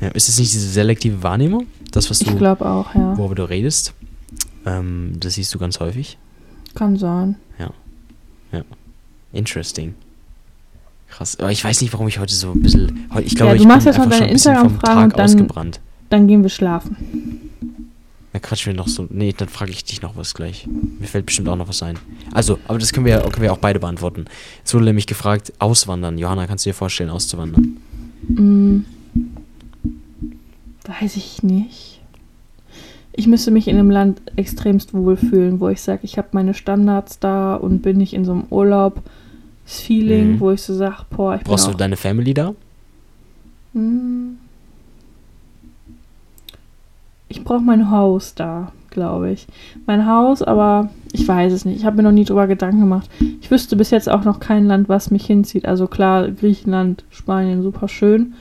Ja, 0.00 0.08
ist 0.08 0.28
es 0.28 0.38
nicht 0.40 0.52
diese 0.52 0.68
selektive 0.68 1.22
Wahrnehmung? 1.22 1.66
Das, 1.92 2.10
was 2.10 2.20
Ich 2.22 2.26
du, 2.28 2.36
glaube 2.36 2.66
auch, 2.66 2.92
ja. 2.96 3.16
worüber 3.16 3.36
du 3.36 3.44
redest? 3.48 3.94
Ähm, 4.66 5.12
das 5.20 5.34
siehst 5.34 5.54
du 5.54 5.58
ganz 5.60 5.78
häufig. 5.78 6.18
Kann 6.74 6.96
sein. 6.96 7.36
Interesting. 9.32 9.94
Krass. 11.08 11.38
Aber 11.40 11.50
ich 11.50 11.64
weiß 11.64 11.80
nicht, 11.80 11.92
warum 11.92 12.06
ich 12.08 12.18
heute 12.20 12.34
so 12.34 12.52
ein 12.52 12.62
bisschen. 12.62 13.08
Ich 13.24 13.34
glaube, 13.34 13.52
Ja, 13.52 13.56
du 13.56 13.62
ich 13.62 13.66
machst 13.68 13.84
bin 13.84 13.92
jetzt 13.94 13.96
schon 14.02 14.10
deine 14.10 14.24
ein 14.26 14.32
bisschen 14.32 14.54
vom 14.54 14.62
Instagram-Fragen 14.64 14.80
Tag 14.94 15.04
und 15.04 15.18
dann- 15.18 15.24
ausgebrannt. 15.24 15.80
Dann 16.10 16.28
gehen 16.28 16.42
wir 16.42 16.50
schlafen. 16.50 16.96
Quatschen 18.44 18.72
wir 18.72 18.76
noch 18.76 18.88
so. 18.88 19.06
Nee, 19.08 19.34
dann 19.34 19.48
frage 19.48 19.70
ich 19.70 19.84
dich 19.84 20.02
noch 20.02 20.16
was 20.18 20.34
gleich. 20.34 20.66
Mir 20.66 21.06
fällt 21.06 21.24
bestimmt 21.24 21.48
auch 21.48 21.56
noch 21.56 21.66
was 21.66 21.82
ein. 21.82 21.98
Also, 22.34 22.58
aber 22.68 22.78
das 22.78 22.92
können 22.92 23.06
wir, 23.06 23.18
können 23.20 23.40
wir 23.40 23.52
auch 23.54 23.58
beide 23.58 23.80
beantworten. 23.80 24.26
Es 24.62 24.74
wurde 24.74 24.84
nämlich 24.84 25.06
gefragt, 25.06 25.54
auswandern. 25.60 26.18
Johanna, 26.18 26.46
kannst 26.46 26.66
du 26.66 26.68
dir 26.70 26.74
vorstellen, 26.74 27.08
auszuwandern? 27.08 27.78
Mm, 28.28 28.80
weiß 30.86 31.16
ich 31.16 31.42
nicht. 31.42 32.02
Ich 33.14 33.26
müsste 33.28 33.50
mich 33.50 33.66
in 33.66 33.78
einem 33.78 33.90
Land 33.90 34.20
extremst 34.36 34.92
wohlfühlen, 34.92 35.58
wo 35.60 35.68
ich 35.70 35.80
sage, 35.80 36.00
ich 36.02 36.18
habe 36.18 36.28
meine 36.32 36.52
Standards 36.52 37.20
da 37.20 37.54
und 37.54 37.80
bin 37.80 37.96
nicht 37.96 38.12
in 38.12 38.26
so 38.26 38.32
einem 38.32 38.44
Urlaub. 38.50 39.00
Das 39.64 39.80
Feeling, 39.80 40.32
Mhm. 40.32 40.40
wo 40.40 40.50
ich 40.50 40.60
so 40.60 40.74
sage, 40.74 41.06
boah, 41.08 41.36
ich 41.36 41.42
Brauchst 41.44 41.66
du 41.66 41.72
deine 41.72 41.96
Family 41.96 42.34
da? 42.34 42.54
Mm. 43.72 44.36
Ich 47.34 47.42
brauche 47.42 47.62
mein 47.62 47.90
Haus 47.90 48.36
da, 48.36 48.70
glaube 48.90 49.32
ich. 49.32 49.48
Mein 49.86 50.06
Haus, 50.06 50.40
aber 50.40 50.90
ich 51.12 51.26
weiß 51.26 51.52
es 51.52 51.64
nicht. 51.64 51.78
Ich 51.78 51.84
habe 51.84 51.96
mir 51.96 52.04
noch 52.04 52.12
nie 52.12 52.24
drüber 52.24 52.46
Gedanken 52.46 52.78
gemacht. 52.78 53.10
Ich 53.40 53.50
wüsste 53.50 53.74
bis 53.74 53.90
jetzt 53.90 54.08
auch 54.08 54.24
noch 54.24 54.38
kein 54.38 54.66
Land, 54.66 54.88
was 54.88 55.10
mich 55.10 55.26
hinzieht. 55.26 55.66
Also 55.66 55.88
klar, 55.88 56.30
Griechenland, 56.30 57.04
Spanien, 57.10 57.62
super 57.62 57.88
schön. 57.88 58.34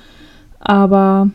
Aber 0.60 1.32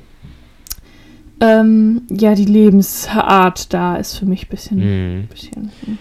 ähm, 1.41 2.03
ja, 2.11 2.37
die 2.37 2.45
Lebensart 2.45 3.73
da 3.75 3.97
ist 3.97 4.15
für 4.15 4.27
mich 4.27 4.47
ein 4.47 4.51
bisschen. 4.51 4.79
Mhm. 4.79 5.27
bisschen 5.27 5.73
hm. 5.85 5.99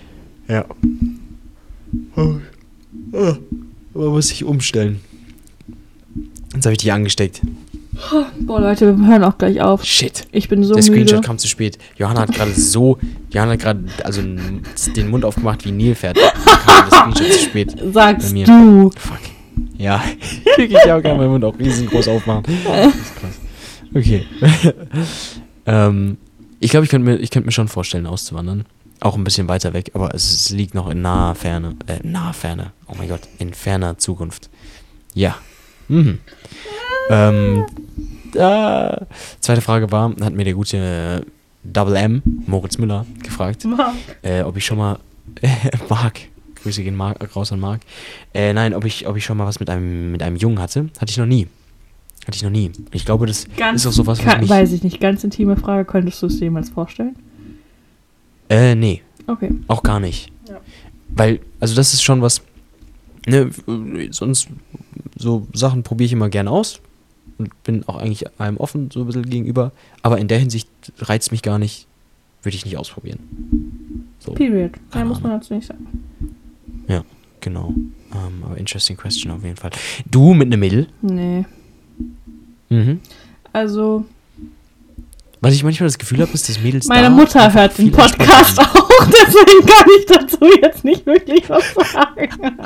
Ja. 0.48 0.65
Aber 3.96 4.10
muss 4.12 4.32
ich 4.32 4.43
umstellen. 4.43 5.00
Jetzt 6.54 6.65
habe 6.65 6.74
ich 6.74 6.80
dich 6.80 6.93
angesteckt. 6.93 7.41
Boah, 8.39 8.62
Leute, 8.62 8.97
wir 8.97 9.07
hören 9.07 9.23
auch 9.23 9.38
gleich 9.38 9.60
auf. 9.62 9.83
Shit. 9.83 10.27
Ich 10.31 10.49
bin 10.49 10.63
so 10.63 10.73
Der 10.73 10.83
Screenshot 10.83 11.17
müde. 11.17 11.27
kam 11.27 11.38
zu 11.38 11.47
spät. 11.47 11.77
Johanna 11.97 12.21
hat 12.21 12.33
gerade 12.33 12.51
so, 12.51 12.97
Johanna 13.29 13.53
hat 13.53 13.60
gerade 13.60 13.83
also 14.03 14.21
den 14.21 15.10
Mund 15.10 15.25
aufgemacht 15.25 15.65
wie 15.65 15.71
Nilpferd. 15.71 16.17
Kam 16.17 16.89
der 16.89 16.99
Screenshot 16.99 17.33
zu 17.33 17.45
spät. 17.45 17.75
Sagst 17.91 18.27
bei 18.27 18.33
mir. 18.33 18.45
du. 18.45 18.91
Fuck. 18.97 19.19
Ja, 19.77 20.03
ich 20.57 20.75
auch 20.77 21.01
gerne 21.01 21.17
meinen 21.17 21.31
Mund 21.31 21.43
auch 21.43 21.57
riesengroß 21.57 22.07
aufmachen. 22.10 22.43
Das 22.65 22.95
ist 22.95 23.15
krass. 23.15 23.39
Okay. 23.93 24.25
ähm, 25.65 26.17
ich 26.60 26.71
glaube, 26.71 26.86
ich 26.86 26.89
könnte 26.89 27.10
mir, 27.10 27.17
ich 27.17 27.31
könnte 27.31 27.45
mir 27.45 27.51
schon 27.51 27.67
vorstellen, 27.67 28.05
auszuwandern. 28.05 28.65
Auch 28.99 29.15
ein 29.15 29.23
bisschen 29.23 29.47
weiter 29.47 29.73
weg, 29.73 29.91
aber 29.93 30.13
es, 30.15 30.31
es 30.33 30.49
liegt 30.49 30.73
noch 30.73 30.89
in 30.89 31.01
naher 31.01 31.36
Ferne. 31.36 31.75
Äh, 31.86 31.99
naher 32.03 32.33
Ferne. 32.33 32.71
Oh 32.88 32.93
mein 32.97 33.10
Gott, 33.10 33.21
in 33.38 33.53
ferner 33.53 33.97
Zukunft. 33.97 34.49
Ja. 35.13 35.36
Mhm. 35.88 36.19
Ähm, 37.10 37.65
äh, 38.34 38.98
zweite 39.39 39.62
Frage 39.62 39.91
war, 39.91 40.13
hat 40.22 40.34
mir 40.34 40.43
der 40.43 40.54
gute 40.54 41.26
Double 41.63 41.96
M, 41.96 42.22
Moritz 42.46 42.78
Müller, 42.78 43.06
gefragt, 43.24 43.65
Mark. 43.65 43.93
äh, 44.22 44.41
ob 44.41 44.58
ich 44.58 44.65
schon 44.65 44.78
mal, 44.78 45.00
Marc, 45.89 46.20
Grüße 46.62 46.84
gehen 46.84 46.96
Mark, 46.96 47.36
raus 47.36 47.52
an 47.52 47.60
Marc, 47.60 47.82
äh, 48.34 48.54
nein, 48.54 48.74
ob 48.74 48.86
ich, 48.86 49.08
ob 49.08 49.17
ich 49.17 49.26
schon 49.26 49.38
mal 49.38 49.46
was 49.46 49.60
mit 49.60 49.70
einem, 49.70 50.12
mit 50.12 50.22
einem 50.24 50.36
Jungen 50.38 50.60
hatte, 50.60 50.89
hatte 51.00 51.10
ich 51.12 51.17
noch 51.17 51.26
nie. 51.26 51.48
Hatte 52.26 52.36
ich 52.36 52.43
noch 52.43 52.50
nie. 52.50 52.72
Ich 52.91 53.06
glaube, 53.06 53.26
das 53.26 53.48
Ganz, 53.56 53.82
ist 53.82 53.88
auch 53.88 53.93
sowas, 53.93 54.20
was 54.20 54.26
kann, 54.26 54.41
mich, 54.41 54.50
weiß 54.50 54.74
ich 54.74 54.84
nicht. 54.84 55.00
Ganz 55.00 55.24
intime 55.24 55.56
Frage. 55.56 55.86
Könntest 55.86 56.22
du 56.22 56.26
es 56.28 56.38
dir 56.38 56.46
jemals 56.46 56.70
vorstellen? 56.70 57.15
äh, 58.50 58.76
nee, 58.76 59.02
Okay. 59.28 59.52
auch 59.67 59.82
gar 59.84 60.00
nicht. 60.02 60.30
Ja. 60.48 60.60
Weil, 61.10 61.39
also 61.62 61.74
das 61.76 61.93
ist 61.93 62.04
schon 62.04 62.22
was, 62.22 62.41
ne, 63.26 63.50
äh, 63.67 64.08
sonst 64.12 64.50
so 65.17 65.48
Sachen 65.54 65.84
probiere 65.84 66.06
ich 66.08 66.13
immer 66.13 66.30
gerne 66.30 66.52
aus 66.52 66.82
und 67.38 67.63
bin 67.63 67.88
auch 67.88 67.97
eigentlich 67.97 68.26
einem 68.39 68.58
offen 68.58 68.89
so 68.91 69.02
ein 69.02 69.06
bisschen 69.08 69.30
gegenüber, 69.30 69.71
aber 70.02 70.17
in 70.17 70.28
der 70.28 70.39
Hinsicht 70.39 70.69
reizt 71.00 71.32
mich 71.32 71.41
gar 71.41 71.60
nicht, 71.60 71.88
würde 72.43 72.56
ich 72.56 72.65
nicht 72.65 72.78
ausprobieren. 72.78 73.19
So, 74.19 74.34
Period. 74.34 74.71
Mehr 74.93 75.06
muss 75.06 75.21
man 75.21 75.34
dazu 75.34 75.54
nicht 75.54 75.67
sagen. 75.67 75.88
genau. 77.41 77.73
Ähm, 78.13 78.43
aber 78.43 78.58
interesting 78.58 78.97
question 78.97 79.32
auf 79.32 79.43
jeden 79.43 79.58
Fall. 79.58 79.71
Du 80.10 80.34
mit 80.34 80.47
einem 80.47 80.60
Mädel? 80.60 80.88
Nee. 81.02 81.45
Mhm. 82.69 83.00
Also, 83.54 84.06
Was 85.39 85.54
ich 85.54 85.63
manchmal 85.63 85.88
das 85.88 85.97
Gefühl 85.97 86.21
habe, 86.21 86.32
ist, 86.34 86.50
dass 86.50 86.60
Mädels 86.62 86.88
meine 86.88 87.04
da 87.04 87.10
Mutter 87.12 87.54
hört 87.54 87.78
den 87.78 87.91
Podcast 87.91 88.60
auch, 88.60 88.89
deswegen 89.06 89.65
kann 89.67 89.88
ich 90.00 90.06
dazu 90.08 90.45
jetzt 90.62 90.84
nicht 90.84 91.06
wirklich 91.06 91.47
was 91.50 91.63
sagen. 91.91 92.58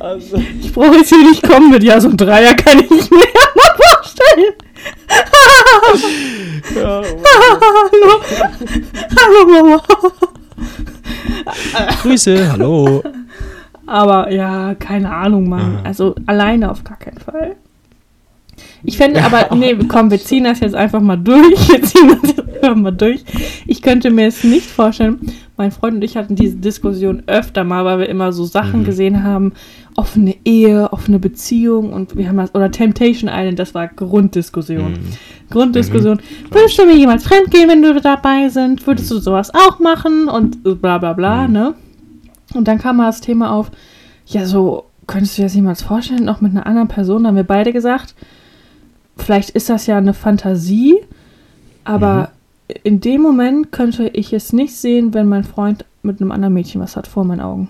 Also, 0.00 0.42
Ich 0.60 0.72
brauche 0.72 0.96
jetzt 0.96 1.08
hier 1.08 1.22
nicht 1.28 1.42
kommen 1.42 1.70
mit, 1.70 1.82
ja, 1.82 1.98
so 2.00 2.08
ein 2.08 2.16
Dreier 2.16 2.54
kann 2.54 2.78
ich 2.80 2.90
mir 3.10 3.18
mal 3.54 3.76
vorstellen. 3.94 4.54
ja, 6.74 7.02
Hallo. 7.02 8.20
Hallo, 9.16 9.62
Mama. 9.62 9.82
Grüße, 12.02 12.52
hallo. 12.52 13.02
Aber 13.86 14.30
ja, 14.32 14.74
keine 14.74 15.10
Ahnung, 15.14 15.48
Mann. 15.48 15.76
Aha. 15.76 15.82
Also 15.84 16.14
alleine 16.26 16.70
auf 16.70 16.82
gar 16.84 16.98
keinen 16.98 17.18
Fall. 17.18 17.56
Ich 18.88 18.96
fände 18.96 19.20
aber, 19.22 19.54
nee, 19.56 19.74
komm, 19.88 20.10
wir 20.12 20.18
ziehen 20.18 20.44
das 20.44 20.60
jetzt 20.60 20.76
einfach 20.76 21.00
mal 21.00 21.16
durch. 21.16 21.68
Wir 21.68 21.82
ziehen 21.82 22.08
das 22.22 22.30
jetzt 22.36 22.48
einfach 22.62 22.76
mal 22.76 22.92
durch. 22.92 23.24
Ich 23.66 23.82
könnte 23.82 24.10
mir 24.10 24.28
es 24.28 24.44
nicht 24.44 24.66
vorstellen. 24.66 25.18
Mein 25.56 25.72
Freund 25.72 25.96
und 25.96 26.04
ich 26.04 26.16
hatten 26.16 26.36
diese 26.36 26.56
Diskussion 26.56 27.22
öfter 27.26 27.64
mal, 27.64 27.84
weil 27.84 27.98
wir 27.98 28.08
immer 28.08 28.32
so 28.32 28.44
Sachen 28.44 28.80
Mhm. 28.80 28.84
gesehen 28.84 29.24
haben. 29.24 29.54
Offene 29.96 30.36
Ehe, 30.44 30.92
offene 30.92 31.18
Beziehung 31.18 31.92
und 31.92 32.16
wir 32.16 32.28
haben 32.28 32.36
das, 32.36 32.54
oder 32.54 32.70
Temptation 32.70 33.28
Island, 33.32 33.58
das 33.58 33.74
war 33.74 33.88
Grunddiskussion. 33.88 34.92
Mhm. 34.92 34.98
Grunddiskussion. 35.50 36.20
Würdest 36.50 36.78
du 36.78 36.84
mir 36.86 36.94
jemals 36.96 37.24
fremdgehen, 37.24 37.68
wenn 37.68 37.82
du 37.82 38.00
dabei 38.00 38.48
sind? 38.50 38.86
Würdest 38.86 39.10
du 39.10 39.18
sowas 39.18 39.50
auch 39.54 39.78
machen? 39.80 40.28
Und 40.28 40.62
bla 40.80 40.98
bla 40.98 41.12
bla, 41.14 41.46
Mhm. 41.48 41.52
ne? 41.52 41.74
Und 42.54 42.68
dann 42.68 42.78
kam 42.78 42.98
mal 42.98 43.06
das 43.06 43.20
Thema 43.20 43.50
auf, 43.50 43.70
ja, 44.26 44.44
so, 44.46 44.84
könntest 45.06 45.36
du 45.36 45.42
dir 45.42 45.46
das 45.46 45.54
jemals 45.54 45.82
vorstellen, 45.82 46.24
noch 46.24 46.40
mit 46.40 46.52
einer 46.52 46.66
anderen 46.66 46.88
Person? 46.88 47.22
Da 47.24 47.28
haben 47.30 47.36
wir 47.36 47.42
beide 47.44 47.72
gesagt, 47.72 48.14
vielleicht 49.16 49.50
ist 49.50 49.68
das 49.70 49.86
ja 49.86 49.98
eine 49.98 50.14
Fantasie, 50.14 50.96
aber 51.84 52.30
in 52.82 53.00
dem 53.00 53.22
Moment 53.22 53.70
könnte 53.72 54.08
ich 54.08 54.32
es 54.32 54.52
nicht 54.52 54.74
sehen, 54.76 55.14
wenn 55.14 55.28
mein 55.28 55.44
Freund 55.44 55.84
mit 56.02 56.20
einem 56.20 56.32
anderen 56.32 56.54
Mädchen 56.54 56.80
was 56.80 56.96
hat 56.96 57.06
vor 57.06 57.24
meinen 57.24 57.40
Augen. 57.40 57.68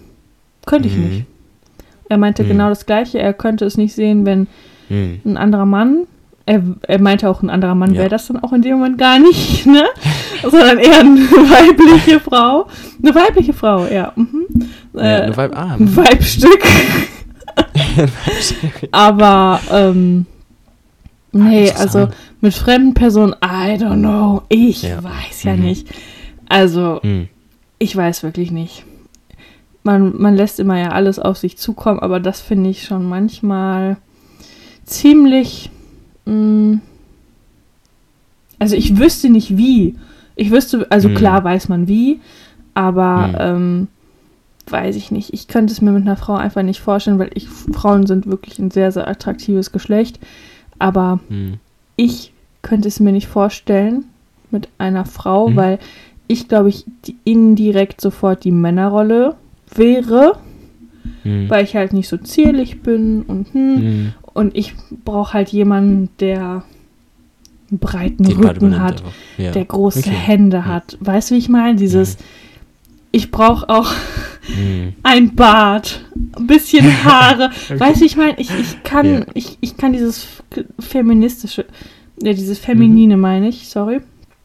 Könnte 0.67 0.89
ich 0.89 0.97
Mhm. 0.97 1.05
nicht. 1.05 1.25
Er 2.09 2.19
meinte 2.19 2.43
Mhm. 2.45 2.49
genau 2.49 2.69
das 2.69 2.87
Gleiche. 2.87 3.19
Er 3.19 3.33
könnte 3.35 3.65
es 3.65 3.77
nicht 3.77 3.95
sehen, 3.95 4.25
wenn 4.27 4.47
Mhm. 4.89 5.21
ein 5.25 5.37
anderer 5.37 5.67
Mann, 5.67 6.07
er, 6.47 6.63
er 6.83 7.01
meinte 7.01 7.29
auch, 7.29 7.43
ein 7.43 7.51
anderer 7.51 7.75
Mann 7.75 7.93
Ja. 7.95 8.01
wäre 8.01 8.09
das 8.11 8.27
dann 8.29 8.43
auch 8.43 8.53
in 8.53 8.63
dem 8.63 8.75
Moment 8.79 8.99
gar 8.99 9.19
nicht, 9.19 9.67
ne? 9.67 9.85
Sondern 10.43 10.79
eher 10.79 11.01
eine 11.01 11.19
weibliche 11.21 12.21
Frau. 12.21 12.67
Eine 13.03 13.15
weibliche 13.15 13.53
Frau, 13.53 13.87
ja. 13.87 14.13
Mhm. 14.17 14.47
Ja, 14.95 15.01
Äh, 15.03 15.23
eine 15.23 15.37
Weib 15.37 15.57
ah, 15.57 15.75
ein 15.79 15.97
Weibstück. 15.97 16.63
Aber, 18.93 19.61
ähm, 19.73 20.27
nee, 21.33 21.71
also 21.71 22.01
interessant. 22.01 22.15
mit 22.41 22.55
fremden 22.55 22.95
Personen, 22.95 23.35
I 23.45 23.77
don't 23.79 23.99
know. 24.01 24.43
Ich 24.49 24.83
Ja. 24.83 25.03
weiß 25.03 25.43
ja 25.45 25.57
Mhm. 25.57 25.63
nicht. 25.63 25.89
Also, 26.49 27.01
Mhm. 27.03 27.29
ich 27.79 27.95
weiß 27.97 28.23
wirklich 28.23 28.51
nicht. 28.51 28.85
Man, 29.83 30.21
man 30.21 30.35
lässt 30.37 30.59
immer 30.59 30.79
ja 30.79 30.91
alles 30.91 31.19
auf 31.19 31.37
sich 31.39 31.59
zukommen, 31.59 32.01
aber 32.01 32.19
das 32.21 32.41
finde 32.41 32.71
ich 32.71 32.85
schon 32.85 33.09
manchmal 33.09 33.97
ziemlich. 34.85 35.71
Mh, 36.25 36.79
also 38.59 38.75
ich 38.75 38.99
wüsste 38.99 39.29
nicht 39.29 39.57
wie. 39.57 39.97
Ich 40.35 40.51
wüsste, 40.51 40.87
also 40.91 41.09
Mhm. 41.09 41.15
klar 41.15 41.45
weiß 41.45 41.69
man 41.69 41.89
wie, 41.89 42.21
aber 42.75 43.29
Mhm. 43.29 43.35
ähm, 43.39 43.89
weiß 44.69 44.97
ich 44.97 45.11
nicht. 45.13 45.33
Ich 45.33 45.47
könnte 45.47 45.73
es 45.73 45.81
mir 45.81 45.93
mit 45.93 46.03
einer 46.03 46.17
Frau 46.17 46.35
einfach 46.35 46.63
nicht 46.63 46.81
vorstellen, 46.81 47.19
weil 47.21 47.31
ich 47.35 47.49
Frauen 47.49 48.07
sind 48.07 48.27
wirklich 48.27 48.59
ein 48.59 48.71
sehr, 48.73 48.91
sehr 48.91 49.07
attraktives 49.07 49.71
Geschlecht. 49.73 50.19
Aber 50.79 51.21
Mhm. 51.29 51.55
ich 51.97 52.33
könnte 52.63 52.89
es 52.89 53.01
mir 53.01 53.13
nicht 53.13 53.29
vorstellen 53.29 54.05
mit 54.51 54.69
einer 54.79 55.05
Frau, 55.05 55.49
Mhm. 55.51 55.57
weil 55.57 55.79
ich 56.29 56.49
glaube 56.49 56.69
ich 56.69 56.85
die 57.07 57.17
indirekt 57.25 58.01
sofort 58.01 58.45
die 58.45 58.51
Männerrolle 58.53 59.37
wäre, 59.75 60.39
Mhm. 61.25 61.49
weil 61.51 61.65
ich 61.65 61.77
halt 61.77 61.93
nicht 61.93 62.09
so 62.09 62.17
zierlich 62.17 62.83
bin 62.83 63.23
und 63.23 63.53
hm, 63.55 63.75
Mhm. 63.75 64.13
und 64.35 64.57
ich 64.57 64.75
brauche 65.05 65.35
halt 65.35 65.49
jemanden, 65.51 66.09
der 66.21 66.65
einen 67.71 67.79
breiten 67.81 68.25
Part 68.25 68.57
Rücken 68.57 68.81
hat. 68.81 69.03
Ja. 69.39 69.51
der 69.53 69.65
große 69.65 70.01
Okay. 70.01 70.11
Hände 70.11 70.59
Ja. 70.59 70.65
hat. 70.67 70.97
Weißt 71.01 71.31
du, 71.31 71.35
wie 71.35 71.39
ich 71.39 71.49
meine? 71.49 71.77
Dieses 71.77 72.17
ich 73.13 73.31
brauche 73.31 73.69
auch 73.69 73.93
Mhm. 74.49 74.93
ein 75.03 75.35
Bart, 75.35 76.05
ein 76.37 76.47
bisschen 76.47 76.85
Haare. 77.05 77.51
Weißt 77.77 78.01
du, 78.01 78.05
ich 78.05 78.17
meine, 78.17 78.39
ich, 78.39 78.51
ich 78.59 78.83
kann 78.83 79.27
ich, 79.35 79.59
ich 79.61 79.77
kann 79.77 79.93
dieses 79.93 80.27
feministische, 80.79 81.65
ja, 82.23 82.33
dieses 82.33 82.59
feminine 82.59 83.17
meine 83.17 83.49
ich, 83.49 83.69
sorry. 83.69 84.01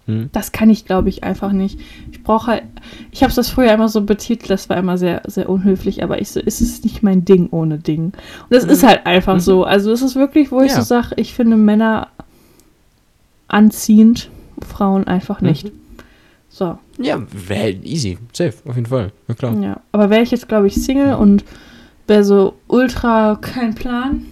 Mhm. 0.08 0.30
Das 0.32 0.52
kann 0.52 0.70
ich, 0.72 0.86
glaube 0.86 1.10
ich, 1.10 1.24
einfach 1.24 1.52
nicht. 1.52 1.80
Ich 2.12 2.24
brauche 2.24 2.48
halt, 2.48 2.64
ich 3.12 3.22
habe 3.24 3.32
das 3.34 3.50
früher 3.52 3.72
immer 3.72 3.88
so 3.90 4.02
betitelt, 4.02 4.50
das 4.50 4.68
war 4.70 4.78
immer 4.78 4.98
sehr, 4.98 5.22
sehr 5.28 5.48
unhöflich, 5.48 6.04
aber 6.04 6.20
ich 6.20 6.30
so, 6.32 6.40
es 6.44 6.60
ist 6.62 6.84
nicht 6.84 7.04
mein 7.04 7.24
Ding 7.24 7.50
ohne 7.52 7.78
Ding. 7.78 8.06
Und 8.06 8.14
das 8.50 8.64
ist 8.64 8.82
halt 8.84 9.06
einfach 9.06 9.36
Mhm. 9.36 9.40
so. 9.42 9.64
Also 9.64 9.92
es 9.92 10.02
ist 10.02 10.16
wirklich, 10.16 10.52
wo 10.52 10.62
ich 10.62 10.72
Ja. 10.72 10.78
so 10.78 10.82
sage, 10.82 11.10
ich 11.18 11.34
finde 11.36 11.56
Männer 11.58 12.08
anziehend, 13.48 14.30
Frauen 14.68 15.06
einfach 15.06 15.42
nicht. 15.42 15.66
Mhm. 15.66 15.72
So, 16.54 16.78
Ja, 16.98 17.18
wär 17.48 17.70
easy. 17.84 18.18
Safe, 18.34 18.54
auf 18.68 18.76
jeden 18.76 18.88
Fall. 18.88 19.12
Ja, 19.30 19.34
klar. 19.34 19.58
ja. 19.62 19.80
Aber 19.94 20.10
wäre 20.10 20.22
ich 20.22 20.32
jetzt, 20.32 20.48
glaube 20.50 20.68
ich, 20.68 20.76
Single 20.76 21.14
und 21.16 21.46
wäre 22.08 22.26
so 22.26 22.56
ultra 22.68 23.38
kein 23.40 23.74
Plan. 23.74 24.26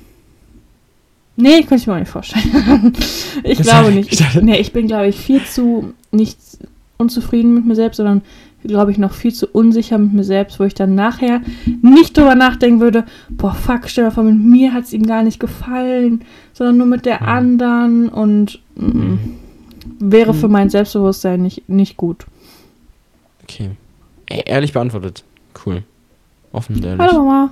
Nee, 1.38 1.60
könnte 1.62 1.76
ich 1.76 1.88
mir 1.88 1.94
auch 1.94 2.00
nicht 2.00 2.12
vorstellen. 2.12 2.94
ich 3.44 3.58
Das- 3.60 3.68
glaube 3.68 3.92
nicht. 3.92 4.12
ich 4.12 4.42
nee, 4.42 4.58
ich 4.60 4.74
bin, 4.74 4.88
glaube 4.88 5.08
ich, 5.08 5.16
viel 5.18 5.44
zu 5.46 5.94
nicht 6.12 6.38
unzufrieden 6.98 7.54
mit 7.54 7.66
mir 7.66 7.76
selbst, 7.76 7.98
sondern 7.98 8.22
glaube 8.66 8.92
ich 8.92 8.98
noch 8.98 9.14
viel 9.14 9.34
zu 9.34 9.48
unsicher 9.48 9.98
mit 9.98 10.12
mir 10.12 10.26
selbst, 10.26 10.60
wo 10.60 10.66
ich 10.66 10.74
dann 10.74 10.96
nachher 10.96 11.42
nicht 11.82 12.18
drüber 12.18 12.36
nachdenken 12.36 12.82
würde, 12.82 13.06
boah, 13.30 13.54
fuck, 13.54 13.84
stell 13.88 14.04
dir 14.04 14.12
vor, 14.12 14.26
mit 14.26 14.38
mir 14.38 14.74
hat 14.74 14.84
es 14.84 14.92
ihm 14.92 15.04
gar 15.06 15.24
nicht 15.24 15.40
gefallen, 15.40 16.24
sondern 16.52 16.76
nur 16.76 16.88
mit 16.88 17.06
der 17.06 17.22
Mhm. 17.22 17.28
anderen 17.30 18.10
und 18.10 18.60
mm, 18.76 19.14
wäre 20.00 20.34
für 20.34 20.48
Mhm. 20.48 20.54
mein 20.54 20.70
Selbstbewusstsein 20.70 21.42
nicht, 21.42 21.68
nicht 21.70 21.98
gut. 21.98 22.26
Okay. 23.44 23.72
E 24.30 24.42
ehrlich 24.46 24.74
beantwortet. 24.74 25.24
Cool. 25.66 25.84
Offen 26.52 26.76
und 26.78 26.86
ehrlich. 26.86 27.00
Hallo 27.00 27.24
Mama. 27.24 27.52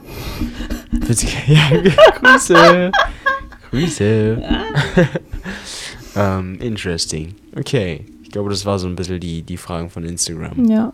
Witzig. 0.91 1.35
Ja, 1.47 1.69
Grüße. 2.21 2.91
Grüße. 3.69 4.41
ähm, 6.15 6.59
interesting. 6.61 7.35
Okay. 7.55 8.05
Ich 8.23 8.31
glaube, 8.31 8.49
das 8.49 8.65
war 8.65 8.77
so 8.79 8.87
ein 8.87 8.95
bisschen 8.95 9.19
die, 9.19 9.41
die 9.41 9.57
Fragen 9.57 9.89
von 9.89 10.03
Instagram. 10.03 10.65
Ja. 10.69 10.93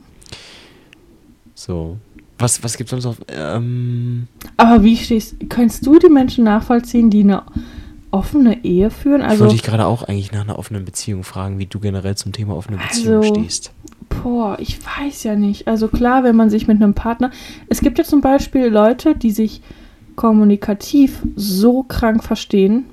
So. 1.55 1.97
Was, 2.37 2.61
was 2.63 2.75
gibt's 2.77 2.91
sonst 2.91 3.05
noch? 3.05 3.15
Ähm, 3.29 4.27
Aber 4.57 4.83
wie 4.83 4.97
stehst 4.97 5.35
Könntest 5.49 5.85
du 5.85 5.97
die 5.99 6.09
Menschen 6.09 6.43
nachvollziehen, 6.45 7.09
die 7.09 7.21
eine 7.21 7.43
offene 8.13 8.63
Ehe 8.63 8.89
führen? 8.89 9.21
ich 9.21 9.27
Also, 9.27 9.41
wollte 9.41 9.55
dich 9.55 9.63
gerade 9.63 9.85
auch 9.85 10.03
eigentlich 10.03 10.31
nach 10.31 10.41
einer 10.41 10.59
offenen 10.59 10.85
Beziehung 10.85 11.23
fragen, 11.23 11.59
wie 11.59 11.65
du 11.65 11.79
generell 11.79 12.15
zum 12.15 12.31
Thema 12.31 12.55
offene 12.55 12.77
Beziehung 12.77 13.17
Also- 13.23 13.33
stehst. 13.35 13.71
boah, 14.23 14.57
ich 14.59 14.79
weiß 14.85 15.23
ja 15.23 15.35
nicht. 15.35 15.67
Also 15.67 15.87
klar, 15.87 16.23
wenn 16.23 16.35
man 16.35 16.49
sich 16.49 16.67
mit 16.67 16.81
einem 16.81 16.93
Partner. 16.93 17.31
Es 17.69 17.81
gibt 17.81 17.97
ja 17.97 18.03
zum 18.03 18.21
Beispiel 18.21 18.67
Leute, 18.67 19.15
die 19.15 19.31
sich 19.31 19.61
kommunikativ 20.15 21.21
so 21.35 21.83
krank 21.83 22.23
verstehen, 22.23 22.85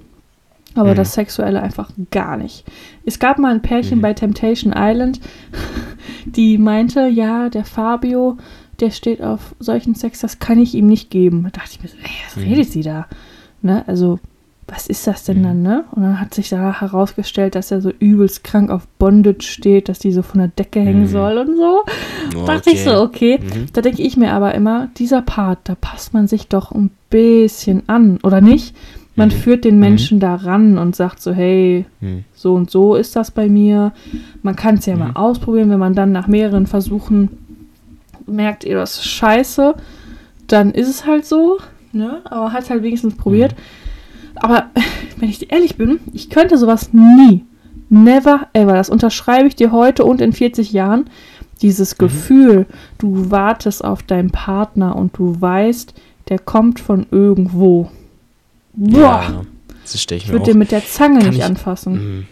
aber 0.74 0.92
Mhm. 0.92 0.96
das 0.96 1.12
Sexuelle 1.14 1.62
einfach 1.62 1.90
gar 2.10 2.36
nicht. 2.36 2.64
Es 3.04 3.18
gab 3.18 3.38
mal 3.38 3.52
ein 3.52 3.62
Pärchen 3.62 3.98
Mhm. 3.98 4.02
bei 4.02 4.14
Temptation 4.14 4.72
Island, 4.76 5.20
die 6.24 6.58
meinte, 6.58 7.06
ja, 7.08 7.48
der 7.50 7.64
Fabio, 7.64 8.36
der 8.80 8.90
steht 8.90 9.22
auf 9.22 9.54
solchen 9.58 9.94
Sex, 9.94 10.20
das 10.20 10.38
kann 10.38 10.58
ich 10.58 10.74
ihm 10.74 10.86
nicht 10.86 11.10
geben. 11.10 11.42
Da 11.44 11.50
dachte 11.60 11.70
ich 11.72 11.82
mir 11.82 11.88
so, 11.88 11.96
ey, 12.02 12.10
was 12.26 12.36
Mhm. 12.36 12.42
redet 12.50 12.70
sie 12.72 12.82
da? 12.82 13.06
Ne? 13.62 13.84
Also 13.86 14.18
was 14.72 14.86
ist 14.86 15.06
das 15.06 15.24
denn 15.24 15.38
Mhm. 15.38 15.42
dann, 15.42 15.62
ne? 15.62 15.84
Und 15.92 16.02
dann 16.02 16.20
hat 16.20 16.32
sich 16.34 16.48
da 16.48 16.80
herausgestellt, 16.80 17.54
dass 17.56 17.70
er 17.72 17.80
so 17.80 17.90
übelst 17.98 18.44
krank 18.44 18.70
auf 18.70 18.86
Bondage 18.98 19.42
steht, 19.42 19.88
dass 19.88 19.98
die 19.98 20.12
so 20.12 20.22
von 20.22 20.38
der 20.38 20.48
Decke 20.48 20.80
hängen 20.80 21.02
Mhm. 21.02 21.06
soll 21.08 21.38
und 21.38 21.56
so. 21.56 21.80
Oh, 22.40 22.46
Dachte 22.46 22.70
ich 22.70 22.84
so, 22.84 23.00
okay. 23.02 23.40
Mhm. 23.42 23.66
Da 23.72 23.80
denke 23.80 24.02
ich 24.02 24.16
mir 24.16 24.32
aber 24.32 24.54
immer, 24.54 24.88
dieser 24.96 25.22
Part, 25.22 25.58
da 25.64 25.74
passt 25.74 26.14
man 26.14 26.28
sich 26.28 26.46
doch 26.48 26.70
ein 26.72 26.90
bisschen 27.10 27.82
an, 27.88 28.18
oder 28.22 28.40
nicht? 28.40 28.76
Man 29.16 29.28
Mhm. 29.30 29.32
führt 29.32 29.64
den 29.64 29.80
Menschen 29.80 30.20
da 30.20 30.36
ran 30.36 30.78
und 30.78 30.94
sagt 30.94 31.20
so, 31.20 31.32
hey, 31.32 31.84
Mhm. 32.00 32.24
so 32.34 32.54
und 32.54 32.70
so 32.70 32.94
ist 32.94 33.16
das 33.16 33.32
bei 33.32 33.48
mir. 33.48 33.92
Man 34.42 34.54
kann 34.56 34.76
es 34.76 34.86
ja 34.86 34.96
mal 34.96 35.08
Mhm. 35.08 35.16
ausprobieren, 35.16 35.70
wenn 35.70 35.80
man 35.80 35.94
dann 35.94 36.12
nach 36.12 36.28
mehreren 36.28 36.66
Versuchen 36.68 37.28
merkt, 38.26 38.64
ihr 38.64 38.76
das 38.76 38.94
ist 38.94 39.06
scheiße, 39.06 39.74
dann 40.46 40.70
ist 40.70 40.88
es 40.88 41.06
halt 41.06 41.26
so, 41.26 41.58
ne? 41.92 42.20
Aber 42.24 42.52
hat 42.52 42.70
halt 42.70 42.82
wenigstens 42.84 43.16
probiert. 43.16 43.54
Aber 44.37 44.66
wenn 45.18 45.28
ich 45.28 45.53
ehrlich 45.53 45.76
bin, 45.76 46.01
ich 46.12 46.31
könnte 46.31 46.59
sowas 46.59 46.91
nie, 46.93 47.45
never 47.89 48.49
ever, 48.53 48.74
das 48.74 48.91
unterschreibe 48.91 49.49
ich 49.49 49.57
dir 49.57 49.72
heute 49.72 50.05
und 50.05 50.20
in 50.20 50.33
40 50.33 50.72
Jahren, 50.72 51.11
dieses 51.62 51.93
Mhm. 51.95 51.99
Gefühl, 51.99 52.66
du 52.99 53.31
wartest 53.31 53.85
auf 53.85 54.03
deinen 54.03 54.31
Partner 54.31 54.97
und 54.97 55.16
du 55.18 55.41
weißt, 55.41 55.93
der 56.28 56.39
kommt 56.39 56.81
von 56.81 57.07
irgendwo. 57.11 57.91
Boah, 58.72 59.01
Ja, 59.01 59.43
das 59.83 59.95
ich 59.95 60.11
ich 60.11 60.28
würde 60.33 60.45
den 60.47 60.59
mit 60.59 60.70
der 60.70 60.85
Zange 60.87 61.18
Kann 61.18 61.28
nicht 61.31 61.39
ich- 61.39 61.45
anfassen. 61.45 61.93
Mhm. 62.18 62.26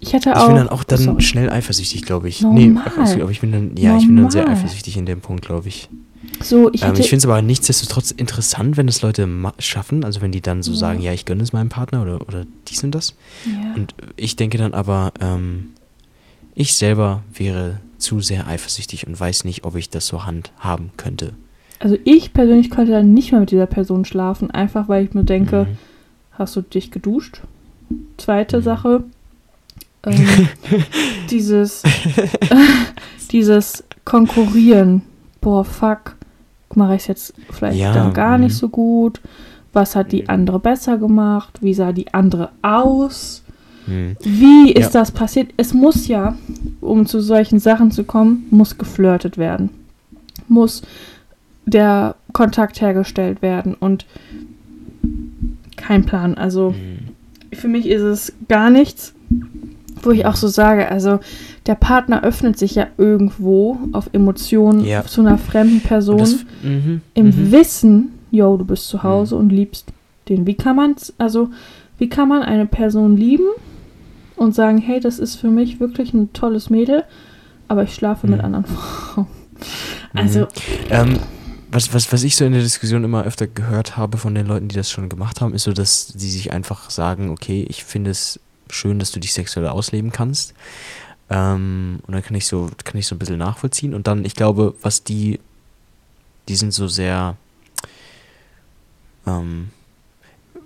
Ich 0.00 0.12
hätte 0.12 0.30
Ich 0.30 0.36
auch. 0.36 0.46
bin 0.46 0.56
dann 0.56 0.68
auch 0.68 0.84
dann 0.84 0.98
Sorry. 1.00 1.22
schnell 1.22 1.50
eifersüchtig, 1.50 2.02
glaube 2.02 2.28
ich. 2.28 2.40
Normal. 2.42 2.68
Nee, 2.68 2.78
ach, 2.84 2.96
aber 3.20 3.30
ich 3.30 3.40
bin 3.40 3.50
dann, 3.50 3.76
ja, 3.76 3.96
ich 3.96 4.06
bin 4.06 4.16
dann 4.16 4.30
sehr 4.30 4.42
Normal. 4.42 4.56
eifersüchtig 4.58 4.96
in 4.96 5.06
dem 5.06 5.20
Punkt, 5.20 5.44
glaube 5.44 5.66
ich. 5.66 5.88
So, 6.40 6.70
ich 6.72 6.82
ähm, 6.82 6.94
ich 6.96 7.08
finde 7.08 7.16
es 7.18 7.24
aber 7.26 7.42
nichtsdestotrotz 7.42 8.10
interessant, 8.12 8.76
wenn 8.76 8.88
es 8.88 9.02
Leute 9.02 9.28
schaffen, 9.58 10.04
also 10.04 10.20
wenn 10.20 10.32
die 10.32 10.40
dann 10.40 10.62
so 10.62 10.72
Ja. 10.72 10.76
sagen, 10.78 11.00
ja, 11.00 11.12
ich 11.12 11.24
gönne 11.24 11.42
es 11.42 11.52
meinem 11.52 11.68
Partner 11.68 12.02
oder, 12.02 12.20
oder 12.28 12.46
dies 12.68 12.82
und 12.84 12.92
das. 12.94 13.14
ja. 13.44 13.74
Und 13.74 13.94
ich 14.16 14.36
denke 14.36 14.56
dann 14.58 14.74
aber, 14.74 15.12
ähm, 15.20 15.70
ich 16.54 16.74
selber 16.74 17.22
wäre 17.34 17.80
zu 17.98 18.20
sehr 18.20 18.46
eifersüchtig 18.46 19.06
und 19.06 19.18
weiß 19.18 19.44
nicht, 19.44 19.64
ob 19.64 19.74
ich 19.76 19.90
das 19.90 20.06
so 20.06 20.24
handhaben 20.24 20.90
könnte. 20.96 21.32
Also 21.80 21.96
ich 22.04 22.32
persönlich 22.32 22.70
könnte 22.70 22.92
dann 22.92 23.14
nicht 23.14 23.30
mehr 23.32 23.40
mit 23.40 23.50
dieser 23.50 23.66
Person 23.66 24.04
schlafen, 24.04 24.50
einfach 24.50 24.88
weil 24.88 25.04
ich 25.04 25.14
mir 25.14 25.24
denke, 25.24 25.64
Mhm. 25.70 25.76
hast 26.32 26.54
du 26.56 26.62
dich 26.62 26.90
geduscht? 26.90 27.42
Zweite 28.16 28.58
Mhm. 28.58 28.62
Sache, 28.62 29.04
ähm, 30.06 30.48
dieses, 31.30 31.82
dieses 33.32 33.84
Konkurrieren. 34.04 35.02
Boah, 35.40 35.64
fuck, 35.64 36.16
mache 36.74 36.94
ich 36.96 37.02
es 37.02 37.06
jetzt 37.08 37.34
vielleicht 37.50 37.78
Ja, 37.78 37.92
dann 37.92 38.12
gar 38.12 38.36
mhm. 38.38 38.44
nicht 38.44 38.56
so 38.56 38.68
gut? 38.68 39.20
Was 39.72 39.94
hat 39.96 40.12
die 40.12 40.28
andere 40.28 40.58
besser 40.58 40.98
gemacht? 40.98 41.58
Wie 41.62 41.74
sah 41.74 41.92
die 41.92 42.12
andere 42.14 42.50
aus? 42.62 43.42
Mhm. 43.86 44.16
Wie 44.22 44.72
ist 44.72 44.94
Ja. 44.94 45.00
das 45.00 45.12
passiert? 45.12 45.50
Es 45.56 45.74
muss 45.74 46.08
ja, 46.08 46.36
um 46.80 47.06
zu 47.06 47.20
solchen 47.20 47.58
Sachen 47.58 47.90
zu 47.90 48.04
kommen, 48.04 48.46
muss 48.50 48.78
geflirtet 48.78 49.38
werden. 49.38 49.70
Muss 50.48 50.82
der 51.66 52.14
Kontakt 52.32 52.80
hergestellt 52.80 53.42
werden 53.42 53.74
und 53.74 54.06
kein 55.76 56.04
Plan. 56.04 56.34
Also 56.36 56.70
Mhm. 56.70 57.08
für 57.56 57.68
mich 57.68 57.86
ist 57.88 58.02
es 58.02 58.32
gar 58.48 58.70
nichts, 58.70 59.14
wo 60.02 60.10
ich 60.10 60.26
auch 60.26 60.36
so 60.36 60.48
sage, 60.48 60.90
also 60.90 61.20
der 61.68 61.74
Partner 61.76 62.24
öffnet 62.24 62.58
sich 62.58 62.74
ja 62.74 62.88
irgendwo 62.96 63.78
auf 63.92 64.10
Emotionen 64.12 64.84
Ja. 64.84 65.04
zu 65.04 65.20
einer 65.20 65.38
fremden 65.38 65.80
Person 65.80 66.18
das, 66.18 66.36
mhm. 66.62 67.02
im 67.14 67.26
mhm. 67.26 67.52
Wissen, 67.52 68.18
yo, 68.30 68.56
du 68.56 68.64
bist 68.64 68.88
zu 68.88 69.02
Hause 69.02 69.36
und 69.36 69.50
liebst 69.50 69.86
den. 70.28 70.46
Wie 70.46 70.54
kann 70.54 70.74
man 70.74 70.96
also 71.18 71.50
wie 71.98 72.08
kann 72.08 72.28
man 72.28 72.42
eine 72.42 72.66
Person 72.66 73.16
lieben 73.16 73.46
und 74.36 74.54
sagen, 74.54 74.78
hey, 74.78 74.98
das 75.00 75.18
ist 75.18 75.36
für 75.36 75.48
mich 75.50 75.78
wirklich 75.80 76.14
ein 76.14 76.32
tolles 76.32 76.70
Mädel, 76.70 77.04
aber 77.66 77.82
ich 77.82 77.94
schlafe 77.94 78.26
mit 78.26 78.38
Mhm. 78.38 78.44
anderen 78.44 78.64
Frauen. 78.64 79.26
Also, 80.14 80.46
Ähm, 80.88 81.18
was, 81.70 81.92
was, 81.92 82.10
was 82.12 82.22
ich 82.22 82.36
so 82.36 82.44
in 82.46 82.52
der 82.52 82.62
Diskussion 82.62 83.04
immer 83.04 83.24
öfter 83.24 83.46
gehört 83.46 83.96
habe 83.96 84.16
von 84.16 84.34
den 84.34 84.46
Leuten, 84.46 84.68
die 84.68 84.76
das 84.76 84.90
schon 84.90 85.08
gemacht 85.10 85.40
haben, 85.40 85.52
ist 85.54 85.64
so, 85.64 85.72
dass 85.72 86.06
sie 86.06 86.30
sich 86.30 86.52
einfach 86.52 86.88
sagen, 86.88 87.30
okay, 87.30 87.66
ich 87.68 87.84
finde 87.84 88.10
es 88.12 88.40
schön, 88.70 88.98
dass 88.98 89.10
du 89.12 89.20
dich 89.20 89.32
sexuell 89.34 89.66
ausleben 89.68 90.12
kannst. 90.12 90.54
Ähm, 91.30 92.00
und 92.06 92.14
dann 92.14 92.22
kann 92.22 92.36
ich 92.36 92.46
so, 92.46 92.70
kann 92.84 92.98
ich 92.98 93.06
so 93.06 93.14
ein 93.14 93.18
bisschen 93.18 93.38
nachvollziehen. 93.38 93.94
Und 93.94 94.06
dann, 94.06 94.24
ich 94.24 94.34
glaube, 94.34 94.74
was 94.82 95.04
die, 95.04 95.40
die 96.48 96.56
sind 96.56 96.72
so 96.72 96.88
sehr, 96.88 97.36
ähm, 99.26 99.70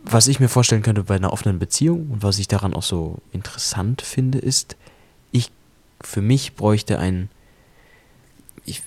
was 0.04 0.28
ich 0.28 0.40
mir 0.40 0.48
vorstellen 0.48 0.82
könnte 0.82 1.04
bei 1.04 1.16
einer 1.16 1.32
offenen 1.32 1.58
Beziehung 1.58 2.10
und 2.10 2.22
was 2.22 2.38
ich 2.38 2.48
daran 2.48 2.74
auch 2.74 2.82
so 2.82 3.18
interessant 3.32 4.02
finde, 4.02 4.38
ist, 4.38 4.76
ich 5.30 5.50
für 6.00 6.22
mich 6.22 6.54
bräuchte 6.54 6.98
ein 6.98 7.28
ich, 8.64 8.82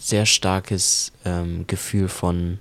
sehr 0.00 0.26
starkes 0.26 1.12
ähm, 1.24 1.66
Gefühl 1.66 2.08
von, 2.08 2.58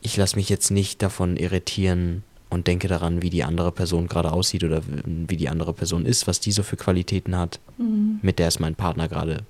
ich 0.00 0.16
lasse 0.16 0.36
mich 0.36 0.48
jetzt 0.48 0.70
nicht 0.70 1.02
davon 1.02 1.36
irritieren 1.36 2.24
und 2.50 2.66
denke 2.66 2.88
daran, 2.88 3.22
wie 3.22 3.30
die 3.30 3.44
andere 3.44 3.72
Person 3.72 4.08
gerade 4.08 4.32
aussieht 4.32 4.64
oder 4.64 4.82
wie 5.04 5.36
die 5.36 5.48
andere 5.48 5.72
Person 5.72 6.06
ist, 6.06 6.26
was 6.26 6.40
die 6.40 6.52
so 6.52 6.62
für 6.62 6.76
Qualitäten 6.76 7.36
hat, 7.36 7.60
mhm. 7.76 8.20
mit 8.22 8.38
der 8.38 8.48
es 8.48 8.58
mein 8.58 8.74
Partner 8.74 9.08
gerade 9.08 9.44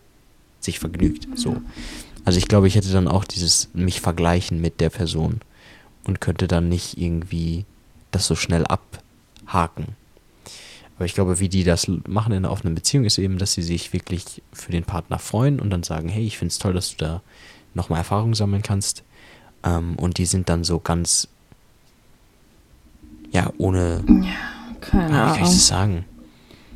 sich 0.60 0.78
vergnügt. 0.78 1.28
So. 1.36 1.58
Also 2.24 2.38
ich 2.38 2.48
glaube, 2.48 2.66
ich 2.66 2.74
hätte 2.74 2.92
dann 2.92 3.08
auch 3.08 3.24
dieses 3.24 3.70
mich 3.72 4.00
vergleichen 4.00 4.60
mit 4.60 4.80
der 4.80 4.90
Person 4.90 5.40
und 6.04 6.20
könnte 6.20 6.48
dann 6.48 6.68
nicht 6.68 6.98
irgendwie 6.98 7.64
das 8.10 8.26
so 8.26 8.34
schnell 8.34 8.64
abhaken. 8.66 9.96
Aber 10.96 11.04
ich 11.04 11.14
glaube, 11.14 11.38
wie 11.38 11.48
die 11.48 11.62
das 11.62 11.86
machen 12.08 12.32
in 12.32 12.38
einer 12.38 12.50
offenen 12.50 12.74
Beziehung, 12.74 13.04
ist 13.04 13.18
eben, 13.18 13.38
dass 13.38 13.52
sie 13.52 13.62
sich 13.62 13.92
wirklich 13.92 14.42
für 14.52 14.72
den 14.72 14.82
Partner 14.82 15.20
freuen 15.20 15.60
und 15.60 15.70
dann 15.70 15.84
sagen, 15.84 16.08
hey, 16.08 16.26
ich 16.26 16.38
finde 16.38 16.50
es 16.50 16.58
toll, 16.58 16.72
dass 16.72 16.90
du 16.90 16.96
da 16.96 17.22
nochmal 17.74 18.00
Erfahrung 18.00 18.34
sammeln 18.34 18.62
kannst. 18.62 19.04
Ähm, 19.62 19.94
und 19.96 20.18
die 20.18 20.26
sind 20.26 20.48
dann 20.48 20.64
so 20.64 20.80
ganz, 20.80 21.28
ja, 23.32 23.50
ohne, 23.58 24.00
keine 24.80 25.08
wie 25.08 25.12
kann 25.12 25.12
ich 25.12 25.12
Ahnung. 25.12 25.38
das 25.40 25.66
sagen? 25.68 26.04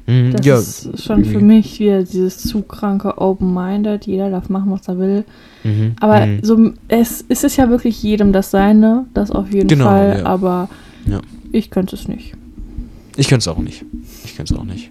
Mhm, 0.06 0.32
Das 0.32 0.46
ja, 0.46 0.58
ist 0.58 1.02
schon 1.04 1.24
für 1.24 1.38
mich 1.40 1.78
wieder 1.78 2.02
dieses 2.02 2.38
zu 2.38 2.62
kranke 2.62 3.18
Open-Minded. 3.18 4.06
Jeder 4.06 4.30
darf 4.30 4.48
machen, 4.48 4.70
was 4.72 4.88
er 4.88 4.98
will. 4.98 5.24
mhm, 5.62 5.94
Aber 6.00 6.26
mhm. 6.26 6.40
so, 6.42 6.72
es, 6.88 7.24
es 7.28 7.44
ist 7.44 7.56
ja 7.56 7.70
wirklich 7.70 8.02
jedem 8.02 8.32
das 8.32 8.50
Seine, 8.50 9.06
das 9.14 9.30
auf 9.30 9.52
jeden 9.52 9.68
Genau, 9.68 9.84
Fall. 9.86 10.18
ja. 10.18 10.26
Aber 10.26 10.68
Ja. 11.06 11.20
ich 11.52 11.70
könnte 11.70 11.94
es 11.96 12.08
nicht. 12.08 12.34
Ich 13.16 13.28
könnte 13.28 13.42
es 13.42 13.48
auch 13.48 13.58
nicht. 13.62 13.84
Ich 14.24 14.36
könnte 14.36 14.54
es 14.54 14.58
auch 14.60 14.64
nicht. 14.64 14.90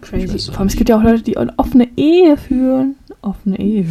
Crazy. 0.00 0.38
Vor 0.50 0.60
allem, 0.60 0.68
es 0.68 0.76
gibt 0.76 0.88
ja 0.88 0.96
auch 0.98 1.02
Leute, 1.02 1.22
die 1.22 1.36
eine 1.36 1.52
offene 1.58 1.88
Ehe 1.96 2.36
führen. 2.36 2.94
Offene 3.22 3.58
Ehe. 3.58 3.86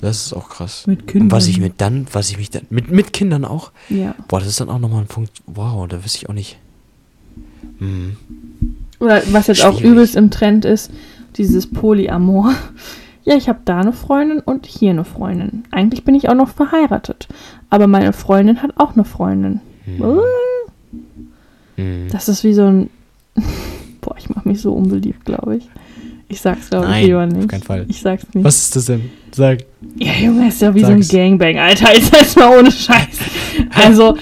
Das 0.00 0.26
ist 0.26 0.32
auch 0.32 0.48
krass. 0.48 0.86
Mit 0.86 1.06
Kindern. 1.06 1.26
Und 1.28 1.32
was 1.32 1.46
ich 1.46 1.60
mit 1.60 1.74
dann, 1.78 2.06
was 2.12 2.30
ich 2.30 2.38
mich 2.38 2.50
dann, 2.50 2.62
mit, 2.70 2.90
mit 2.90 3.12
Kindern 3.12 3.44
auch, 3.44 3.70
Ja. 3.88 4.14
boah, 4.28 4.40
das 4.40 4.48
ist 4.48 4.60
dann 4.60 4.68
auch 4.68 4.78
nochmal 4.78 5.02
ein 5.02 5.06
Punkt, 5.06 5.30
wow, 5.46 5.86
da 5.88 6.02
wüsste 6.04 6.18
ich 6.18 6.28
auch 6.28 6.34
nicht. 6.34 6.58
Hm. 7.78 8.16
Oder 9.00 9.22
was 9.32 9.46
jetzt 9.48 9.64
auch 9.64 9.78
Schwierig. 9.78 9.92
übelst 9.92 10.16
im 10.16 10.30
Trend 10.30 10.64
ist, 10.64 10.90
dieses 11.36 11.66
Polyamor. 11.68 12.54
Ja, 13.24 13.36
ich 13.36 13.48
habe 13.48 13.60
da 13.64 13.78
eine 13.78 13.92
Freundin 13.92 14.40
und 14.40 14.66
hier 14.66 14.90
eine 14.90 15.04
Freundin. 15.04 15.62
Eigentlich 15.70 16.02
bin 16.02 16.16
ich 16.16 16.28
auch 16.28 16.34
noch 16.34 16.48
verheiratet. 16.48 17.28
Aber 17.70 17.86
meine 17.86 18.12
Freundin 18.12 18.62
hat 18.64 18.72
auch 18.78 18.94
eine 18.94 19.04
Freundin. 19.04 19.60
Hm. 19.84 20.02
Hm. 21.76 22.08
Das 22.10 22.28
ist 22.28 22.42
wie 22.42 22.52
so 22.52 22.64
ein. 22.64 22.90
Boah, 24.00 24.16
ich 24.18 24.28
mache 24.28 24.48
mich 24.48 24.60
so 24.60 24.72
unbeliebt, 24.72 25.24
glaube 25.24 25.58
ich. 25.58 25.68
Ich 26.32 26.40
sag's, 26.40 26.70
glaube 26.70 26.86
ich, 26.98 27.06
lieber 27.06 27.24
auf 27.24 27.30
nicht. 27.32 27.48
keinen 27.48 27.62
Fall. 27.62 27.84
Ich 27.88 28.00
sag's 28.00 28.24
nicht. 28.32 28.44
Was 28.44 28.56
ist 28.62 28.76
das 28.76 28.86
denn? 28.86 29.10
Sag. 29.34 29.58
Ja, 29.96 30.12
Junge, 30.14 30.48
ist 30.48 30.62
ja 30.62 30.74
wie 30.74 30.80
Sag's. 30.80 31.08
so 31.08 31.16
ein 31.16 31.20
Gangbang, 31.38 31.58
Alter. 31.58 31.94
Ist 31.94 32.14
jetzt 32.20 32.36
mal 32.38 32.58
ohne 32.58 32.70
Scheiß. 32.70 33.18
Also, 33.74 34.16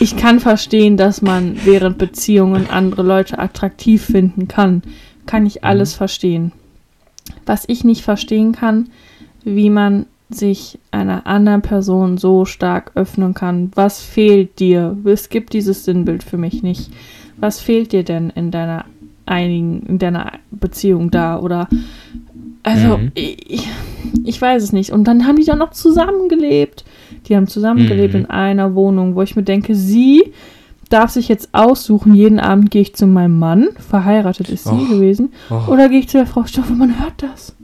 ich 0.00 0.16
kann 0.16 0.40
verstehen, 0.40 0.96
dass 0.96 1.20
man 1.22 1.56
während 1.64 1.98
Beziehungen 1.98 2.68
andere 2.70 3.02
Leute 3.02 3.38
attraktiv 3.38 4.02
finden 4.04 4.48
kann. 4.48 4.82
Kann 5.26 5.44
ich 5.46 5.62
alles 5.64 5.94
Mhm. 5.94 5.98
verstehen. 5.98 6.52
Was 7.46 7.64
ich 7.66 7.84
nicht 7.84 8.02
verstehen 8.02 8.52
kann, 8.52 8.88
wie 9.44 9.70
man 9.70 10.06
sich 10.30 10.78
einer 10.90 11.26
anderen 11.26 11.60
Person 11.62 12.16
so 12.16 12.44
stark 12.46 12.92
öffnen 12.94 13.34
kann. 13.34 13.70
Was 13.74 14.00
fehlt 14.02 14.58
dir? 14.58 14.96
Es 15.04 15.28
gibt 15.28 15.52
dieses 15.52 15.84
Sinnbild 15.84 16.24
für 16.24 16.38
mich 16.38 16.62
nicht. 16.62 16.90
Was 17.36 17.60
fehlt 17.60 17.92
dir 17.92 18.04
denn 18.04 18.30
in 18.30 18.50
deiner 18.50 18.86
einigen, 19.26 19.82
in 19.86 19.98
deiner 19.98 20.32
Beziehung 20.50 21.10
da? 21.10 21.38
Oder 21.38 21.68
also 22.62 22.98
Mhm. 22.98 23.12
ich, 23.14 23.68
ich 24.24 24.40
weiß 24.40 24.62
es 24.62 24.72
nicht. 24.72 24.90
Und 24.90 25.04
dann 25.04 25.26
haben 25.26 25.36
die 25.36 25.44
dann 25.44 25.58
noch 25.58 25.70
zusammengelebt. 25.70 26.84
Die 27.26 27.36
haben 27.36 27.46
zusammengelebt 27.46 28.14
Mhm. 28.14 28.20
in 28.20 28.26
einer 28.26 28.74
Wohnung, 28.74 29.14
wo 29.14 29.22
ich 29.22 29.36
mir 29.36 29.42
denke, 29.42 29.74
sie 29.74 30.22
darf 30.90 31.10
sich 31.10 31.28
jetzt 31.28 31.48
aussuchen, 31.52 32.14
jeden 32.14 32.38
Abend 32.38 32.70
gehe 32.70 32.82
ich 32.82 32.94
zu 32.94 33.06
meinem 33.06 33.38
Mann, 33.38 33.68
verheiratet 33.88 34.48
ist 34.50 34.64
sie 34.64 34.70
Och. 34.70 34.88
gewesen, 34.90 35.30
Oh. 35.50 35.72
oder 35.72 35.88
gehe 35.88 35.98
ich 36.00 36.08
zu 36.08 36.18
der 36.18 36.26
Frau 36.26 36.44
Stoffe, 36.44 36.74
man 36.74 37.00
hört 37.00 37.22
das. 37.22 37.54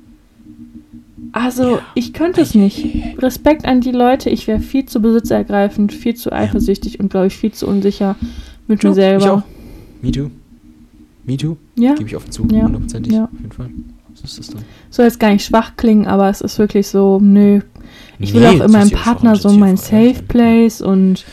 Also, 1.32 1.76
Ja. 1.76 1.78
ich 1.94 2.12
könnte 2.12 2.40
es 2.40 2.54
nicht. 2.54 2.84
Respekt 3.18 3.64
an 3.66 3.80
die 3.82 3.92
Leute. 3.92 4.30
Ich 4.30 4.46
wäre 4.48 4.58
viel 4.58 4.86
zu 4.86 5.00
besitzergreifend, 5.00 5.92
viel 5.92 6.14
zu 6.16 6.32
eifersüchtig 6.32 6.98
und, 6.98 7.10
glaube 7.10 7.28
ich, 7.28 7.36
viel 7.36 7.52
zu 7.52 7.68
unsicher 7.68 8.16
mit 8.66 8.82
mir 8.82 8.88
Ja, 8.90 8.94
selber. 8.94 9.24
Ich 9.24 9.30
auch. 9.30 9.42
Me 10.02 10.10
too. 10.10 10.30
Me 11.24 11.36
too. 11.36 11.56
Ja, 11.76 11.94
Gebe 11.94 12.08
ich 12.08 12.16
offen 12.16 12.30
zu. 12.32 12.46
Ja. 12.50 12.64
Hundertprozentig. 12.64 13.12
Ja. 13.12 13.24
Auf 13.24 13.30
jeden 13.40 13.52
Fall. 13.52 13.70
So 14.14 14.24
ist 14.24 14.38
das 14.38 14.48
dann. 14.48 14.62
soll 14.90 15.04
jetzt 15.06 15.20
gar 15.20 15.30
nicht 15.30 15.44
schwach 15.44 15.76
klingen, 15.76 16.06
aber 16.06 16.28
es 16.28 16.40
ist 16.40 16.58
wirklich 16.58 16.88
so, 16.88 17.18
nö. 17.22 17.60
Ich 18.18 18.34
will 18.34 18.40
Nee, 18.42 18.48
auch 18.48 18.58
das 18.58 18.66
in 18.66 18.72
meinem 18.72 18.90
Partner 18.90 19.36
so 19.36 19.50
mein 19.52 19.76
Safe. 19.76 20.22
Place 20.26 20.80
und 20.82 21.24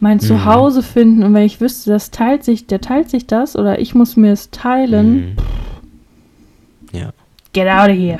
mein 0.00 0.16
Mhm. 0.16 0.20
Zuhause 0.22 0.82
finden. 0.82 1.22
Und 1.22 1.34
wenn 1.34 1.44
ich 1.44 1.60
wüsste, 1.60 1.90
das 1.90 2.10
teilt 2.10 2.42
sich, 2.44 2.66
der 2.66 2.80
teilt 2.80 3.10
sich 3.10 3.26
das 3.26 3.54
oder 3.56 3.78
ich 3.78 3.94
muss 3.94 4.16
mir 4.16 4.32
es 4.32 4.50
teilen, 4.50 5.14
Mhm. 6.92 6.98
Ja. 6.98 7.12
get 7.52 7.68
out 7.68 7.90
of 7.90 7.96
here. 7.96 8.18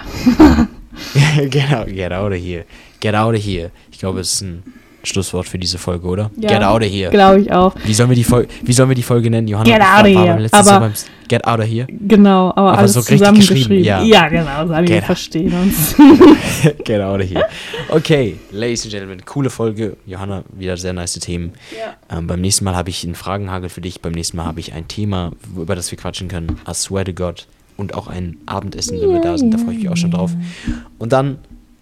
genau, 1.51 1.85
get 1.87 2.13
out 2.13 2.33
of 2.33 2.39
here. 2.39 2.65
Get 3.01 3.15
out 3.15 3.35
of 3.35 3.43
here. 3.45 3.71
Ich 3.91 3.99
glaube, 3.99 4.21
es 4.21 4.35
ist 4.35 4.43
ein 4.43 4.63
Schlusswort 5.05 5.49
für 5.49 5.59
diese 5.59 5.79
Folge, 5.79 6.07
oder? 6.07 6.31
Ja. 6.37 6.49
Get 6.51 6.63
out 6.63 6.83
of 6.83 6.89
here. 6.89 7.11
Glaube 7.11 7.41
ich 7.41 7.53
auch. 7.53 7.75
Wie 7.85 7.95
sollen 7.95 8.09
wir 8.11 8.17
die 8.17 8.25
Folge, 8.25 8.49
wie 8.63 8.73
sollen 8.73 8.89
wir 8.89 8.97
die 8.97 9.03
Folge 9.03 9.31
nennen, 9.31 9.49
Johanna? 9.49 9.71
Get 9.71 9.81
out 9.83 10.01
of 10.01 10.25
here. 10.25 10.49
Aber- 10.53 10.81
beim 10.81 10.93
Get 11.29 11.47
out 11.47 11.61
of 11.61 11.67
here. 11.67 11.87
Genau, 11.89 12.51
aber, 12.51 12.61
Aber 12.73 12.79
alles 12.79 12.93
so 12.93 13.01
richtig 13.01 13.19
zusammengeschrieben. 13.19 13.79
geschrieben, 13.79 14.07
ja. 14.07 14.29
genau, 14.29 14.67
Sami, 14.67 14.89
wir 14.89 15.03
verstehen 15.03 15.53
uns. 15.55 15.95
Get 16.85 17.01
out 17.01 17.23
of 17.23 17.31
here. 17.31 17.47
Okay, 17.89 18.37
Ladies 18.51 18.83
and 18.83 18.93
Gentlemen, 18.93 19.25
coole 19.25 19.49
Folge. 19.49 19.97
Johanna, 20.05 20.43
wieder 20.53 20.77
sehr 20.77 20.93
nice 20.93 21.15
Themen. 21.15 21.53
Ja. 21.71 22.19
Ähm, 22.19 22.27
beim 22.27 22.41
nächsten 22.43 22.65
Mal 22.67 22.77
habe 22.77 22.91
ich 22.91 23.03
einen 23.05 23.15
Fragenhagel 23.15 23.71
für 23.71 23.81
dich. 23.81 24.03
Beim 24.03 24.13
nächsten 24.13 24.37
Mal 24.37 24.45
habe 24.45 24.61
ich 24.61 24.75
ein 24.75 24.89
Thema, 24.89 25.33
über 25.57 25.75
das 25.75 25.91
wir 25.91 25.97
quatschen 25.97 26.29
können. 26.29 26.59
I 26.69 26.75
swear 26.75 27.05
to 27.05 27.13
God. 27.15 27.47
Und 27.79 27.95
auch 27.95 28.09
ein 28.09 28.37
Abendessen, 28.45 29.01
wenn 29.01 29.11
wir 29.15 29.21
da 29.23 29.39
sind. 29.39 29.55
Da 29.55 29.59
freue 29.59 29.73
ich 29.73 29.79
mich 29.85 29.89
auch 29.89 29.97
schon 29.97 30.11
drauf. 30.11 30.33
Und 30.99 31.13
dann 31.15 31.39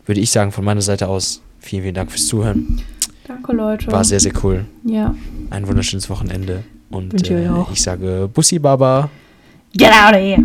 würde 0.07 0.21
ich 0.21 0.31
sagen, 0.31 0.53
von 0.53 0.65
meiner 0.65 0.81
Seite 0.83 1.09
aus, 1.09 1.43
vielen, 1.59 1.83
vielen 1.83 1.95
Dank 1.95 2.13
fürs 2.13 2.27
Zuhören. 2.29 2.81
Danke, 3.31 3.53
Leute. 3.53 3.93
War 3.93 4.03
sehr, 4.03 4.19
sehr 4.19 4.33
cool. 4.43 4.65
Ja. 4.83 5.15
Ein 5.51 5.69
wunderschönes 5.69 6.11
Wochenende. 6.11 6.65
Und 6.91 7.31
äh, 7.31 7.49
ich 7.73 7.81
sage 7.81 8.29
Bussi 8.35 8.59
Baba. 8.59 9.09
Get 9.73 9.93
out 9.93 10.15
of 10.15 10.21
here. 10.21 10.43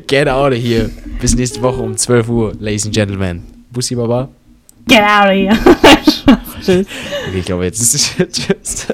Get 0.06 0.28
out 0.28 0.52
of 0.52 0.58
here. 0.58 0.90
Bis 1.18 1.34
nächste 1.34 1.62
Woche 1.62 1.80
um 1.80 1.96
12 1.96 2.28
Uhr, 2.28 2.52
Ladies 2.60 2.84
and 2.84 2.94
Gentlemen. 2.94 3.42
Bussi 3.72 3.94
Baba. 3.94 4.28
Get 4.86 5.00
out 5.00 5.28
of 5.28 5.32
here. 5.32 5.56
Tschüss. 6.62 6.86
Okay, 7.30 7.38
ich 7.38 7.44
glaube, 7.46 7.64
jetzt 7.64 7.80
ist 7.80 7.94
es. 7.94 8.32
Tschüss. 8.32 8.86